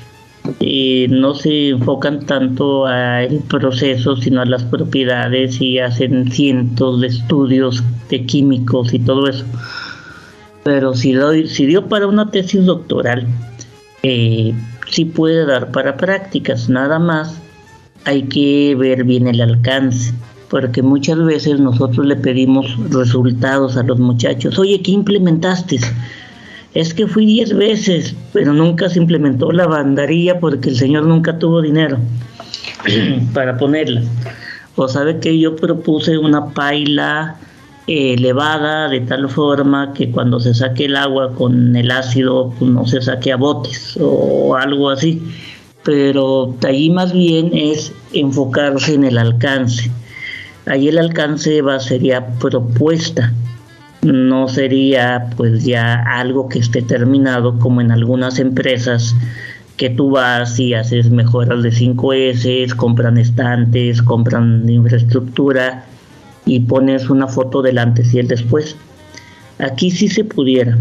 eh, 0.59 1.07
no 1.09 1.35
se 1.35 1.69
enfocan 1.69 2.25
tanto 2.25 2.85
al 2.85 3.39
proceso, 3.47 4.17
sino 4.17 4.41
a 4.41 4.45
las 4.45 4.63
propiedades 4.65 5.61
y 5.61 5.79
hacen 5.79 6.29
cientos 6.29 6.99
de 6.99 7.07
estudios 7.07 7.81
de 8.09 8.25
químicos 8.25 8.93
y 8.93 8.99
todo 8.99 9.29
eso 9.29 9.45
pero 10.63 10.93
si, 10.93 11.15
si 11.47 11.65
dio 11.65 11.87
para 11.87 12.07
una 12.07 12.31
tesis 12.31 12.65
doctoral, 12.65 13.27
eh, 14.03 14.53
sí 14.89 15.05
puede 15.05 15.45
dar 15.45 15.71
para 15.71 15.97
prácticas, 15.97 16.69
nada 16.69 16.99
más 16.99 17.39
hay 18.05 18.23
que 18.23 18.75
ver 18.75 19.03
bien 19.03 19.27
el 19.27 19.41
alcance, 19.41 20.13
porque 20.49 20.81
muchas 20.81 21.23
veces 21.23 21.59
nosotros 21.59 22.05
le 22.05 22.15
pedimos 22.15 22.77
resultados 22.91 23.77
a 23.77 23.83
los 23.83 23.99
muchachos, 23.99 24.57
oye, 24.59 24.81
¿qué 24.81 24.91
implementaste? 24.91 25.79
Es 26.73 26.93
que 26.93 27.07
fui 27.07 27.25
10 27.25 27.55
veces, 27.55 28.15
pero 28.31 28.53
nunca 28.53 28.89
se 28.89 28.99
implementó 28.99 29.51
la 29.51 29.67
bandarilla 29.67 30.39
porque 30.39 30.69
el 30.69 30.77
señor 30.77 31.05
nunca 31.05 31.37
tuvo 31.37 31.61
dinero 31.61 31.97
para 33.33 33.57
ponerla. 33.57 34.01
O 34.75 34.87
sabe 34.87 35.19
que 35.19 35.37
yo 35.37 35.55
propuse 35.55 36.17
una 36.17 36.47
paila 36.47 37.37
elevada 37.87 38.87
de 38.87 39.01
tal 39.01 39.29
forma 39.29 39.93
que 39.93 40.09
cuando 40.11 40.39
se 40.39 40.53
saque 40.53 40.85
el 40.85 40.95
agua 40.95 41.33
con 41.33 41.75
el 41.75 41.91
ácido 41.91 42.53
pues, 42.57 42.71
no 42.71 42.85
se 42.85 43.01
saque 43.01 43.31
a 43.31 43.37
botes 43.37 43.97
o 43.99 44.55
algo 44.55 44.89
así. 44.89 45.21
Pero 45.83 46.55
ahí 46.65 46.89
más 46.89 47.11
bien 47.11 47.51
es 47.53 47.91
enfocarse 48.13 48.93
en 48.93 49.03
el 49.03 49.17
alcance. 49.17 49.91
Ahí 50.65 50.87
el 50.87 50.97
alcance 50.97 51.61
va 51.61 51.79
sería 51.81 52.25
propuesta, 52.39 53.33
no 54.01 54.47
sería 54.47 55.29
pues 55.35 55.65
ya 55.65 55.95
algo 55.95 56.47
que 56.47 56.59
esté 56.59 56.81
terminado 56.81 57.59
como 57.59 57.81
en 57.81 57.91
algunas 57.91 58.39
empresas 58.39 59.13
que 59.75 59.89
tú 59.89 60.11
vas 60.11 60.57
y 60.59 60.73
haces 60.73 61.09
mejoras 61.09 61.63
de 61.63 61.71
5S, 61.71 62.73
compran 62.77 63.17
estantes, 63.17 64.01
compran 64.01 64.69
infraestructura 64.69 65.85
y 66.45 66.59
pones 66.61 67.09
una 67.09 67.27
foto 67.27 67.61
del 67.61 67.77
antes 67.77 68.13
y 68.13 68.19
el 68.19 68.27
después. 68.27 68.75
Aquí 69.59 69.91
sí 69.91 70.07
se 70.07 70.23
pudiera. 70.23 70.77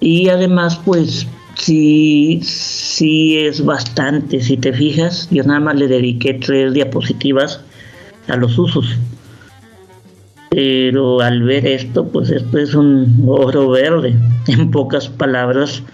Y 0.00 0.28
además, 0.28 0.80
pues 0.84 1.26
sí, 1.56 2.40
sí 2.42 3.38
es 3.38 3.64
bastante. 3.64 4.40
Si 4.40 4.56
te 4.56 4.72
fijas, 4.72 5.28
yo 5.30 5.44
nada 5.44 5.60
más 5.60 5.76
le 5.76 5.88
dediqué 5.88 6.34
tres 6.34 6.74
diapositivas 6.74 7.60
a 8.28 8.36
los 8.36 8.58
usos. 8.58 8.98
Pero 10.50 11.20
al 11.20 11.42
ver 11.42 11.66
esto, 11.66 12.06
pues 12.06 12.30
esto 12.30 12.58
es 12.58 12.74
un 12.74 13.24
oro 13.26 13.70
verde. 13.70 14.14
En 14.48 14.72
pocas 14.72 15.08
palabras, 15.08 15.84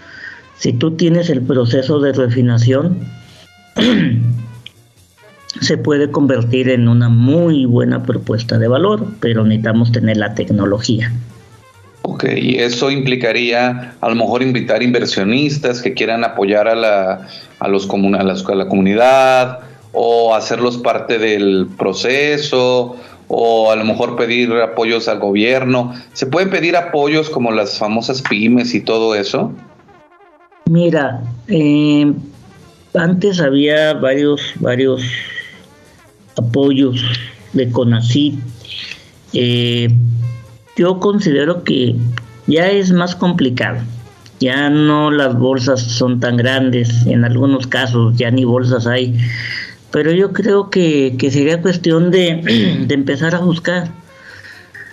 si 0.57 0.73
tú 0.73 0.91
tienes 0.91 1.29
el 1.29 1.41
proceso 1.41 1.99
de 1.99 2.13
refinación, 2.13 2.97
se 5.61 5.77
puede 5.77 6.11
convertir 6.11 6.69
en 6.69 6.87
una 6.87 7.09
muy 7.09 7.65
buena 7.65 8.03
propuesta 8.03 8.57
de 8.57 8.67
valor, 8.67 9.05
pero 9.19 9.43
necesitamos 9.43 9.91
tener 9.91 10.17
la 10.17 10.35
tecnología. 10.35 11.11
Ok, 12.03 12.25
y 12.35 12.57
eso 12.59 12.91
implicaría 12.91 13.95
a 13.99 14.09
lo 14.09 14.15
mejor 14.15 14.41
invitar 14.41 14.81
inversionistas 14.83 15.81
que 15.81 15.93
quieran 15.93 16.23
apoyar 16.23 16.67
a 16.67 16.75
la, 16.75 17.27
a 17.59 17.67
los 17.67 17.89
a, 17.89 18.55
la 18.55 18.67
comunidad 18.67 19.59
o 19.91 20.33
hacerlos 20.35 20.77
parte 20.77 21.17
del 21.17 21.67
proceso 21.77 22.95
o 23.27 23.71
a 23.71 23.75
lo 23.75 23.85
mejor 23.85 24.15
pedir 24.15 24.51
apoyos 24.53 25.07
al 25.07 25.19
gobierno. 25.19 25.93
¿Se 26.13 26.25
pueden 26.25 26.49
pedir 26.49 26.75
apoyos 26.77 27.29
como 27.29 27.51
las 27.51 27.77
famosas 27.77 28.21
pymes 28.21 28.73
y 28.73 28.81
todo 28.81 29.13
eso? 29.13 29.51
Mira, 30.67 31.21
eh, 31.47 32.11
antes 32.93 33.39
había 33.39 33.93
varios, 33.93 34.53
varios 34.59 35.03
apoyos 36.37 37.03
de 37.53 37.69
CONACYT. 37.71 38.39
Eh, 39.33 39.89
yo 40.75 40.99
considero 40.99 41.63
que 41.63 41.95
ya 42.47 42.69
es 42.69 42.91
más 42.91 43.15
complicado. 43.15 43.79
Ya 44.39 44.69
no 44.69 45.11
las 45.11 45.37
bolsas 45.37 45.81
son 45.81 46.19
tan 46.19 46.37
grandes, 46.37 47.05
en 47.05 47.25
algunos 47.25 47.67
casos 47.67 48.15
ya 48.17 48.31
ni 48.31 48.45
bolsas 48.45 48.87
hay. 48.87 49.17
Pero 49.91 50.11
yo 50.11 50.31
creo 50.31 50.69
que, 50.69 51.15
que 51.17 51.31
sería 51.31 51.61
cuestión 51.61 52.11
de, 52.11 52.85
de 52.87 52.93
empezar 52.93 53.35
a 53.35 53.39
buscar. 53.39 53.89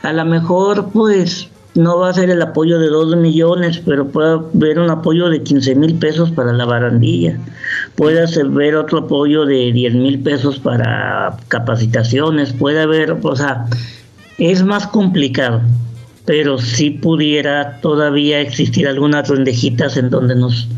A 0.03 0.12
lo 0.12 0.24
mejor 0.24 0.91
pues 0.93 1.49
no 1.77 1.99
va 1.99 2.09
a 2.09 2.14
ser 2.14 2.31
el 2.31 2.41
apoyo 2.41 2.79
de 2.79 2.89
2 2.89 3.16
millones, 3.16 3.81
pero 3.85 4.09
puede 4.09 4.41
haber 4.55 4.79
un 4.79 4.91
apoyo 4.91 5.29
de 5.29 5.43
15 5.43 5.74
mil 5.74 5.95
pesos 5.95 6.31
para 6.31 6.53
la 6.53 6.64
barandilla. 6.64 7.39
Puede 7.95 8.24
haber 8.24 8.77
otro 8.77 9.01
apoyo 9.01 9.45
de 9.45 9.72
10 9.72 9.95
mil 9.95 10.18
pesos 10.20 10.59
para 10.59 11.37
capacitaciones. 11.49 12.53
Puede 12.53 12.81
haber, 12.81 13.18
o 13.22 13.37
sea, 13.37 13.66
es 14.39 14.64
más 14.64 14.87
complicado. 14.87 15.61
Pero 16.24 16.59
si 16.59 16.91
pudiera 16.91 17.79
todavía 17.81 18.41
existir 18.41 18.89
algunas 18.89 19.29
rendejitas 19.29 19.97
en 19.97 20.11
donde 20.11 20.35
nos, 20.35 20.68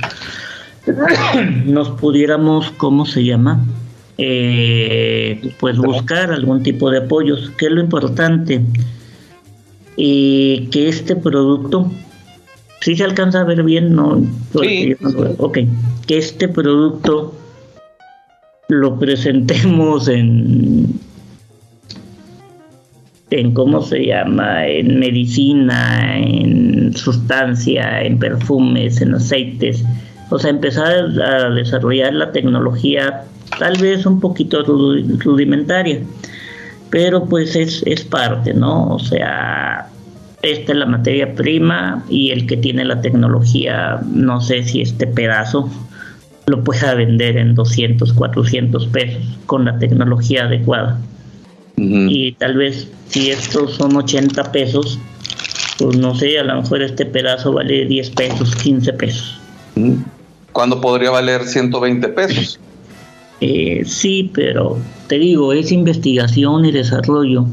nos 1.65 1.91
pudiéramos, 1.91 2.71
¿cómo 2.73 3.07
se 3.07 3.25
llama? 3.25 3.65
Eh, 4.19 5.55
pues 5.61 5.79
buscar 5.79 6.33
algún 6.33 6.65
tipo 6.65 6.91
de 6.91 6.99
apoyos, 6.99 7.53
que 7.57 7.67
es 7.67 7.73
lo 7.73 7.81
importante 7.81 8.61
y 10.01 10.69
que 10.71 10.89
este 10.89 11.17
producto, 11.17 11.91
si 12.81 12.95
se 12.95 13.03
alcanza 13.03 13.41
a 13.41 13.45
ver 13.45 13.65
bien, 13.65 13.97
no, 13.97 14.23
sí. 14.63 14.97
ok, 15.39 15.59
que 16.07 16.19
este 16.19 16.47
producto 16.47 17.35
lo 18.69 18.97
presentemos 18.97 20.07
en 20.07 21.01
en 23.31 23.53
cómo 23.53 23.83
se 23.83 24.07
llama, 24.07 24.67
en 24.67 25.01
medicina, 25.01 26.17
en 26.17 26.97
sustancia, 26.97 28.03
en 28.03 28.19
perfumes, 28.21 29.03
en 29.03 29.15
aceites. 29.15 29.85
O 30.31 30.39
sea, 30.39 30.51
empezar 30.51 31.21
a 31.21 31.51
desarrollar 31.51 32.15
la 32.15 32.31
tecnología 32.31 33.25
tal 33.59 33.77
vez 33.79 34.07
un 34.07 34.21
poquito 34.21 34.63
rudimentaria 34.63 36.01
pero 36.91 37.25
pues 37.25 37.57
es, 37.57 37.83
es 37.87 38.05
parte, 38.05 38.55
¿no? 38.55 38.89
O 38.89 38.99
sea, 38.99 39.89
esta 40.43 40.73
es 40.73 40.79
la 40.79 40.87
materia 40.87 41.35
prima 41.35 42.05
y 42.09 42.31
el 42.31 42.47
que 42.47 42.57
tiene 42.57 42.85
la 42.85 43.01
tecnología, 43.01 44.01
no 44.11 44.41
sé 44.41 44.63
si 44.65 44.81
este 44.81 45.07
pedazo 45.07 45.71
lo 46.47 46.65
pueda 46.65 46.95
vender 46.95 47.37
en 47.37 47.55
200, 47.55 48.13
400 48.13 48.87
pesos 48.87 49.23
con 49.47 49.65
la 49.65 49.79
tecnología 49.79 50.45
adecuada. 50.45 50.99
Y 51.77 52.33
tal 52.33 52.57
vez 52.57 52.89
si 53.09 53.31
estos 53.31 53.75
son 53.75 53.95
80 53.95 54.51
pesos, 54.51 54.99
pues 55.79 55.97
no 55.97 56.15
sé, 56.17 56.39
a 56.39 56.43
lo 56.43 56.61
mejor 56.61 56.83
este 56.83 57.07
pedazo 57.07 57.53
vale 57.53 57.87
10 57.87 58.11
pesos, 58.11 58.57
15 58.57 58.93
pesos. 58.95 59.41
¿cuándo 60.53 60.81
podría 60.81 61.11
valer 61.11 61.45
120 61.45 62.09
pesos? 62.09 62.59
Eh, 63.41 63.83
sí, 63.85 64.31
pero 64.35 64.79
te 65.07 65.19
digo, 65.19 65.53
es 65.53 65.73
investigación 65.73 66.65
y 66.65 66.73
desarrollo. 66.73 67.47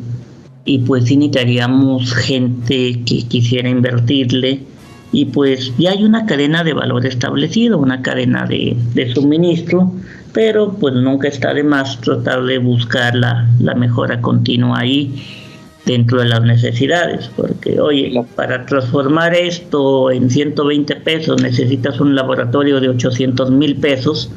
Y 0.66 0.80
pues 0.80 1.06
sí 1.06 1.18
necesitaríamos 1.18 2.14
gente 2.14 3.04
que 3.06 3.24
quisiera 3.28 3.70
invertirle. 3.70 4.62
Y 5.12 5.26
pues 5.26 5.72
ya 5.78 5.92
hay 5.92 6.04
una 6.04 6.26
cadena 6.26 6.64
de 6.64 6.74
valor 6.74 7.06
establecida, 7.06 7.78
una 7.78 8.02
cadena 8.02 8.46
de, 8.46 8.76
suministro, 9.14 9.92
pero 10.34 10.74
pues 10.74 10.94
nunca 10.96 11.28
está 11.28 11.54
de 11.54 11.64
más 11.64 12.02
tratar 12.02 12.44
de 12.44 12.58
buscar 12.58 13.16
la, 13.16 13.48
la 13.60 13.76
mejora 13.76 14.20
continua 14.20 14.80
ahí 14.80 15.14
dentro 15.86 16.20
de 16.20 16.26
las 16.26 16.42
necesidades, 16.42 17.30
porque 17.36 17.80
oye, 17.80 18.12
para 18.36 18.66
transformar 18.66 19.34
esto 19.36 20.12
en 20.12 20.30
120 20.30 20.96
pesos 20.98 21.42
necesitas 21.42 22.00
un 22.00 22.16
laboratorio 22.16 22.80
de 22.82 22.90
800 22.90 23.52
mil 23.52 23.76
pesos, 23.76 24.32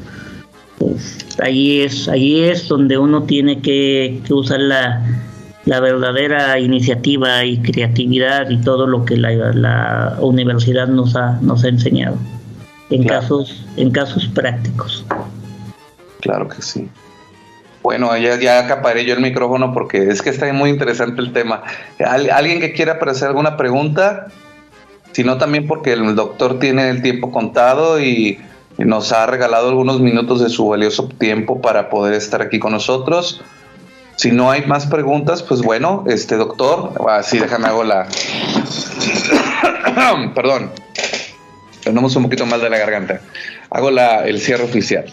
ahí 1.41 1.81
es, 1.81 2.07
ahí 2.07 2.43
es 2.43 2.67
donde 2.67 2.97
uno 2.97 3.23
tiene 3.23 3.61
que, 3.61 4.21
usar 4.29 4.59
la, 4.59 5.05
la, 5.65 5.79
verdadera 5.79 6.59
iniciativa 6.59 7.45
y 7.45 7.59
creatividad 7.59 8.49
y 8.49 8.57
todo 8.61 8.87
lo 8.87 9.05
que 9.05 9.17
la, 9.17 10.17
universidad 10.19 10.87
nos 10.87 11.15
ha, 11.15 11.39
nos 11.41 11.63
ha 11.63 11.69
enseñado 11.69 12.17
en 12.89 13.03
casos, 13.05 13.65
en 13.77 13.91
casos 13.91 14.27
prácticos. 14.27 15.05
Claro 16.21 16.47
que 16.47 16.61
sí. 16.61 16.89
Bueno, 17.81 18.15
ya, 18.17 18.37
ya 18.39 18.59
acaparé 18.59 19.05
yo 19.05 19.13
el 19.13 19.21
micrófono 19.21 19.73
porque 19.73 20.09
es 20.09 20.21
que 20.21 20.29
está 20.29 20.51
muy 20.51 20.69
interesante 20.69 21.21
el 21.21 21.31
tema. 21.31 21.63
¿Alguien 21.99 22.59
que 22.59 22.73
quiera 22.73 22.99
hacer 23.01 23.29
alguna 23.29 23.55
pregunta? 23.55 24.27
Si 25.13 25.23
no, 25.23 25.37
también 25.37 25.65
porque 25.65 25.93
el 25.93 26.15
doctor 26.15 26.59
tiene 26.59 26.89
el 26.89 27.01
tiempo 27.01 27.31
contado 27.31 27.99
y 27.99 28.37
nos 28.85 29.11
ha 29.11 29.25
regalado 29.25 29.69
algunos 29.69 29.99
minutos 29.99 30.41
de 30.41 30.49
su 30.49 30.67
valioso 30.67 31.07
tiempo 31.07 31.61
para 31.61 31.89
poder 31.89 32.13
estar 32.13 32.41
aquí 32.41 32.59
con 32.59 32.71
nosotros. 32.71 33.41
Si 34.15 34.31
no 34.31 34.51
hay 34.51 34.65
más 34.65 34.87
preguntas, 34.87 35.43
pues 35.43 35.61
bueno, 35.61 36.03
este 36.07 36.35
doctor, 36.35 36.93
así 37.09 37.39
déjame 37.39 37.67
hago 37.67 37.83
la... 37.83 38.07
Perdón, 40.35 40.71
tenemos 41.83 42.15
un 42.15 42.23
poquito 42.23 42.45
mal 42.45 42.61
de 42.61 42.69
la 42.69 42.77
garganta. 42.77 43.21
Hago 43.69 43.91
la, 43.91 44.25
el 44.25 44.39
cierre 44.39 44.63
oficial. 44.63 45.05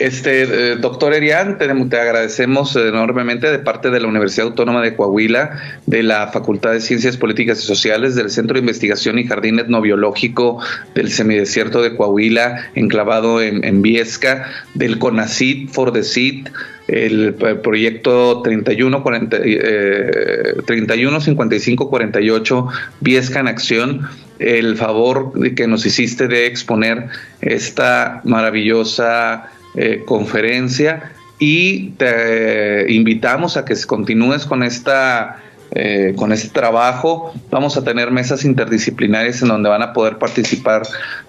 Este, 0.00 0.42
eh, 0.44 0.76
doctor 0.76 1.12
Erián, 1.12 1.58
te, 1.58 1.66
agradecemos 1.66 2.74
enormemente 2.74 3.50
de 3.50 3.58
parte 3.58 3.90
de 3.90 4.00
la 4.00 4.08
Universidad 4.08 4.46
Autónoma 4.46 4.80
de 4.80 4.96
Coahuila, 4.96 5.60
de 5.84 6.02
la 6.02 6.28
Facultad 6.28 6.72
de 6.72 6.80
Ciencias 6.80 7.18
Políticas 7.18 7.62
y 7.62 7.66
Sociales, 7.66 8.14
del 8.14 8.30
Centro 8.30 8.54
de 8.54 8.60
Investigación 8.60 9.18
y 9.18 9.26
Jardín 9.26 9.58
Etnobiológico 9.58 10.58
del 10.94 11.10
Semidesierto 11.10 11.82
de 11.82 11.96
Coahuila, 11.96 12.70
enclavado 12.74 13.42
en, 13.42 13.82
Viesca, 13.82 14.46
del 14.72 14.98
CONACIT 14.98 15.68
for 15.68 15.92
the 15.92 16.02
CIT, 16.02 16.48
el, 16.88 17.34
proyecto 17.34 18.40
31, 18.40 19.02
40, 19.02 19.36
eh, 19.44 20.54
31 20.64 21.20
55 21.20 21.90
48 21.90 22.68
Viesca 23.00 23.40
en 23.40 23.48
Acción, 23.48 24.08
el 24.38 24.78
favor 24.78 25.32
que 25.54 25.66
nos 25.66 25.84
hiciste 25.84 26.26
de 26.26 26.46
exponer 26.46 27.08
esta 27.42 28.22
maravillosa 28.24 29.50
eh, 29.74 30.02
conferencia 30.04 31.12
y 31.38 31.90
te 31.90 32.92
invitamos 32.92 33.56
a 33.56 33.64
que 33.64 33.74
continúes 33.86 34.44
con 34.44 34.62
esta 34.62 35.40
eh, 35.72 36.14
con 36.16 36.32
este 36.32 36.48
trabajo. 36.48 37.32
Vamos 37.48 37.76
a 37.76 37.84
tener 37.84 38.10
mesas 38.10 38.44
interdisciplinarias 38.44 39.40
en 39.42 39.48
donde 39.48 39.68
van 39.68 39.82
a 39.82 39.92
poder 39.92 40.18
participar 40.18 40.82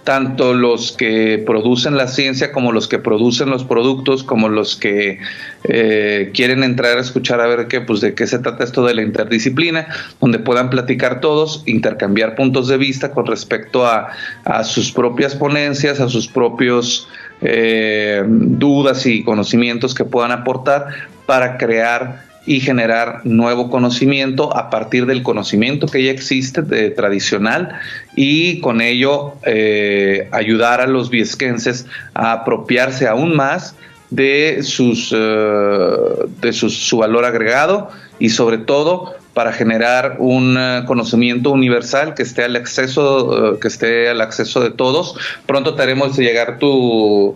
tanto 0.03 0.55
los 0.55 0.93
que 0.93 1.43
producen 1.45 1.95
la 1.95 2.07
ciencia 2.07 2.51
como 2.51 2.71
los 2.71 2.87
que 2.87 2.97
producen 2.97 3.51
los 3.51 3.63
productos, 3.63 4.23
como 4.23 4.49
los 4.49 4.75
que 4.75 5.19
eh, 5.65 6.31
quieren 6.33 6.63
entrar 6.63 6.97
a 6.97 7.01
escuchar 7.01 7.39
a 7.39 7.45
ver 7.45 7.67
qué, 7.67 7.81
pues 7.81 8.01
de 8.01 8.15
qué 8.15 8.25
se 8.25 8.39
trata 8.39 8.63
esto 8.63 8.83
de 8.83 8.95
la 8.95 9.03
interdisciplina, 9.03 9.85
donde 10.19 10.39
puedan 10.39 10.71
platicar 10.71 11.21
todos, 11.21 11.61
intercambiar 11.67 12.33
puntos 12.33 12.67
de 12.67 12.77
vista 12.77 13.11
con 13.11 13.27
respecto 13.27 13.85
a, 13.85 14.09
a 14.43 14.63
sus 14.63 14.91
propias 14.91 15.35
ponencias, 15.35 15.99
a 15.99 16.09
sus 16.09 16.27
propios 16.27 17.07
eh, 17.41 18.23
dudas 18.27 19.05
y 19.05 19.23
conocimientos 19.23 19.95
que 19.95 20.05
puedan 20.05 20.31
aportar 20.31 20.87
para 21.25 21.57
crear 21.57 22.31
y 22.45 22.59
generar 22.59 23.21
nuevo 23.23 23.69
conocimiento 23.69 24.55
a 24.55 24.69
partir 24.69 25.05
del 25.05 25.21
conocimiento 25.21 25.87
que 25.87 26.03
ya 26.03 26.11
existe 26.11 26.63
tradicional 26.91 27.79
y 28.15 28.59
con 28.61 28.81
ello 28.81 29.35
eh, 29.43 30.27
ayudar 30.31 30.81
a 30.81 30.87
los 30.87 31.09
viesquenses 31.09 31.85
a 32.13 32.31
apropiarse 32.31 33.07
aún 33.07 33.35
más 33.35 33.75
de 34.09 34.59
sus 34.63 35.13
eh, 35.15 35.95
de 36.41 36.53
su 36.53 36.97
valor 36.97 37.25
agregado 37.25 37.89
y 38.19 38.29
sobre 38.29 38.57
todo 38.57 39.15
para 39.33 39.53
generar 39.53 40.17
un 40.19 40.57
eh, 40.57 40.83
conocimiento 40.85 41.51
universal 41.51 42.13
que 42.13 42.23
esté 42.23 42.43
al 42.43 42.55
acceso, 42.55 43.53
eh, 43.53 43.59
que 43.59 43.67
esté 43.67 44.09
al 44.09 44.21
acceso 44.21 44.59
de 44.61 44.71
todos. 44.71 45.15
Pronto 45.45 45.75
te 45.75 45.83
haremos 45.83 46.17
llegar 46.17 46.59
tu 46.59 47.35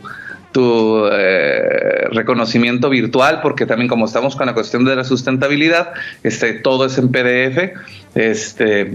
tu 0.56 1.06
eh, 1.12 2.08
reconocimiento 2.12 2.90
virtual, 2.90 3.42
porque 3.42 3.66
también 3.66 3.90
como 3.90 4.06
estamos 4.06 4.38
con 4.38 4.46
la 4.46 4.54
cuestión 4.54 4.86
de 4.86 4.96
la 4.96 5.04
sustentabilidad, 5.04 5.90
este, 6.24 6.54
todo 6.54 6.86
es 6.86 6.98
en 6.98 7.12
PDF. 7.12 7.74
Este, 8.16 8.90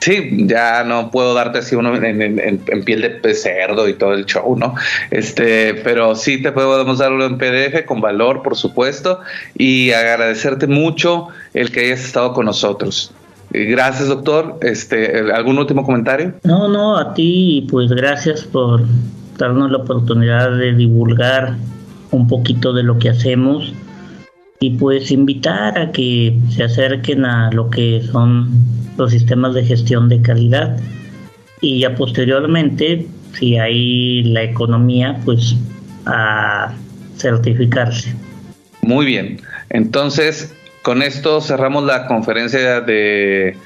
sí, 0.00 0.44
ya 0.46 0.84
no 0.84 1.10
puedo 1.10 1.32
darte 1.32 1.60
así 1.60 1.74
uno 1.74 1.96
en, 1.96 2.58
piel 2.84 3.20
de 3.22 3.34
cerdo 3.34 3.88
y 3.88 3.94
todo 3.94 4.12
el 4.12 4.26
show, 4.26 4.54
¿no? 4.54 4.74
Este, 5.10 5.72
pero 5.82 6.14
sí 6.14 6.42
te 6.42 6.52
podemos 6.52 6.98
darlo 6.98 7.24
en 7.24 7.38
PDF 7.38 7.86
con 7.86 8.02
valor, 8.02 8.42
por 8.42 8.54
supuesto, 8.54 9.20
y 9.56 9.92
agradecerte 9.92 10.66
mucho 10.66 11.28
el 11.54 11.72
que 11.72 11.86
hayas 11.86 12.04
estado 12.04 12.34
con 12.34 12.44
nosotros. 12.44 13.14
Gracias, 13.48 14.08
doctor. 14.08 14.58
Este, 14.60 15.32
¿Algún 15.32 15.56
último 15.56 15.86
comentario? 15.86 16.34
No, 16.44 16.68
no, 16.68 16.98
a 16.98 17.14
ti, 17.14 17.66
pues 17.70 17.88
gracias 17.88 18.42
por 18.42 18.82
darnos 19.38 19.70
la 19.70 19.78
oportunidad 19.78 20.56
de 20.56 20.74
divulgar 20.74 21.56
un 22.10 22.26
poquito 22.26 22.72
de 22.72 22.82
lo 22.82 22.98
que 22.98 23.10
hacemos 23.10 23.72
y 24.60 24.70
pues 24.70 25.10
invitar 25.10 25.78
a 25.78 25.92
que 25.92 26.36
se 26.50 26.64
acerquen 26.64 27.24
a 27.24 27.50
lo 27.52 27.70
que 27.70 28.02
son 28.02 28.50
los 28.96 29.12
sistemas 29.12 29.54
de 29.54 29.64
gestión 29.64 30.08
de 30.08 30.20
calidad. 30.20 30.76
Y 31.60 31.80
ya 31.80 31.94
posteriormente 31.94 33.06
si 33.38 33.56
hay 33.56 34.24
la 34.24 34.42
economía 34.42 35.20
pues 35.24 35.54
a 36.06 36.74
certificarse. 37.16 38.14
Muy 38.82 39.06
bien, 39.06 39.40
entonces 39.70 40.54
con 40.82 41.02
esto 41.02 41.40
cerramos 41.40 41.84
la 41.84 42.06
conferencia 42.06 42.80
de, 42.80 43.56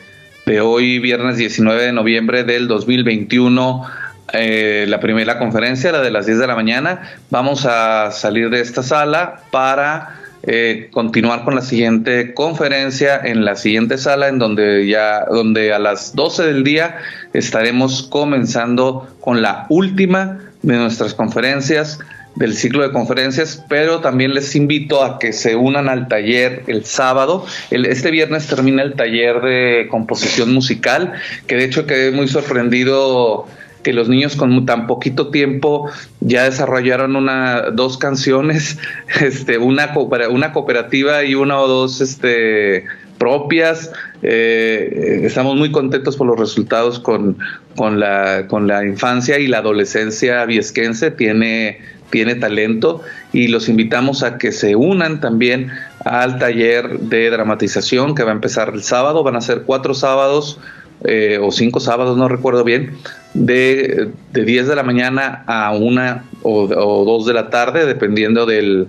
de 0.44 0.60
hoy 0.60 0.98
viernes 0.98 1.36
19 1.36 1.84
de 1.84 1.92
noviembre 1.92 2.44
del 2.44 2.68
2021 2.68 3.86
eh, 4.32 4.86
la 4.88 5.00
primera 5.00 5.38
conferencia, 5.38 5.92
la 5.92 6.00
de 6.00 6.10
las 6.10 6.26
10 6.26 6.38
de 6.38 6.46
la 6.46 6.54
mañana. 6.54 7.12
Vamos 7.30 7.66
a 7.66 8.10
salir 8.12 8.50
de 8.50 8.60
esta 8.60 8.82
sala 8.82 9.42
para 9.50 10.20
eh, 10.44 10.88
continuar 10.90 11.44
con 11.44 11.54
la 11.54 11.62
siguiente 11.62 12.34
conferencia 12.34 13.20
en 13.22 13.44
la 13.44 13.56
siguiente 13.56 13.98
sala, 13.98 14.28
en 14.28 14.38
donde 14.38 14.86
ya, 14.88 15.24
donde 15.26 15.72
a 15.72 15.78
las 15.78 16.16
12 16.16 16.44
del 16.44 16.64
día 16.64 16.96
estaremos 17.32 18.04
comenzando 18.04 19.08
con 19.20 19.42
la 19.42 19.66
última 19.68 20.40
de 20.62 20.76
nuestras 20.76 21.14
conferencias 21.14 21.98
del 22.34 22.54
ciclo 22.54 22.82
de 22.82 22.92
conferencias, 22.92 23.62
pero 23.68 24.00
también 24.00 24.32
les 24.34 24.56
invito 24.56 25.04
a 25.04 25.18
que 25.18 25.32
se 25.32 25.54
unan 25.54 25.88
al 25.88 26.08
taller 26.08 26.62
el 26.66 26.84
sábado. 26.84 27.44
este 27.70 28.10
viernes 28.10 28.46
termina 28.46 28.82
el 28.82 28.94
taller 28.94 29.40
de 29.42 29.88
composición 29.90 30.52
musical, 30.52 31.12
que 31.46 31.56
de 31.56 31.64
hecho 31.64 31.86
quedé 31.86 32.10
muy 32.10 32.28
sorprendido 32.28 33.46
que 33.82 33.92
los 33.92 34.08
niños 34.08 34.36
con 34.36 34.64
tan 34.66 34.86
poquito 34.86 35.28
tiempo 35.28 35.90
ya 36.20 36.44
desarrollaron 36.44 37.16
una 37.16 37.70
dos 37.70 37.98
canciones, 37.98 38.78
este, 39.20 39.58
una, 39.58 39.92
una 40.30 40.52
cooperativa 40.52 41.24
y 41.24 41.34
una 41.34 41.58
o 41.58 41.68
dos 41.68 42.00
este, 42.00 42.84
propias. 43.18 43.92
Eh, 44.22 45.20
estamos 45.24 45.56
muy 45.56 45.70
contentos 45.70 46.16
por 46.16 46.26
los 46.26 46.38
resultados 46.38 46.98
con, 46.98 47.38
con, 47.76 48.00
la, 48.00 48.46
con 48.48 48.66
la 48.66 48.84
infancia 48.84 49.38
y 49.38 49.46
la 49.46 49.58
adolescencia 49.58 50.44
viesquense. 50.44 51.10
Tiene, 51.10 51.78
tiene 52.10 52.34
talento 52.34 53.02
y 53.32 53.48
los 53.48 53.68
invitamos 53.68 54.22
a 54.22 54.38
que 54.38 54.52
se 54.52 54.76
unan 54.76 55.20
también 55.20 55.70
al 56.04 56.38
taller 56.38 56.98
de 56.98 57.30
dramatización 57.30 58.14
que 58.14 58.24
va 58.24 58.30
a 58.30 58.34
empezar 58.34 58.72
el 58.74 58.82
sábado. 58.82 59.22
Van 59.22 59.36
a 59.36 59.40
ser 59.40 59.62
cuatro 59.62 59.94
sábados 59.94 60.58
eh, 61.04 61.38
o 61.40 61.50
cinco 61.50 61.80
sábados, 61.80 62.16
no 62.16 62.28
recuerdo 62.28 62.64
bien, 62.64 62.96
de, 63.34 64.10
de 64.32 64.44
10 64.44 64.68
de 64.68 64.76
la 64.76 64.82
mañana 64.82 65.44
a 65.46 65.72
una 65.72 66.24
o, 66.42 66.66
2 66.66 67.26
de 67.26 67.34
la 67.34 67.50
tarde, 67.50 67.86
dependiendo 67.86 68.46
del, 68.46 68.88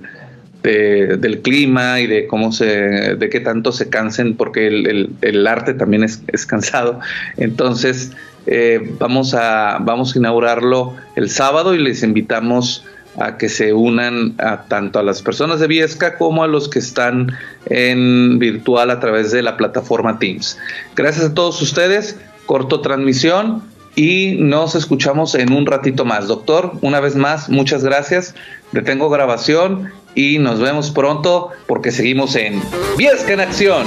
del 0.64 1.42
clima 1.42 2.00
y 2.00 2.08
de 2.08 2.28
cómo 2.28 2.52
se, 2.52 3.16
de 3.16 3.30
qué 3.30 3.40
tanto 3.40 3.72
se 3.72 3.90
cansen, 3.90 4.36
porque 4.36 4.68
el, 4.68 5.48
arte 5.48 5.74
también 5.74 6.04
es, 6.04 6.46
cansado. 6.46 7.00
Entonces, 7.38 8.12
eh, 8.46 8.82
vamos, 9.00 9.34
a, 9.34 9.80
vamos 9.82 10.16
a 10.16 10.20
inaugurarlo 10.20 10.94
el 11.16 11.30
sábado 11.30 11.74
y 11.74 11.80
les 11.80 12.04
invitamos 12.04 12.86
a 13.20 13.38
que 13.38 13.50
se 13.50 13.74
unan 13.74 14.34
a 14.40 14.64
tanto 14.64 15.00
a 15.00 15.04
las 15.04 15.22
personas 15.22 15.60
de 15.60 15.68
Viesca 15.68 16.18
como 16.18 16.44
a 16.44 16.48
los 16.48 16.70
que 16.70 16.80
están 16.80 17.32
en 17.68 18.40
virtual 18.40 18.90
a 18.90 19.00
través 19.00 19.32
de 19.32 19.42
la 19.42 19.58
plataforma 19.58 20.20
Teams. 20.20 20.58
Gracias 20.96 21.26
a 21.26 21.34
todos 21.34 21.62
ustedes, 21.62 22.18
corto 22.46 22.82
transmisión 22.82 23.64
y 23.96 24.38
nos 24.40 24.76
escuchamos 24.76 25.36
en 25.36 25.54
un 25.54 25.66
ratito 25.66 26.06
más. 26.06 26.28
Doctor, 26.28 26.74
una 26.82 27.00
vez 27.00 27.16
más, 27.16 27.50
muchas 27.50 27.84
gracias. 27.84 28.34
Detengo 28.72 29.10
grabación 29.10 29.92
y 30.16 30.40
nos 30.40 30.60
vemos 30.60 30.92
pronto 30.92 31.50
porque 31.68 31.92
seguimos 31.92 32.36
en 32.36 32.62
Viesca 32.98 33.34
en 33.34 33.42
Acción. 33.42 33.86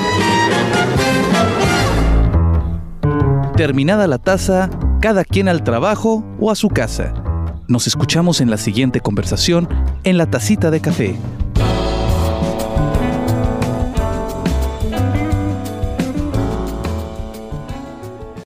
Terminada 3.56 4.06
la 4.06 4.18
taza, 4.18 4.70
cada 5.00 5.24
quien 5.24 5.48
al 5.48 5.64
trabajo 5.64 6.24
o 6.38 6.50
a 6.50 6.54
su 6.54 6.68
casa. 6.68 7.25
Nos 7.68 7.88
escuchamos 7.88 8.40
en 8.40 8.48
la 8.48 8.58
siguiente 8.58 9.00
conversación 9.00 9.68
en 10.04 10.18
la 10.18 10.30
tacita 10.30 10.70
de 10.70 10.80
café 10.80 11.16